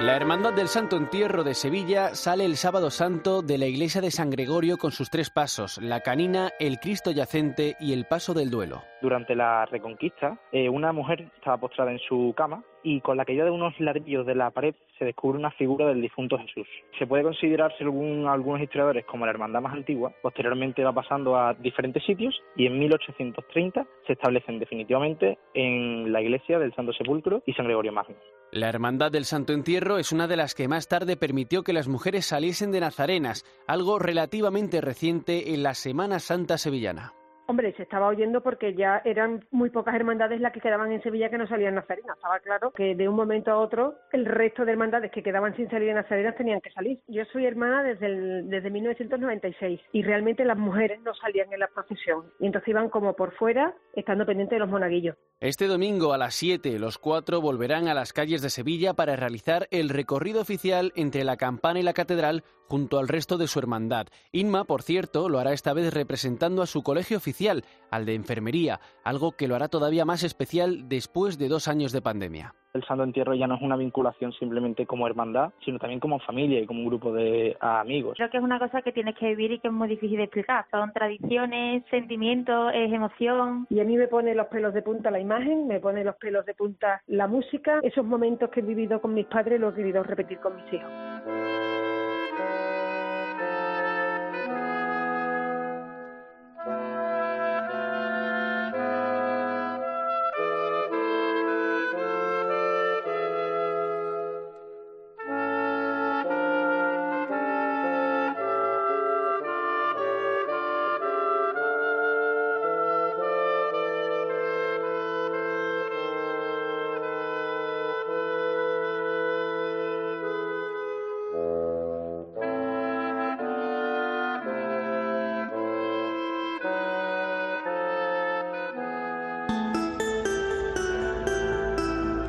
La 0.00 0.16
Hermandad 0.16 0.52
del 0.52 0.66
Santo 0.66 0.96
Entierro 0.96 1.44
de 1.44 1.54
Sevilla 1.54 2.16
sale 2.16 2.44
el 2.44 2.56
sábado 2.56 2.90
santo 2.90 3.42
de 3.42 3.58
la 3.58 3.66
iglesia 3.66 4.00
de 4.00 4.10
San 4.10 4.28
Gregorio 4.28 4.76
con 4.76 4.90
sus 4.90 5.08
tres 5.08 5.30
pasos, 5.30 5.78
la 5.80 6.00
canina, 6.00 6.50
el 6.58 6.80
Cristo 6.80 7.12
yacente 7.12 7.76
y 7.78 7.92
el 7.92 8.04
paso 8.04 8.34
del 8.34 8.50
duelo. 8.50 8.82
Durante 9.00 9.36
la 9.36 9.64
Reconquista, 9.66 10.36
eh, 10.50 10.68
una 10.68 10.92
mujer 10.92 11.30
estaba 11.36 11.58
postrada 11.58 11.92
en 11.92 12.00
su 12.00 12.34
cama 12.36 12.64
y 12.82 13.00
con 13.02 13.16
la 13.16 13.24
caída 13.24 13.44
de 13.44 13.52
unos 13.52 13.78
ladrillos 13.78 14.26
de 14.26 14.34
la 14.34 14.50
pared 14.50 14.74
se 14.98 15.04
descubre 15.04 15.38
una 15.38 15.52
figura 15.52 15.86
del 15.86 16.02
difunto 16.02 16.38
Jesús. 16.38 16.66
Se 16.98 17.06
puede 17.06 17.22
considerar, 17.22 17.72
según 17.78 18.26
algunos 18.26 18.62
historiadores, 18.62 19.06
como 19.06 19.26
la 19.26 19.32
hermandad 19.32 19.62
más 19.62 19.74
antigua. 19.74 20.12
Posteriormente 20.22 20.82
va 20.82 20.92
pasando 20.92 21.36
a 21.36 21.54
diferentes 21.54 22.04
sitios 22.04 22.34
y 22.56 22.66
en 22.66 22.78
1830 22.80 23.86
se 24.06 24.12
establecen 24.12 24.58
definitivamente 24.58 25.38
en 25.54 26.12
la 26.12 26.20
iglesia 26.20 26.58
del 26.58 26.74
Santo 26.74 26.92
Sepulcro 26.92 27.42
y 27.46 27.52
San 27.54 27.66
Gregorio 27.66 27.92
Magno. 27.92 28.16
La 28.54 28.68
Hermandad 28.68 29.10
del 29.10 29.24
Santo 29.24 29.52
Entierro 29.52 29.98
es 29.98 30.12
una 30.12 30.28
de 30.28 30.36
las 30.36 30.54
que 30.54 30.68
más 30.68 30.86
tarde 30.86 31.16
permitió 31.16 31.64
que 31.64 31.72
las 31.72 31.88
mujeres 31.88 32.26
saliesen 32.26 32.70
de 32.70 32.78
Nazarenas, 32.78 33.44
algo 33.66 33.98
relativamente 33.98 34.80
reciente 34.80 35.54
en 35.54 35.64
la 35.64 35.74
Semana 35.74 36.20
Santa 36.20 36.56
Sevillana. 36.56 37.14
Hombre, 37.46 37.74
se 37.76 37.82
estaba 37.82 38.08
oyendo 38.08 38.42
porque 38.42 38.74
ya 38.74 39.02
eran 39.04 39.44
muy 39.50 39.70
pocas 39.70 39.94
hermandades 39.94 40.40
las 40.40 40.52
que 40.52 40.60
quedaban 40.60 40.92
en 40.92 41.02
Sevilla 41.02 41.28
que 41.28 41.38
no 41.38 41.46
salían 41.46 41.74
nazarenas. 41.74 42.16
Estaba 42.16 42.40
claro 42.40 42.70
que 42.72 42.94
de 42.94 43.08
un 43.08 43.16
momento 43.16 43.50
a 43.50 43.58
otro 43.58 43.96
el 44.12 44.24
resto 44.24 44.64
de 44.64 44.72
hermandades 44.72 45.10
que 45.12 45.22
quedaban 45.22 45.54
sin 45.56 45.68
salir 45.68 45.88
de 45.88 45.94
nazarenas 45.94 46.36
tenían 46.36 46.60
que 46.60 46.70
salir. 46.70 47.00
Yo 47.06 47.24
soy 47.32 47.44
hermana 47.44 47.82
desde, 47.82 48.06
el, 48.06 48.48
desde 48.48 48.70
1996 48.70 49.80
y 49.92 50.02
realmente 50.02 50.44
las 50.44 50.56
mujeres 50.56 51.00
no 51.02 51.14
salían 51.14 51.52
en 51.52 51.60
la 51.60 51.68
procesión 51.68 52.24
y 52.40 52.46
entonces 52.46 52.68
iban 52.68 52.88
como 52.88 53.14
por 53.14 53.32
fuera 53.34 53.74
estando 53.94 54.24
pendientes 54.24 54.56
de 54.56 54.60
los 54.60 54.70
monaguillos. 54.70 55.16
Este 55.40 55.66
domingo 55.66 56.14
a 56.14 56.18
las 56.18 56.34
7 56.34 56.78
los 56.78 56.96
cuatro 56.98 57.40
volverán 57.40 57.88
a 57.88 57.94
las 57.94 58.12
calles 58.12 58.40
de 58.40 58.48
Sevilla 58.48 58.94
para 58.94 59.16
realizar 59.16 59.68
el 59.70 59.90
recorrido 59.90 60.40
oficial 60.40 60.92
entre 60.96 61.24
la 61.24 61.36
campana 61.36 61.80
y 61.80 61.82
la 61.82 61.92
catedral 61.92 62.44
junto 62.66 62.98
al 62.98 63.08
resto 63.08 63.36
de 63.36 63.46
su 63.46 63.58
hermandad. 63.58 64.06
Inma, 64.32 64.64
por 64.64 64.82
cierto, 64.82 65.28
lo 65.28 65.38
hará 65.38 65.52
esta 65.52 65.74
vez 65.74 65.92
representando 65.92 66.62
a 66.62 66.66
su 66.66 66.82
colegio 66.82 67.18
oficial, 67.18 67.33
al 67.90 68.06
de 68.06 68.14
enfermería, 68.14 68.80
algo 69.04 69.32
que 69.32 69.48
lo 69.48 69.54
hará 69.54 69.68
todavía 69.68 70.04
más 70.04 70.22
especial 70.22 70.88
después 70.88 71.38
de 71.38 71.48
dos 71.48 71.68
años 71.68 71.92
de 71.92 72.02
pandemia. 72.02 72.54
El 72.74 72.84
Santo 72.84 73.04
Entierro 73.04 73.34
ya 73.34 73.46
no 73.46 73.54
es 73.54 73.62
una 73.62 73.76
vinculación 73.76 74.32
simplemente 74.32 74.84
como 74.84 75.06
hermandad, 75.06 75.52
sino 75.64 75.78
también 75.78 76.00
como 76.00 76.18
familia 76.18 76.60
y 76.60 76.66
como 76.66 76.80
un 76.80 76.86
grupo 76.86 77.12
de 77.12 77.56
amigos. 77.60 78.14
Creo 78.16 78.30
que 78.30 78.38
es 78.38 78.42
una 78.42 78.58
cosa 78.58 78.82
que 78.82 78.90
tienes 78.90 79.16
que 79.16 79.28
vivir 79.28 79.52
y 79.52 79.58
que 79.60 79.68
es 79.68 79.74
muy 79.74 79.86
difícil 79.86 80.16
de 80.16 80.24
explicar. 80.24 80.66
Son 80.72 80.92
tradiciones, 80.92 81.84
sentimientos, 81.88 82.72
es 82.74 82.92
emoción. 82.92 83.68
Y 83.70 83.78
a 83.78 83.84
mí 83.84 83.96
me 83.96 84.08
pone 84.08 84.34
los 84.34 84.48
pelos 84.48 84.74
de 84.74 84.82
punta 84.82 85.12
la 85.12 85.20
imagen, 85.20 85.68
me 85.68 85.78
pone 85.78 86.02
los 86.02 86.16
pelos 86.16 86.44
de 86.46 86.54
punta 86.54 87.00
la 87.06 87.28
música. 87.28 87.78
Esos 87.82 88.04
momentos 88.04 88.50
que 88.50 88.58
he 88.58 88.64
vivido 88.64 89.00
con 89.00 89.14
mis 89.14 89.26
padres 89.26 89.60
los 89.60 89.72
he 89.74 89.76
querido 89.76 90.02
repetir 90.02 90.40
con 90.40 90.56
mis 90.56 90.72
hijos. 90.72 90.90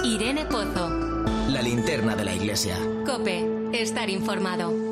Irene 0.06 0.46
Pozo. 0.46 0.88
La 1.50 1.64
linterna 1.64 2.16
de 2.16 2.26
la 2.26 2.36
iglesia. 2.36 2.78
Cope, 3.08 3.44
estar 3.74 4.08
informado. 4.08 4.85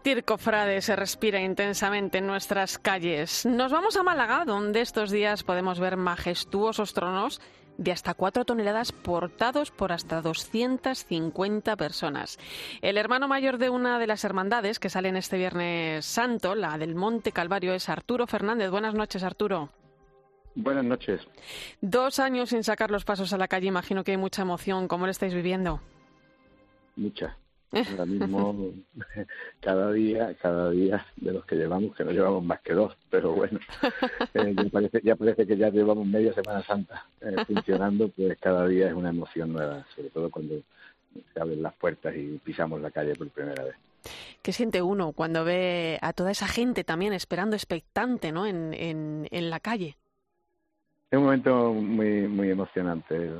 Sentir 0.00 0.24
cofrade 0.24 0.80
se 0.80 0.96
respira 0.96 1.42
intensamente 1.42 2.18
en 2.18 2.26
nuestras 2.26 2.78
calles. 2.78 3.44
Nos 3.44 3.70
vamos 3.70 3.98
a 3.98 4.02
Málaga, 4.02 4.46
donde 4.46 4.80
estos 4.80 5.10
días 5.10 5.42
podemos 5.42 5.78
ver 5.78 5.98
majestuosos 5.98 6.94
tronos 6.94 7.38
de 7.76 7.92
hasta 7.92 8.14
4 8.14 8.46
toneladas 8.46 8.92
portados 8.92 9.70
por 9.70 9.92
hasta 9.92 10.22
250 10.22 11.76
personas. 11.76 12.38
El 12.80 12.96
hermano 12.96 13.28
mayor 13.28 13.58
de 13.58 13.68
una 13.68 13.98
de 13.98 14.06
las 14.06 14.24
hermandades 14.24 14.78
que 14.78 14.88
salen 14.88 15.18
este 15.18 15.36
Viernes 15.36 16.06
Santo, 16.06 16.54
la 16.54 16.78
del 16.78 16.94
Monte 16.94 17.30
Calvario, 17.30 17.74
es 17.74 17.90
Arturo 17.90 18.26
Fernández. 18.26 18.70
Buenas 18.70 18.94
noches, 18.94 19.22
Arturo. 19.22 19.68
Buenas 20.54 20.84
noches. 20.84 21.20
Dos 21.82 22.20
años 22.20 22.48
sin 22.48 22.64
sacar 22.64 22.90
los 22.90 23.04
pasos 23.04 23.34
a 23.34 23.38
la 23.38 23.48
calle, 23.48 23.66
imagino 23.66 24.02
que 24.02 24.12
hay 24.12 24.16
mucha 24.16 24.40
emoción. 24.40 24.88
¿Cómo 24.88 25.04
lo 25.04 25.10
estáis 25.10 25.34
viviendo? 25.34 25.82
Mucha. 26.96 27.36
Ahora 27.72 28.04
mismo, 28.04 28.72
cada 29.60 29.92
día, 29.92 30.34
cada 30.42 30.70
día 30.70 31.06
de 31.16 31.32
los 31.32 31.44
que 31.44 31.54
llevamos, 31.54 31.94
que 31.94 32.04
no 32.04 32.10
llevamos 32.10 32.42
más 32.42 32.60
que 32.62 32.72
dos, 32.72 32.96
pero 33.10 33.32
bueno, 33.32 33.60
eh, 34.34 34.54
ya, 34.56 34.70
parece, 34.70 35.00
ya 35.04 35.14
parece 35.14 35.46
que 35.46 35.56
ya 35.56 35.70
llevamos 35.70 36.06
media 36.06 36.34
Semana 36.34 36.64
Santa 36.64 37.06
eh, 37.20 37.36
funcionando, 37.46 38.08
pues 38.08 38.36
cada 38.40 38.66
día 38.66 38.88
es 38.88 38.94
una 38.94 39.10
emoción 39.10 39.52
nueva, 39.52 39.86
sobre 39.94 40.10
todo 40.10 40.30
cuando 40.30 40.56
se 41.32 41.40
abren 41.40 41.62
las 41.62 41.74
puertas 41.74 42.14
y 42.16 42.38
pisamos 42.38 42.80
la 42.80 42.90
calle 42.90 43.14
por 43.14 43.28
primera 43.30 43.62
vez. 43.64 43.76
¿Qué 44.42 44.52
siente 44.52 44.82
uno 44.82 45.12
cuando 45.12 45.44
ve 45.44 45.98
a 46.00 46.12
toda 46.12 46.30
esa 46.30 46.48
gente 46.48 46.82
también 46.82 47.12
esperando 47.12 47.54
expectante 47.54 48.32
¿no? 48.32 48.46
en, 48.46 48.74
en, 48.74 49.28
en 49.30 49.50
la 49.50 49.60
calle? 49.60 49.96
Es 51.10 51.18
un 51.18 51.24
momento 51.24 51.72
muy 51.72 52.28
muy 52.28 52.50
emocionante 52.50 53.30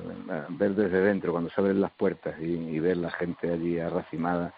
ver 0.48 0.74
desde 0.74 1.00
dentro 1.02 1.32
cuando 1.32 1.50
se 1.50 1.60
abren 1.60 1.80
las 1.80 1.92
puertas 1.92 2.34
y, 2.40 2.52
y 2.52 2.80
ver 2.80 2.96
la 2.96 3.10
gente 3.12 3.50
allí 3.52 3.78
arracimada 3.78 4.52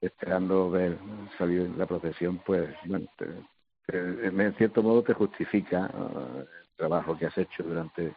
esperando 0.00 0.70
ver 0.70 0.96
salir 1.36 1.70
la 1.76 1.86
procesión, 1.86 2.38
pues 2.44 2.68
bueno, 2.84 3.06
te, 3.16 3.26
te, 3.86 4.26
en 4.26 4.54
cierto 4.54 4.82
modo 4.82 5.02
te 5.02 5.14
justifica 5.14 5.90
uh, 5.92 6.38
el 6.40 6.68
trabajo 6.76 7.16
que 7.18 7.26
has 7.26 7.36
hecho 7.36 7.62
durante 7.62 8.14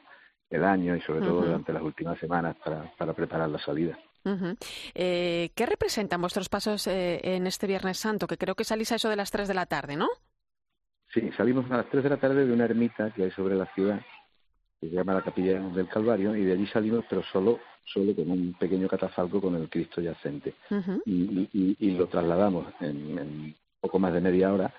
el 0.49 0.63
año 0.63 0.95
y 0.95 1.01
sobre 1.01 1.21
todo 1.21 1.37
uh 1.37 1.41
-huh. 1.41 1.45
durante 1.45 1.73
las 1.73 1.81
últimas 1.81 2.19
semanas 2.19 2.55
para, 2.63 2.91
para 2.97 3.13
preparar 3.13 3.49
la 3.49 3.59
salida. 3.59 3.97
Uh 4.23 4.29
-huh. 4.29 4.57
eh, 4.93 5.49
¿Qué 5.55 5.65
representan 5.65 6.21
vuestros 6.21 6.49
pasos 6.49 6.85
eh, 6.87 7.19
en 7.23 7.47
este 7.47 7.65
Viernes 7.67 7.97
Santo? 7.97 8.27
Que 8.27 8.37
creo 8.37 8.53
que 8.53 8.63
salís 8.63 8.91
a 8.91 8.95
eso 8.95 9.09
de 9.09 9.15
las 9.15 9.31
3 9.31 9.47
de 9.47 9.53
la 9.55 9.65
tarde, 9.65 9.95
¿no? 9.95 10.07
Sí, 11.13 11.31
salimos 11.35 11.69
a 11.71 11.77
las 11.77 11.89
3 11.89 12.03
de 12.03 12.09
la 12.09 12.17
tarde 12.17 12.45
de 12.45 12.53
una 12.53 12.65
ermita 12.65 13.11
que 13.11 13.23
hay 13.23 13.31
sobre 13.31 13.55
la 13.55 13.65
ciudad 13.73 13.99
que 14.82 14.89
se 14.89 14.95
llama 14.95 15.13
la 15.13 15.21
Capilla 15.21 15.59
del 15.59 15.88
Calvario, 15.88 16.36
y 16.36 16.43
de 16.43 16.53
allí 16.53 16.65
salimos, 16.65 17.05
pero 17.07 17.21
solo, 17.32 17.59
solo 17.86 18.15
con 18.15 18.32
un 18.32 18.53
pequeño 18.59 18.88
catafalco 18.88 19.39
con 19.39 19.55
el 19.55 19.69
Cristo 19.69 20.01
yacente. 20.01 20.55
Uh 20.71 20.75
-huh. 20.75 21.01
y, 21.05 21.49
y, 21.53 21.75
y, 21.79 21.91
lo 21.91 22.07
trasladamos 22.07 22.65
en, 22.79 23.19
en, 23.19 23.55
poco 23.79 23.99
más 23.99 24.11
de 24.11 24.21
media 24.21 24.51
hora 24.51 24.73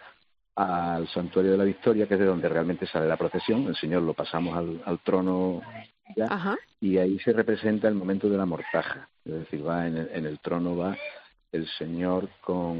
al 0.56 1.06
Santuario 1.08 1.52
de 1.52 1.58
la 1.58 1.64
Victoria, 1.64 2.06
que 2.06 2.14
es 2.14 2.20
de 2.20 2.26
donde 2.26 2.48
realmente 2.48 2.84
sale 2.86 3.06
la 3.06 3.16
procesión. 3.16 3.66
El 3.68 3.76
Señor 3.76 4.02
lo 4.02 4.12
pasamos 4.12 4.56
al, 4.56 4.82
al 4.84 4.98
trono 4.98 5.62
ya, 6.16 6.26
uh 6.26 6.28
-huh. 6.28 6.58
y 6.80 6.98
ahí 6.98 7.18
se 7.20 7.32
representa 7.32 7.86
el 7.88 7.94
momento 7.94 8.28
de 8.28 8.36
la 8.36 8.44
mortaja. 8.46 9.08
Es 9.24 9.34
decir, 9.34 9.64
va 9.64 9.86
en 9.86 9.96
el, 9.98 10.08
en 10.12 10.26
el 10.26 10.38
trono 10.40 10.76
va 10.76 10.96
el 11.52 11.66
Señor 11.78 12.28
con 12.40 12.74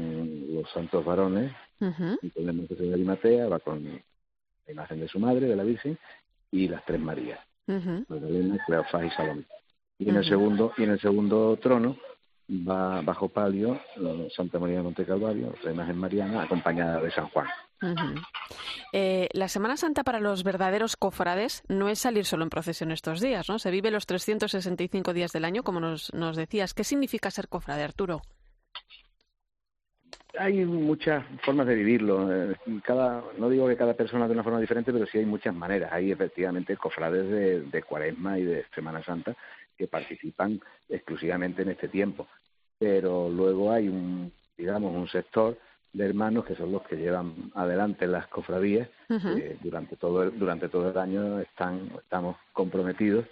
los 0.53 0.69
santos 0.71 1.05
varones, 1.05 1.51
uh 1.79 1.85
-huh. 1.85 2.17
y 2.21 2.29
con 2.31 2.45
monte 2.57 2.75
de 2.75 2.93
Arimatea, 2.93 3.47
va 3.47 3.59
con 3.59 3.83
la 4.65 4.71
imagen 4.71 4.99
de 4.99 5.07
su 5.07 5.19
madre, 5.19 5.47
de 5.47 5.55
la 5.55 5.63
Virgen, 5.63 5.97
y 6.53 6.67
las 6.67 6.85
tres 6.85 7.01
Marías, 7.01 7.39
uh 7.67 7.73
-huh. 7.73 8.05
Magdalena, 8.07 8.63
Cleofás 8.65 9.05
y 9.05 9.09
Salomé. 9.09 9.43
Y 9.97 10.09
en 10.09 10.11
uh 10.11 10.13
-huh. 10.13 10.19
el 10.19 10.29
segundo 10.29 10.73
y 10.77 10.83
en 10.83 10.91
el 10.91 10.99
segundo 10.99 11.57
trono 11.57 11.97
va 12.49 13.01
bajo 13.01 13.29
palio 13.29 13.79
Santa 14.35 14.59
María 14.59 14.77
de 14.77 14.83
Monte 14.83 15.05
Calvario, 15.05 15.53
la 15.63 15.71
imagen 15.71 15.97
mariana, 15.97 16.43
acompañada 16.43 17.01
de 17.01 17.11
San 17.11 17.27
Juan. 17.29 17.47
Uh 17.81 17.87
-huh. 17.87 18.21
eh, 18.93 19.29
la 19.33 19.47
Semana 19.47 19.75
Santa 19.77 20.03
para 20.03 20.19
los 20.19 20.43
verdaderos 20.43 20.95
cofrades 20.95 21.63
no 21.67 21.89
es 21.89 21.99
salir 21.99 22.25
solo 22.25 22.43
en 22.43 22.49
procesión 22.49 22.91
estos 22.91 23.19
días, 23.19 23.49
¿no? 23.49 23.57
Se 23.59 23.71
vive 23.71 23.91
los 23.91 24.05
365 24.05 25.13
días 25.13 25.31
del 25.31 25.45
año, 25.45 25.63
como 25.63 25.79
nos, 25.79 26.13
nos 26.13 26.35
decías. 26.35 26.73
¿Qué 26.73 26.83
significa 26.83 27.31
ser 27.31 27.47
cofrade, 27.47 27.83
Arturo? 27.83 28.21
Hay 30.37 30.65
muchas 30.65 31.23
formas 31.43 31.67
de 31.67 31.75
vivirlo. 31.75 32.31
Eh, 32.33 32.55
cada, 32.83 33.23
no 33.37 33.49
digo 33.49 33.67
que 33.67 33.77
cada 33.77 33.93
persona 33.93 34.27
de 34.27 34.33
una 34.33 34.43
forma 34.43 34.59
diferente, 34.59 34.91
pero 34.91 35.05
sí 35.05 35.17
hay 35.17 35.25
muchas 35.25 35.53
maneras. 35.53 35.91
Hay 35.93 36.11
efectivamente 36.11 36.77
cofrades 36.77 37.29
de, 37.29 37.61
de 37.61 37.83
Cuaresma 37.83 38.39
y 38.39 38.43
de 38.43 38.65
Semana 38.73 39.03
Santa 39.03 39.35
que 39.77 39.87
participan 39.87 40.59
exclusivamente 40.89 41.61
en 41.61 41.69
este 41.69 41.87
tiempo. 41.87 42.27
Pero 42.79 43.29
luego 43.29 43.71
hay 43.71 43.87
un, 43.87 44.31
digamos, 44.57 44.93
un 44.93 45.07
sector 45.07 45.57
de 45.93 46.05
hermanos 46.05 46.45
que 46.45 46.55
son 46.55 46.71
los 46.71 46.81
que 46.83 46.95
llevan 46.95 47.51
adelante 47.53 48.07
las 48.07 48.27
cofradías 48.27 48.89
uh 49.09 49.13
-huh. 49.13 49.37
eh, 49.37 49.57
durante 49.61 49.95
todo 49.95 50.23
el, 50.23 50.37
durante 50.39 50.67
todo 50.67 50.89
el 50.89 50.97
año 50.97 51.39
están 51.39 51.91
estamos 52.01 52.35
comprometidos 52.51 53.25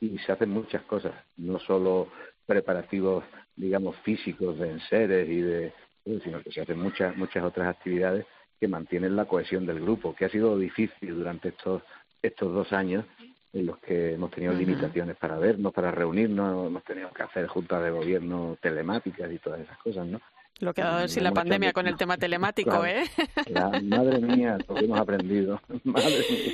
y 0.00 0.18
se 0.18 0.32
hacen 0.32 0.48
muchas 0.48 0.82
cosas 0.82 1.12
no 1.36 1.58
solo 1.58 2.08
preparativos 2.46 3.22
digamos 3.54 3.96
físicos 3.96 4.58
de 4.58 4.70
enseres 4.70 5.28
y 5.28 5.42
de 5.42 5.72
sino 6.22 6.40
que 6.42 6.52
se 6.52 6.60
hacen 6.60 6.78
muchas, 6.78 7.16
muchas 7.16 7.44
otras 7.44 7.68
actividades 7.68 8.24
que 8.60 8.68
mantienen 8.68 9.16
la 9.16 9.26
cohesión 9.26 9.66
del 9.66 9.80
grupo, 9.80 10.14
que 10.14 10.24
ha 10.24 10.28
sido 10.28 10.56
difícil 10.58 11.14
durante 11.14 11.48
estos, 11.48 11.82
estos 12.22 12.52
dos 12.52 12.72
años 12.72 13.04
en 13.52 13.66
los 13.66 13.78
que 13.78 14.14
hemos 14.14 14.30
tenido 14.30 14.52
limitaciones 14.52 15.16
para 15.16 15.38
vernos, 15.38 15.72
para 15.72 15.90
reunirnos, 15.90 16.66
hemos 16.66 16.84
tenido 16.84 17.10
que 17.10 17.22
hacer 17.22 17.46
juntas 17.46 17.82
de 17.82 17.90
gobierno 17.90 18.56
telemáticas 18.60 19.30
y 19.32 19.38
todas 19.38 19.60
esas 19.60 19.78
cosas, 19.78 20.06
¿no? 20.06 20.20
Lo 20.58 20.72
que 20.72 20.80
ha 20.80 20.86
dado 20.86 21.08
sí 21.08 21.20
la 21.20 21.32
pandemia 21.32 21.72
con 21.74 21.86
el 21.86 21.96
tema 21.96 22.16
telemático, 22.16 22.84
¿eh? 22.86 23.04
madre 23.82 24.20
mía, 24.20 24.56
lo 24.66 24.74
que 24.74 24.84
hemos 24.86 24.98
aprendido. 24.98 25.60
Madre 25.84 26.24
mía. 26.30 26.52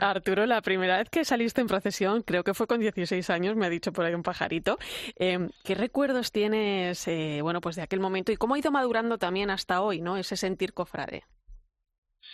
Arturo, 0.00 0.44
la 0.46 0.60
primera 0.60 0.98
vez 0.98 1.08
que 1.08 1.24
saliste 1.24 1.60
en 1.60 1.68
procesión, 1.68 2.22
creo 2.22 2.42
que 2.42 2.52
fue 2.52 2.66
con 2.66 2.80
16 2.80 3.30
años, 3.30 3.54
me 3.54 3.66
ha 3.66 3.68
dicho 3.68 3.92
por 3.92 4.04
ahí 4.04 4.14
un 4.14 4.24
pajarito. 4.24 4.78
Eh, 5.16 5.48
¿Qué 5.62 5.74
recuerdos 5.76 6.32
tienes, 6.32 7.06
eh, 7.06 7.40
bueno, 7.42 7.60
pues 7.60 7.76
de 7.76 7.82
aquel 7.82 8.00
momento 8.00 8.32
y 8.32 8.36
cómo 8.36 8.54
ha 8.54 8.58
ido 8.58 8.72
madurando 8.72 9.18
también 9.18 9.50
hasta 9.50 9.82
hoy, 9.82 10.00
¿no? 10.00 10.16
Ese 10.16 10.36
sentir 10.36 10.72
cofrade. 10.72 11.22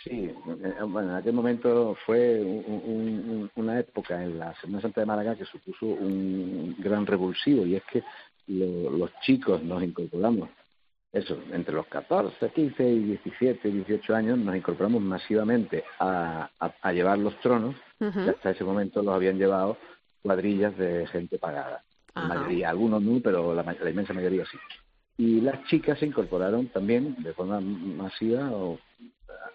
Sí, 0.03 0.11
eh, 0.11 0.73
bueno, 0.87 1.11
en 1.11 1.15
aquel 1.17 1.33
momento 1.33 1.95
fue 2.03 2.41
una 3.55 3.79
época 3.79 4.23
en 4.23 4.39
la 4.39 4.55
Semana 4.59 4.81
Santa 4.81 5.01
de 5.01 5.05
Málaga 5.05 5.35
que 5.35 5.45
supuso 5.45 5.85
un 5.85 6.75
gran 6.79 7.05
revulsivo 7.05 7.63
y 7.67 7.75
es 7.75 7.83
que 7.91 8.03
los 8.47 9.11
chicos 9.21 9.61
nos 9.63 9.83
incorporamos 9.83 10.49
eso, 11.13 11.37
entre 11.51 11.75
los 11.75 11.87
14, 11.87 12.51
15 12.51 12.89
y 12.89 12.99
17, 12.99 13.69
18 13.69 14.15
años 14.15 14.37
nos 14.37 14.55
incorporamos 14.55 15.01
masivamente 15.01 15.83
a, 15.99 16.49
a, 16.59 16.93
llevar 16.93 17.17
los 17.17 17.37
tronos, 17.41 17.75
que 17.99 18.29
hasta 18.29 18.51
ese 18.51 18.63
momento 18.63 19.03
los 19.03 19.13
habían 19.13 19.37
llevado 19.37 19.77
cuadrillas 20.21 20.77
de 20.77 21.05
gente 21.07 21.37
pagada. 21.37 21.83
La 22.15 22.23
mayoría, 22.23 22.69
algunos 22.69 23.01
no, 23.01 23.19
pero 23.21 23.53
la, 23.53 23.89
inmensa 23.89 24.13
mayoría 24.13 24.45
sí. 24.45 24.57
Y 25.17 25.41
las 25.41 25.63
chicas 25.65 25.99
se 25.99 26.05
incorporaron 26.05 26.67
también 26.67 27.15
de 27.21 27.33
forma 27.33 27.59
masiva 27.59 28.49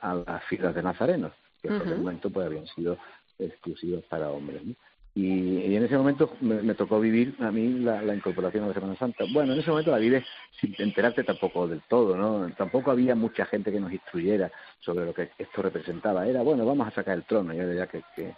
a 0.02 0.14
las 0.14 0.44
filas 0.44 0.74
de 0.74 0.82
nazarenos, 0.82 1.32
que 1.62 1.68
en 1.68 1.76
ese 1.76 1.94
momento 1.94 2.30
pues 2.30 2.46
habían 2.46 2.66
sido 2.68 2.98
exclusivas 3.38 4.04
para 4.04 4.30
hombres. 4.30 4.62
¿no? 4.64 4.74
Y, 5.16 5.74
en 5.74 5.82
ese 5.82 5.96
momento 5.96 6.30
me, 6.42 6.74
tocó 6.74 7.00
vivir 7.00 7.34
a 7.40 7.50
mí 7.50 7.80
la, 7.80 8.14
incorporación 8.14 8.64
a 8.64 8.68
la 8.68 8.74
Semana 8.74 8.96
Santa. 8.96 9.24
Bueno, 9.32 9.54
en 9.54 9.60
ese 9.60 9.70
momento 9.70 9.90
la 9.90 9.96
vives 9.96 10.26
sin 10.60 10.74
enterarte 10.76 11.24
tampoco 11.24 11.66
del 11.66 11.80
todo, 11.88 12.14
¿no? 12.14 12.50
Tampoco 12.54 12.90
había 12.90 13.14
mucha 13.14 13.46
gente 13.46 13.72
que 13.72 13.80
nos 13.80 13.90
instruyera 13.90 14.52
sobre 14.78 15.06
lo 15.06 15.14
que 15.14 15.30
esto 15.38 15.62
representaba. 15.62 16.26
Era, 16.26 16.42
bueno, 16.42 16.66
vamos 16.66 16.86
a 16.88 16.90
sacar 16.90 17.16
el 17.16 17.24
trono, 17.24 17.54
ya 17.54 17.64
ya 17.72 17.86
que, 17.86 18.02
que, 18.14 18.34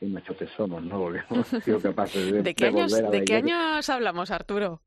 que, 0.00 0.06
machotes 0.06 0.48
somos, 0.56 0.82
¿no? 0.82 0.98
Porque 0.98 1.20
hemos 1.28 1.46
sido 1.46 1.78
capaces 1.82 2.32
de, 2.32 2.42
¿De 2.42 2.54
qué, 2.54 2.68
años, 2.68 2.90
¿de 2.90 3.24
qué 3.26 3.34
años 3.36 3.86
hablamos, 3.90 4.30
Arturo? 4.30 4.80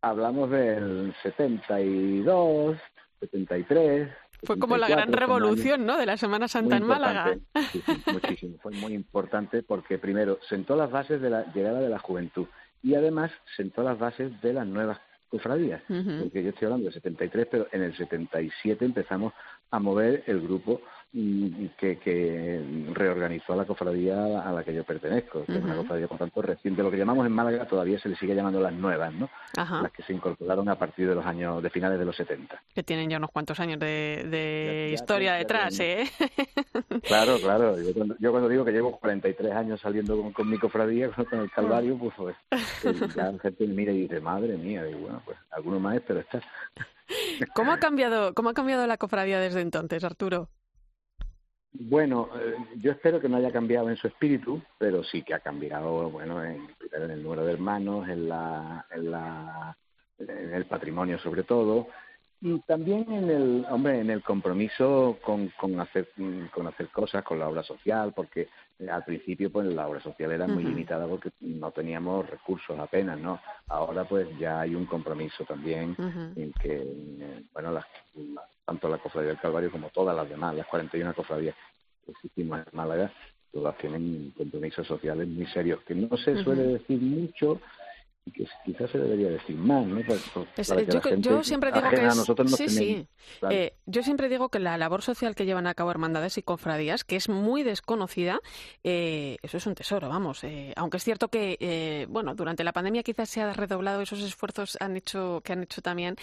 Hablamos 0.00 0.48
del 0.48 1.12
72, 1.24 2.78
73, 3.18 4.08
fue 4.44 4.58
como 4.58 4.76
la 4.76 4.88
gran 4.88 5.12
revolución, 5.12 5.86
¿no? 5.86 5.96
De 5.96 6.06
la 6.06 6.16
Semana 6.16 6.48
Santa 6.48 6.76
en 6.76 6.86
Málaga. 6.86 7.36
muchísimo. 8.12 8.58
Fue 8.62 8.72
muy 8.72 8.92
importante 8.92 9.62
porque 9.62 9.98
primero 9.98 10.38
sentó 10.48 10.76
las 10.76 10.90
bases 10.90 11.20
de 11.20 11.30
la 11.30 11.52
llegada 11.52 11.80
de 11.80 11.88
la 11.88 11.98
juventud 11.98 12.46
y 12.82 12.94
además 12.94 13.30
sentó 13.56 13.82
las 13.82 13.98
bases 13.98 14.40
de 14.40 14.52
las 14.52 14.66
nuevas 14.66 14.98
cofradías. 15.28 15.82
Porque 15.86 16.42
yo 16.42 16.50
estoy 16.50 16.66
hablando 16.66 16.84
del 16.84 16.94
73, 16.94 17.48
pero 17.50 17.66
en 17.72 17.82
el 17.82 17.96
77 17.96 18.84
empezamos 18.84 19.32
a 19.70 19.78
mover 19.78 20.24
el 20.26 20.40
grupo 20.42 20.82
que, 21.12 21.98
que 21.98 22.88
reorganizó 22.92 23.54
la 23.54 23.66
cofradía 23.66 24.48
a 24.48 24.50
la 24.50 24.64
que 24.64 24.72
yo 24.72 24.82
pertenezco, 24.82 25.44
que 25.44 25.58
es 25.58 25.62
una 25.62 25.76
cofradía 25.76 26.08
por 26.08 26.16
tanto 26.16 26.40
reciente. 26.40 26.82
Lo 26.82 26.90
que 26.90 26.96
llamamos 26.96 27.26
en 27.26 27.32
Málaga 27.32 27.66
todavía 27.66 27.98
se 27.98 28.08
le 28.08 28.16
sigue 28.16 28.34
llamando 28.34 28.60
las 28.60 28.72
nuevas, 28.72 29.12
¿no? 29.12 29.28
Las 29.54 29.92
que 29.92 30.02
se 30.04 30.14
incorporaron 30.14 30.68
a 30.70 30.76
partir 30.76 31.08
de 31.08 31.14
los 31.14 31.26
años, 31.26 31.62
de 31.62 31.68
finales 31.68 31.98
de 31.98 32.06
los 32.06 32.16
70. 32.16 32.62
Que 32.74 32.82
tienen 32.82 33.10
ya 33.10 33.18
unos 33.18 33.30
cuantos 33.30 33.60
años 33.60 33.78
de, 33.78 34.90
historia 34.92 35.34
detrás, 35.34 35.78
¿eh? 35.80 36.04
Claro, 37.02 37.36
claro. 37.38 37.76
Yo 38.18 38.32
cuando, 38.32 38.48
digo 38.48 38.64
que 38.64 38.72
llevo 38.72 38.98
43 38.98 39.52
años 39.52 39.80
saliendo 39.80 40.32
con, 40.32 40.48
mi 40.48 40.58
cofradía, 40.58 41.10
con 41.10 41.40
el 41.40 41.50
Calvario, 41.50 41.98
pues, 41.98 42.14
pues 42.16 42.36
ya 43.16 43.32
la 43.32 43.38
gente 43.38 43.66
mira 43.66 43.92
y 43.92 44.02
dice, 44.02 44.20
madre 44.20 44.56
mía, 44.56 44.88
y 44.88 44.94
bueno, 44.94 45.20
pues 45.24 45.36
alguno 45.50 45.78
más, 45.78 46.00
pero 46.06 46.20
está. 46.20 46.40
¿Cómo 47.54 47.72
ha 47.72 47.78
cambiado, 47.78 48.32
cómo 48.34 48.50
ha 48.50 48.54
cambiado 48.54 48.86
la 48.86 48.96
cofradía 48.96 49.38
desde 49.40 49.60
entonces, 49.60 50.04
Arturo? 50.04 50.48
Bueno, 51.74 52.28
eh, 52.38 52.54
yo 52.76 52.92
espero 52.92 53.20
que 53.20 53.28
no 53.28 53.38
haya 53.38 53.50
cambiado 53.50 53.88
en 53.88 53.96
su 53.96 54.06
espíritu, 54.06 54.60
pero 54.78 55.02
sí 55.02 55.22
que 55.22 55.34
ha 55.34 55.40
cambiado, 55.40 56.10
bueno, 56.10 56.44
en, 56.44 56.68
en 56.92 57.10
el 57.10 57.22
número 57.22 57.44
de 57.44 57.52
hermanos, 57.52 58.08
en 58.08 58.28
la, 58.28 58.84
en 58.90 59.10
la, 59.10 59.76
en 60.18 60.54
el 60.54 60.66
patrimonio 60.66 61.18
sobre 61.18 61.44
todo, 61.44 61.88
y 62.44 62.58
también 62.60 63.10
en 63.10 63.30
el, 63.30 63.66
hombre, 63.70 64.00
en 64.00 64.10
el 64.10 64.22
compromiso 64.22 65.16
con, 65.22 65.48
con 65.50 65.78
hacer, 65.78 66.08
con 66.52 66.66
hacer 66.66 66.88
cosas, 66.88 67.22
con 67.22 67.38
la 67.38 67.48
obra 67.48 67.62
social, 67.62 68.12
porque 68.14 68.48
al 68.90 69.04
principio 69.04 69.50
pues 69.50 69.66
la 69.66 69.86
obra 69.86 70.00
social 70.00 70.32
era 70.32 70.46
muy 70.46 70.64
limitada 70.64 71.06
porque 71.06 71.30
no 71.40 71.70
teníamos 71.70 72.28
recursos 72.28 72.78
apenas, 72.78 73.18
¿no? 73.18 73.40
Ahora 73.68 74.04
pues 74.04 74.26
ya 74.38 74.60
hay 74.60 74.74
un 74.74 74.86
compromiso 74.86 75.44
también 75.44 75.96
en 76.36 76.52
que, 76.60 77.44
bueno, 77.52 77.72
las, 77.72 77.84
tanto 78.64 78.88
la 78.88 78.98
Cofradía 78.98 79.30
del 79.30 79.40
Calvario 79.40 79.70
como 79.70 79.90
todas 79.90 80.16
las 80.16 80.28
demás, 80.28 80.54
las 80.54 80.66
41 80.66 81.14
cofradías 81.14 81.54
que 82.04 82.12
existimos 82.12 82.58
en 82.60 82.76
Málaga, 82.76 83.12
todas 83.52 83.76
tienen 83.78 84.32
compromisos 84.36 84.86
sociales 84.86 85.28
muy 85.28 85.46
serios, 85.46 85.82
que 85.82 85.94
no 85.94 86.16
se 86.16 86.42
suele 86.42 86.62
decir 86.62 87.00
mucho 87.00 87.60
que 88.30 88.46
quizás 88.64 88.90
se 88.90 88.98
debería 88.98 89.30
decir 89.30 89.56
más, 89.56 89.84
¿no? 89.84 90.00
yo, 91.18 91.42
siempre 91.42 91.72
digo 91.72 91.88
que 91.90 92.48
sí, 92.48 92.68
sí. 92.68 93.06
Eh, 93.50 93.74
yo 93.86 94.02
siempre 94.02 94.28
digo 94.28 94.48
que 94.48 94.60
la 94.60 94.78
labor 94.78 95.02
social 95.02 95.34
que 95.34 95.44
llevan 95.44 95.66
a 95.66 95.74
cabo 95.74 95.90
hermandades 95.90 96.38
y 96.38 96.42
cofradías, 96.42 97.02
que 97.02 97.16
es 97.16 97.28
muy 97.28 97.64
desconocida, 97.64 98.40
eh, 98.84 99.38
eso 99.42 99.56
es 99.56 99.66
un 99.66 99.74
tesoro, 99.74 100.08
vamos. 100.08 100.44
Eh, 100.44 100.72
aunque 100.76 100.98
es 100.98 101.04
cierto 101.04 101.28
que, 101.28 102.06
bueno, 102.08 102.34
durante 102.34 102.62
la 102.62 102.72
pandemia 102.72 103.02
quizás 103.02 103.28
se 103.28 103.40
ha 103.40 103.52
redoblado 103.52 104.02
esos 104.02 104.20
esfuerzos 104.20 104.76
han 104.80 104.96
hecho 104.96 105.40
que 105.44 105.52
han 105.52 105.62
hecho 105.64 105.82
también, 105.82 106.16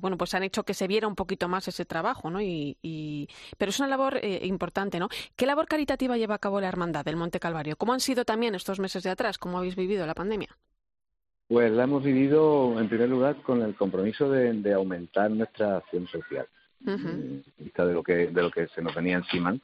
bueno, 0.00 0.16
pues 0.16 0.32
han 0.34 0.44
hecho 0.44 0.64
que 0.64 0.74
se 0.74 0.86
viera 0.86 1.08
un 1.08 1.14
poquito 1.14 1.48
más 1.48 1.68
ese 1.68 1.84
trabajo, 1.84 2.30
¿no? 2.30 2.40
Y, 2.40 2.78
y... 2.80 3.28
pero 3.58 3.70
es 3.70 3.78
una 3.80 3.88
labor 3.88 4.18
importante, 4.24 4.98
¿no? 4.98 5.08
¿Qué 5.36 5.44
labor 5.44 5.66
caritativa 5.66 6.16
lleva 6.16 6.36
a 6.36 6.38
cabo 6.38 6.60
la 6.60 6.68
hermandad 6.68 7.04
del 7.04 7.16
Monte 7.16 7.38
Calvario? 7.38 7.76
¿Cómo 7.76 7.92
han 7.92 8.00
sido 8.00 8.24
también 8.24 8.54
estos 8.54 8.80
meses 8.80 9.02
de 9.02 9.10
atrás? 9.10 9.36
¿Cómo 9.36 9.58
habéis 9.58 9.76
vivido 9.76 10.06
la 10.06 10.14
pandemia? 10.14 10.56
Pues 11.48 11.70
la 11.70 11.84
hemos 11.84 12.02
vivido, 12.02 12.78
en 12.78 12.88
primer 12.88 13.08
lugar, 13.08 13.36
con 13.42 13.62
el 13.62 13.74
compromiso 13.74 14.30
de, 14.30 14.72
aumentar 14.72 15.30
nuestra 15.30 15.78
acción 15.78 16.06
social, 16.06 16.46
en 16.86 17.44
vista 17.58 17.84
de 17.84 17.94
lo 17.94 18.02
que 18.02 18.28
de 18.28 18.42
lo 18.42 18.50
que 18.50 18.68
se 18.68 18.82
nos 18.82 18.94
venía 18.94 19.16
encima. 19.16 19.56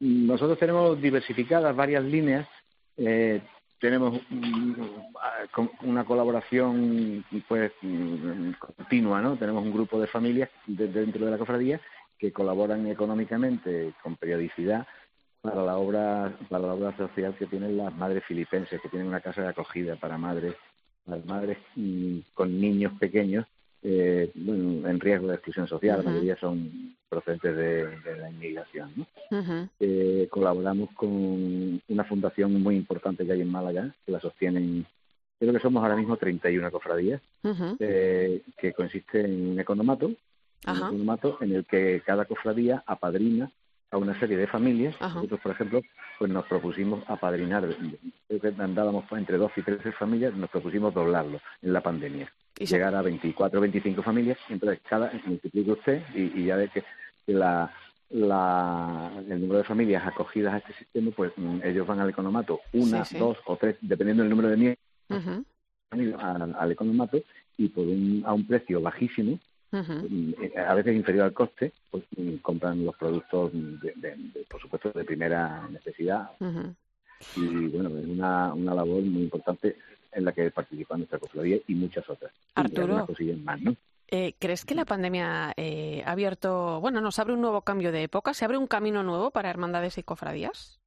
Nosotros 0.00 0.58
tenemos 0.58 1.00
diversificadas 1.00 1.74
varias 1.76 2.04
líneas. 2.04 2.48
Eh, 2.96 3.40
tenemos 3.78 4.20
una 5.82 6.04
colaboración 6.04 7.24
pues 7.48 7.72
continua, 8.58 9.20
¿no? 9.20 9.36
Tenemos 9.36 9.64
un 9.64 9.72
grupo 9.72 10.00
de 10.00 10.06
familias 10.06 10.50
dentro 10.66 11.24
de 11.24 11.30
la 11.30 11.38
cofradía 11.38 11.80
que 12.18 12.32
colaboran 12.32 12.86
económicamente 12.86 13.92
con 14.02 14.16
periodicidad 14.16 14.86
para 15.40 15.62
la 15.62 15.76
obra 15.76 16.32
para 16.48 16.66
la 16.66 16.74
obra 16.74 16.96
social 16.96 17.34
que 17.36 17.46
tienen 17.46 17.76
las 17.76 17.92
madres 17.94 18.24
filipenses, 18.24 18.80
que 18.80 18.88
tienen 18.88 19.08
una 19.08 19.20
casa 19.20 19.42
de 19.42 19.48
acogida 19.48 19.96
para 19.96 20.16
madres 20.16 20.54
las 21.06 21.24
madres 21.26 21.58
con 22.34 22.60
niños 22.60 22.92
pequeños 22.98 23.46
eh, 23.84 24.30
en 24.34 25.00
riesgo 25.00 25.26
de 25.26 25.34
exclusión 25.34 25.66
social, 25.66 26.02
la 26.04 26.10
mayoría 26.10 26.36
son 26.36 26.94
procedentes 27.08 27.56
de, 27.56 28.16
la 28.16 28.30
inmigración. 28.30 29.06
Eh, 29.80 30.28
colaboramos 30.30 30.90
con 30.94 31.82
una 31.88 32.04
fundación 32.04 32.62
muy 32.62 32.76
importante 32.76 33.26
que 33.26 33.32
hay 33.32 33.40
en 33.40 33.50
Málaga, 33.50 33.92
que 34.06 34.12
la 34.12 34.20
sostienen, 34.20 34.86
creo 35.38 35.52
que 35.52 35.58
somos 35.58 35.82
ahora 35.82 35.96
mismo 35.96 36.16
31 36.16 36.70
cofradías, 36.70 37.20
eh, 37.80 38.42
que 38.56 38.72
consiste 38.72 39.24
en 39.24 39.50
un 39.50 39.60
economato, 39.60 40.06
un 40.06 40.76
economato 40.76 41.38
en 41.40 41.52
el 41.52 41.64
que 41.64 42.02
cada 42.06 42.24
cofradía 42.24 42.84
apadrina 42.86 43.50
a 43.92 43.98
una 43.98 44.18
serie 44.18 44.36
de 44.36 44.46
familias. 44.46 44.96
Nosotros, 45.00 45.38
por 45.40 45.52
ejemplo, 45.52 45.82
pues 46.18 46.30
nos 46.30 46.46
propusimos 46.46 47.04
apadrinar, 47.08 47.68
creo 48.26 48.40
que 48.40 48.62
andábamos 48.62 49.04
entre 49.12 49.36
12 49.36 49.60
y 49.60 49.62
13 49.62 49.92
familias, 49.92 50.34
nos 50.34 50.50
propusimos 50.50 50.92
doblarlo 50.94 51.40
en 51.60 51.72
la 51.72 51.82
pandemia. 51.82 52.32
Llegar 52.58 52.94
a 52.94 53.02
24 53.02 53.58
o 53.58 53.62
25 53.62 54.02
familias, 54.02 54.38
entonces 54.48 54.80
cada, 54.88 55.12
multiplica 55.26 55.72
usted 55.72 56.02
y, 56.14 56.44
ya 56.44 56.56
ve 56.56 56.70
que 56.72 56.82
la, 57.26 57.70
la, 58.10 59.12
el 59.28 59.40
número 59.40 59.58
de 59.58 59.64
familias 59.64 60.06
acogidas 60.06 60.54
a 60.54 60.58
este 60.58 60.72
sistema, 60.74 61.10
pues 61.14 61.32
mm, 61.36 61.60
ellos 61.62 61.86
van 61.86 62.00
al 62.00 62.10
economato, 62.10 62.60
una, 62.72 63.04
dos 63.18 63.38
o 63.44 63.56
tres, 63.56 63.76
dependiendo 63.82 64.22
del 64.22 64.30
número 64.30 64.48
de 64.48 64.56
miembros, 64.56 65.46
al, 66.58 66.72
economato 66.72 67.20
y 67.58 67.68
por 67.68 67.86
un, 67.86 68.22
a 68.24 68.32
un 68.32 68.46
precio 68.46 68.80
bajísimo, 68.80 69.38
eh, 69.72 70.54
a 70.56 70.74
veces 70.74 70.94
inferior 70.94 71.24
al 71.24 71.32
coste, 71.32 71.72
pues 71.90 72.04
mm, 72.16 72.36
compran 72.36 72.84
los 72.84 72.96
productos, 72.96 73.52
de, 73.52 74.44
por 74.48 74.60
supuesto, 74.60 74.90
de 74.90 75.04
primera 75.04 75.66
necesidad. 75.68 76.30
Y 77.36 77.68
bueno, 77.68 77.96
es 77.98 78.06
una, 78.06 78.52
una 78.52 78.74
labor 78.74 79.02
muy 79.02 79.22
importante 79.22 79.76
en 80.12 80.24
la 80.24 80.32
que 80.32 80.50
participa 80.50 80.96
nuestra 80.96 81.18
cofradía 81.18 81.58
y 81.66 81.74
muchas 81.74 82.08
otras. 82.08 82.32
Arturo, 82.54 83.06
más, 83.42 83.62
¿no? 83.62 83.74
Eh, 84.08 84.34
¿Crees 84.38 84.66
que 84.66 84.74
la 84.74 84.84
pandemia 84.84 85.54
eh, 85.56 86.02
ha 86.04 86.12
abierto, 86.12 86.80
bueno, 86.80 87.00
nos 87.00 87.18
abre 87.18 87.32
un 87.32 87.40
nuevo 87.40 87.62
cambio 87.62 87.92
de 87.92 88.02
época? 88.02 88.34
¿Se 88.34 88.44
abre 88.44 88.58
un 88.58 88.66
camino 88.66 89.02
nuevo 89.02 89.30
para 89.30 89.48
hermandades 89.48 89.96
y 89.96 90.02
cofradías? 90.02 90.80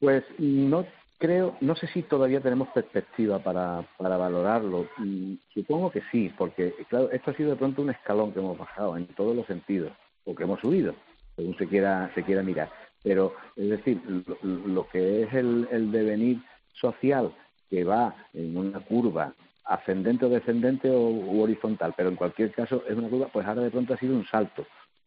Pues 0.00 0.24
no 0.38 0.84
creo, 1.20 1.56
no 1.60 1.76
sé 1.76 1.86
si 1.88 2.02
todavía 2.02 2.40
tenemos 2.40 2.68
perspectiva 2.70 3.38
para, 3.38 3.86
para 3.98 4.16
valorarlo. 4.16 4.88
Mm, 4.96 5.34
supongo 5.54 5.92
que 5.92 6.02
sí, 6.10 6.32
porque 6.36 6.74
claro, 6.88 7.10
esto 7.12 7.30
ha 7.30 7.34
sido 7.34 7.50
de 7.50 7.56
pronto 7.56 7.82
un 7.82 7.90
escalón 7.90 8.32
que 8.32 8.40
hemos 8.40 8.58
bajado 8.58 8.96
en 8.96 9.06
todos 9.08 9.36
los 9.36 9.46
sentidos, 9.46 9.92
o 10.24 10.34
que 10.34 10.44
hemos 10.44 10.60
subido, 10.60 10.94
según 11.36 11.56
se 11.56 11.68
quiera, 11.68 12.10
se 12.14 12.24
quiera 12.24 12.42
mirar. 12.42 12.70
Pero, 13.02 13.34
es 13.54 13.68
decir, 13.68 14.00
lo, 14.42 14.88
que 14.88 15.22
es 15.22 15.34
el, 15.34 15.68
el 15.70 15.92
devenir 15.92 16.42
social 16.72 17.32
que 17.68 17.84
va 17.84 18.14
en 18.34 18.56
una 18.56 18.80
curva 18.80 19.32
ascendente 19.64 20.24
o 20.24 20.28
descendente 20.28 20.90
o 20.90 21.40
horizontal, 21.42 21.94
pero 21.96 22.08
en 22.08 22.16
cualquier 22.16 22.50
caso 22.52 22.82
es 22.88 22.96
una 22.96 23.08
curva, 23.08 23.28
pues 23.32 23.46
ahora 23.46 23.62
de 23.62 23.70
pronto 23.70 23.94
ha 23.94 23.98
sido 23.98 24.16
un 24.16 24.26
salto. 24.26 24.66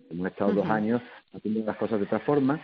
Hemos 0.10 0.28
estado 0.28 0.54
dos 0.54 0.70
años 0.70 1.02
haciendo 1.34 1.66
las 1.66 1.78
cosas 1.78 2.00
de 2.00 2.06
otra 2.06 2.20
forma, 2.20 2.62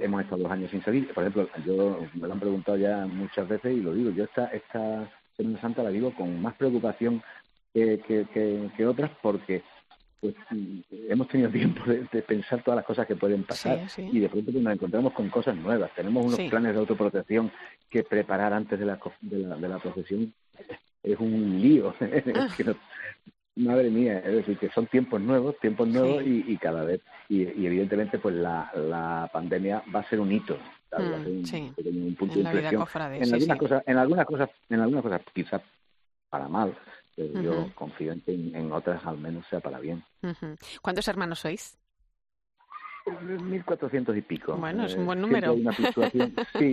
hemos 0.00 0.22
estado 0.22 0.42
dos 0.42 0.52
años 0.52 0.70
sin 0.70 0.82
salir. 0.82 1.12
Por 1.12 1.24
ejemplo, 1.24 1.48
yo 1.64 2.00
me 2.14 2.26
lo 2.26 2.32
han 2.32 2.40
preguntado 2.40 2.76
ya 2.76 3.06
muchas 3.06 3.48
veces 3.48 3.76
y 3.76 3.80
lo 3.80 3.94
digo, 3.94 4.10
yo 4.10 4.24
esta, 4.24 4.46
esta 4.46 5.10
Semana 5.36 5.60
Santa 5.60 5.82
la 5.82 5.90
vivo 5.90 6.14
con 6.14 6.40
más 6.40 6.54
preocupación 6.54 7.22
que, 7.72 8.00
que, 8.06 8.70
que, 8.74 8.86
otras 8.86 9.10
porque 9.20 9.62
pues 10.20 10.34
hemos 11.08 11.28
tenido 11.28 11.50
tiempo 11.52 11.84
de, 11.84 12.22
pensar 12.22 12.62
todas 12.62 12.76
las 12.76 12.86
cosas 12.86 13.06
que 13.06 13.16
pueden 13.16 13.44
pasar 13.44 13.80
y 13.98 14.18
de 14.18 14.28
pronto 14.28 14.50
pues, 14.50 14.64
nos 14.64 14.72
encontramos 14.72 15.12
con 15.12 15.28
cosas 15.28 15.56
nuevas. 15.56 15.90
Tenemos 15.94 16.24
unos 16.24 16.40
planes 16.48 16.72
de 16.72 16.78
autoprotección 16.78 17.52
que 17.90 18.02
preparar 18.02 18.52
antes 18.52 18.78
de 18.78 18.86
la, 18.86 18.98
de 19.20 19.38
la, 19.38 19.56
de 19.56 19.68
la 19.68 19.78
procesión 19.78 20.32
es 21.02 21.18
un 21.18 21.60
lío. 21.60 21.94
Ah. 22.34 22.48
Madre 23.56 23.90
mía, 23.90 24.18
es 24.18 24.34
decir, 24.34 24.58
que 24.58 24.70
son 24.70 24.86
tiempos 24.86 25.20
nuevos, 25.20 25.58
tiempos 25.60 25.88
nuevos 25.88 26.22
y, 26.24 26.56
cada 26.58 26.84
vez, 26.84 27.00
y, 27.28 27.42
evidentemente 27.42 28.18
pues 28.18 28.34
la, 28.34 28.70
la 28.74 29.28
pandemia 29.32 29.82
va 29.94 30.00
a 30.00 30.08
ser 30.08 30.20
un 30.20 30.30
hito, 30.30 30.58
va 30.92 30.98
a 30.98 31.18
mm, 31.18 31.44
ser 31.44 31.66
un, 31.86 32.14
punto 32.14 32.34
de 32.34 32.40
inflexión. 32.40 32.86
en, 33.14 33.34
algunas 33.34 33.58
cosas, 33.58 33.82
en 33.86 33.98
algunas 33.98 34.26
cosas, 34.26 34.50
en 34.68 34.80
algunas 34.80 35.02
cosas 35.02 35.22
quizás 35.34 35.62
para 36.28 36.48
mal, 36.48 36.76
pero 37.14 37.40
yo 37.40 37.70
confío 37.74 38.12
en 38.12 38.20
que 38.20 38.34
en, 38.34 38.70
otras 38.72 39.04
al 39.06 39.18
menos 39.18 39.46
sea 39.48 39.60
para 39.60 39.78
bien. 39.80 40.04
¿Cuántos 40.82 41.08
hermanos 41.08 41.40
sois? 41.40 41.78
1.400 43.06 44.18
y 44.18 44.22
pico. 44.22 44.56
Bueno, 44.56 44.84
es 44.84 44.94
un 44.94 45.06
buen 45.06 45.18
eh, 45.18 45.22
número. 45.22 45.54
sí, 46.58 46.72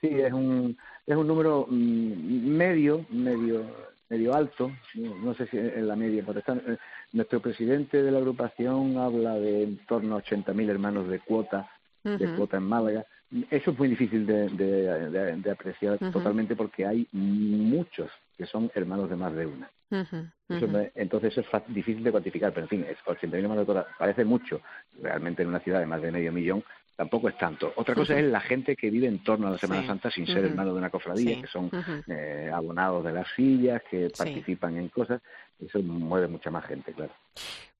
sí, 0.00 0.08
es 0.08 0.32
un, 0.32 0.76
es 1.06 1.16
un 1.16 1.26
número 1.26 1.66
mm, 1.68 2.56
medio, 2.56 3.06
medio, 3.10 3.64
medio 4.10 4.34
alto. 4.34 4.72
No, 4.94 5.34
sé 5.34 5.46
si 5.46 5.56
en 5.56 5.88
la 5.88 5.96
media, 5.96 6.22
porque 6.24 6.42
eh, 6.46 6.76
nuestro 7.12 7.40
presidente 7.40 8.02
de 8.02 8.10
la 8.10 8.18
agrupación 8.18 8.98
habla 8.98 9.34
de 9.34 9.62
en 9.62 9.76
torno 9.86 10.16
a 10.16 10.22
80.000 10.22 10.68
hermanos 10.68 11.08
de 11.08 11.20
cuota, 11.20 11.70
de 12.02 12.34
cuota 12.34 12.58
en 12.58 12.64
Málaga. 12.64 13.06
Eso 13.50 13.70
es 13.70 13.78
muy 13.78 13.88
difícil 13.88 14.26
de, 14.26 14.48
de, 14.48 15.50
apreciar 15.50 15.98
totalmente 16.12 16.56
porque 16.56 16.84
hay 16.84 17.06
muchos 17.12 18.10
que 18.36 18.44
son 18.46 18.70
hermanos 18.74 19.08
de 19.08 19.16
más 19.16 19.32
de 19.34 19.46
una. 19.46 19.70
entonces 20.96 21.38
eso 21.38 21.40
es 21.42 21.74
difícil 21.74 22.02
de 22.02 22.10
cuantificar, 22.10 22.52
pero 22.52 22.64
en 22.64 22.68
fin, 22.68 22.86
es 22.88 22.98
80.000 23.06 23.34
hermanos 23.34 23.66
de 23.68 23.84
parece 23.96 24.24
mucho. 24.24 24.60
Realmente 25.00 25.42
en 25.42 25.48
una 25.48 25.60
ciudad 25.60 25.78
de 25.78 25.86
más 25.86 26.02
de 26.02 26.10
medio 26.10 26.32
millón 26.32 26.64
tampoco 27.00 27.30
es 27.30 27.38
tanto. 27.38 27.72
Otra 27.76 27.94
cosa 27.94 28.18
es 28.18 28.26
la 28.26 28.40
gente 28.40 28.76
que 28.76 28.90
vive 28.90 29.06
en 29.06 29.24
torno 29.24 29.48
a 29.48 29.52
la 29.52 29.56
Semana 29.56 29.86
Santa 29.86 30.10
sin 30.10 30.26
ser 30.26 30.44
hermano 30.44 30.74
de 30.74 30.78
una 30.80 30.90
cofradía, 30.90 31.40
que 31.40 31.46
son 31.46 31.70
eh, 32.06 32.50
abonados 32.52 33.02
de 33.02 33.12
las 33.12 33.26
sillas, 33.34 33.80
que 33.90 34.10
participan 34.10 34.76
en 34.76 34.90
cosas. 34.90 35.22
Eso 35.58 35.78
mueve 35.78 36.28
mucha 36.28 36.50
más 36.50 36.66
gente, 36.66 36.92
claro. 36.92 37.14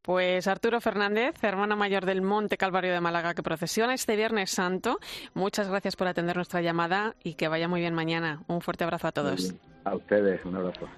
Pues 0.01 0.47
Arturo 0.47 0.81
Fernández, 0.81 1.35
hermano 1.45 1.77
mayor 1.77 2.07
del 2.07 2.23
Monte 2.23 2.57
Calvario 2.57 2.95
de 2.95 3.01
Málaga, 3.03 3.35
que 3.35 3.43
procesiona 3.43 3.93
este 3.93 4.17
Viernes 4.17 4.53
Santo. 4.53 4.99
Muchas 5.35 5.69
gracias 5.69 5.97
por 5.97 6.07
atender 6.09 6.37
nuestra 6.37 6.63
llamada 6.63 7.15
y 7.23 7.35
que 7.35 7.49
vaya 7.49 7.69
muy 7.69 7.81
bien 7.81 7.93
mañana. 7.93 8.41
Un 8.47 8.63
fuerte 8.63 8.85
abrazo 8.85 9.09
a 9.09 9.13
todos. 9.13 9.55
A 9.85 9.97
ustedes, 9.97 10.43
un 10.47 10.57
abrazo. 10.57 10.89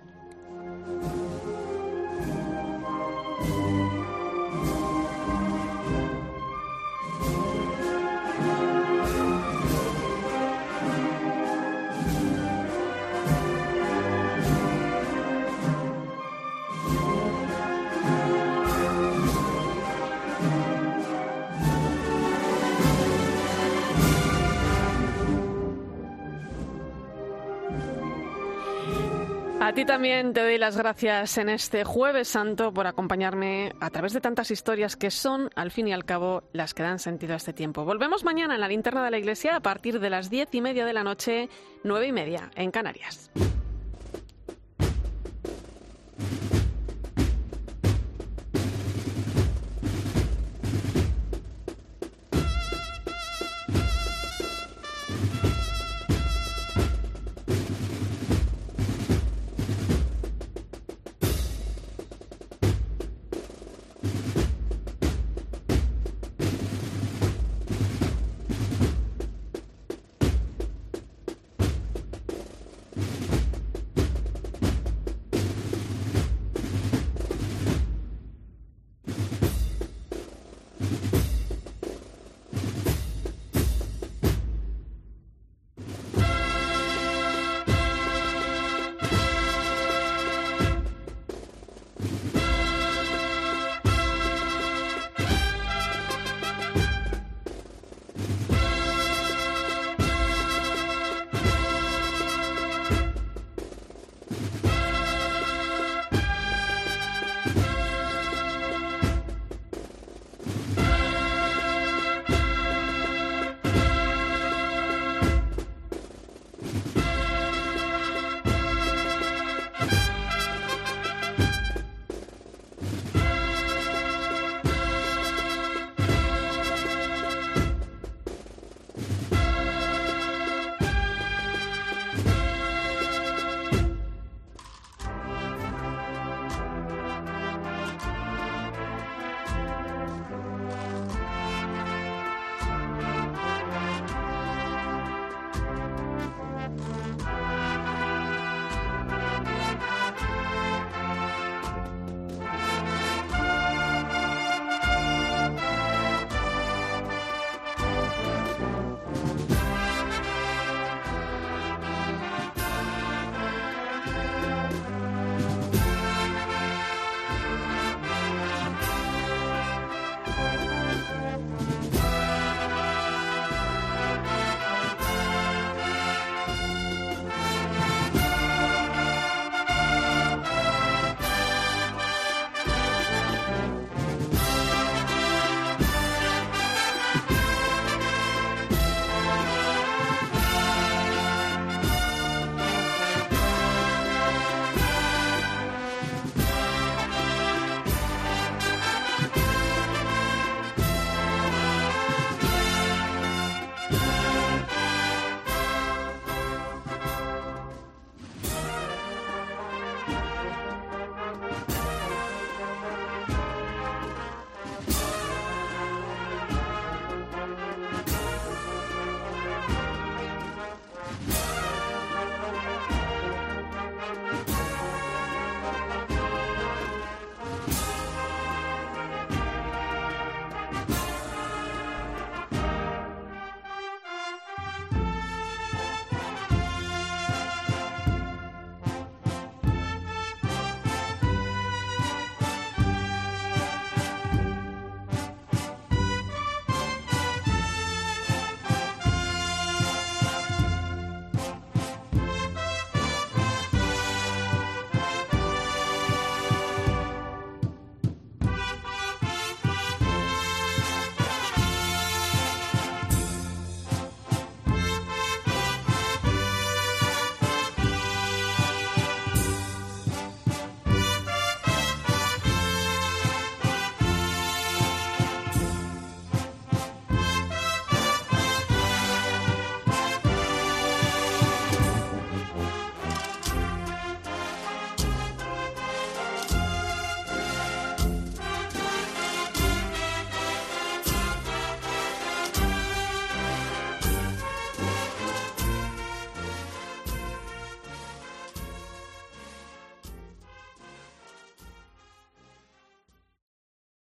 A 29.73 29.75
ti 29.75 29.87
también 29.87 30.35
te 30.35 30.43
doy 30.43 30.59
las 30.59 30.77
gracias 30.77 31.39
en 31.39 31.49
este 31.49 31.83
jueves 31.83 32.29
santo 32.29 32.75
por 32.75 32.87
acompañarme 32.87 33.73
a 33.81 33.89
través 33.89 34.13
de 34.13 34.21
tantas 34.21 34.51
historias 34.51 34.97
que 34.97 35.11
son, 35.11 35.49
al 35.55 35.71
fin 35.71 35.89
y 35.89 35.95
al 35.95 36.05
cabo, 36.05 36.43
las 36.53 36.75
que 36.75 36.83
dan 36.83 36.99
sentido 36.99 37.33
a 37.33 37.37
este 37.37 37.55
tiempo. 37.55 37.87
Volvemos 37.87 38.23
mañana 38.23 38.55
en 38.55 38.61
la 38.61 38.69
linterna 38.69 39.03
de 39.03 39.11
la 39.11 39.17
iglesia 39.17 39.57
a 39.57 39.61
partir 39.61 39.99
de 39.99 40.11
las 40.11 40.29
diez 40.29 40.51
y 40.53 40.61
media 40.61 40.85
de 40.85 40.93
la 40.93 41.05
noche, 41.05 41.49
nueve 41.85 42.09
y 42.09 42.13
media, 42.13 42.51
en 42.55 42.71
Canarias. 42.71 43.31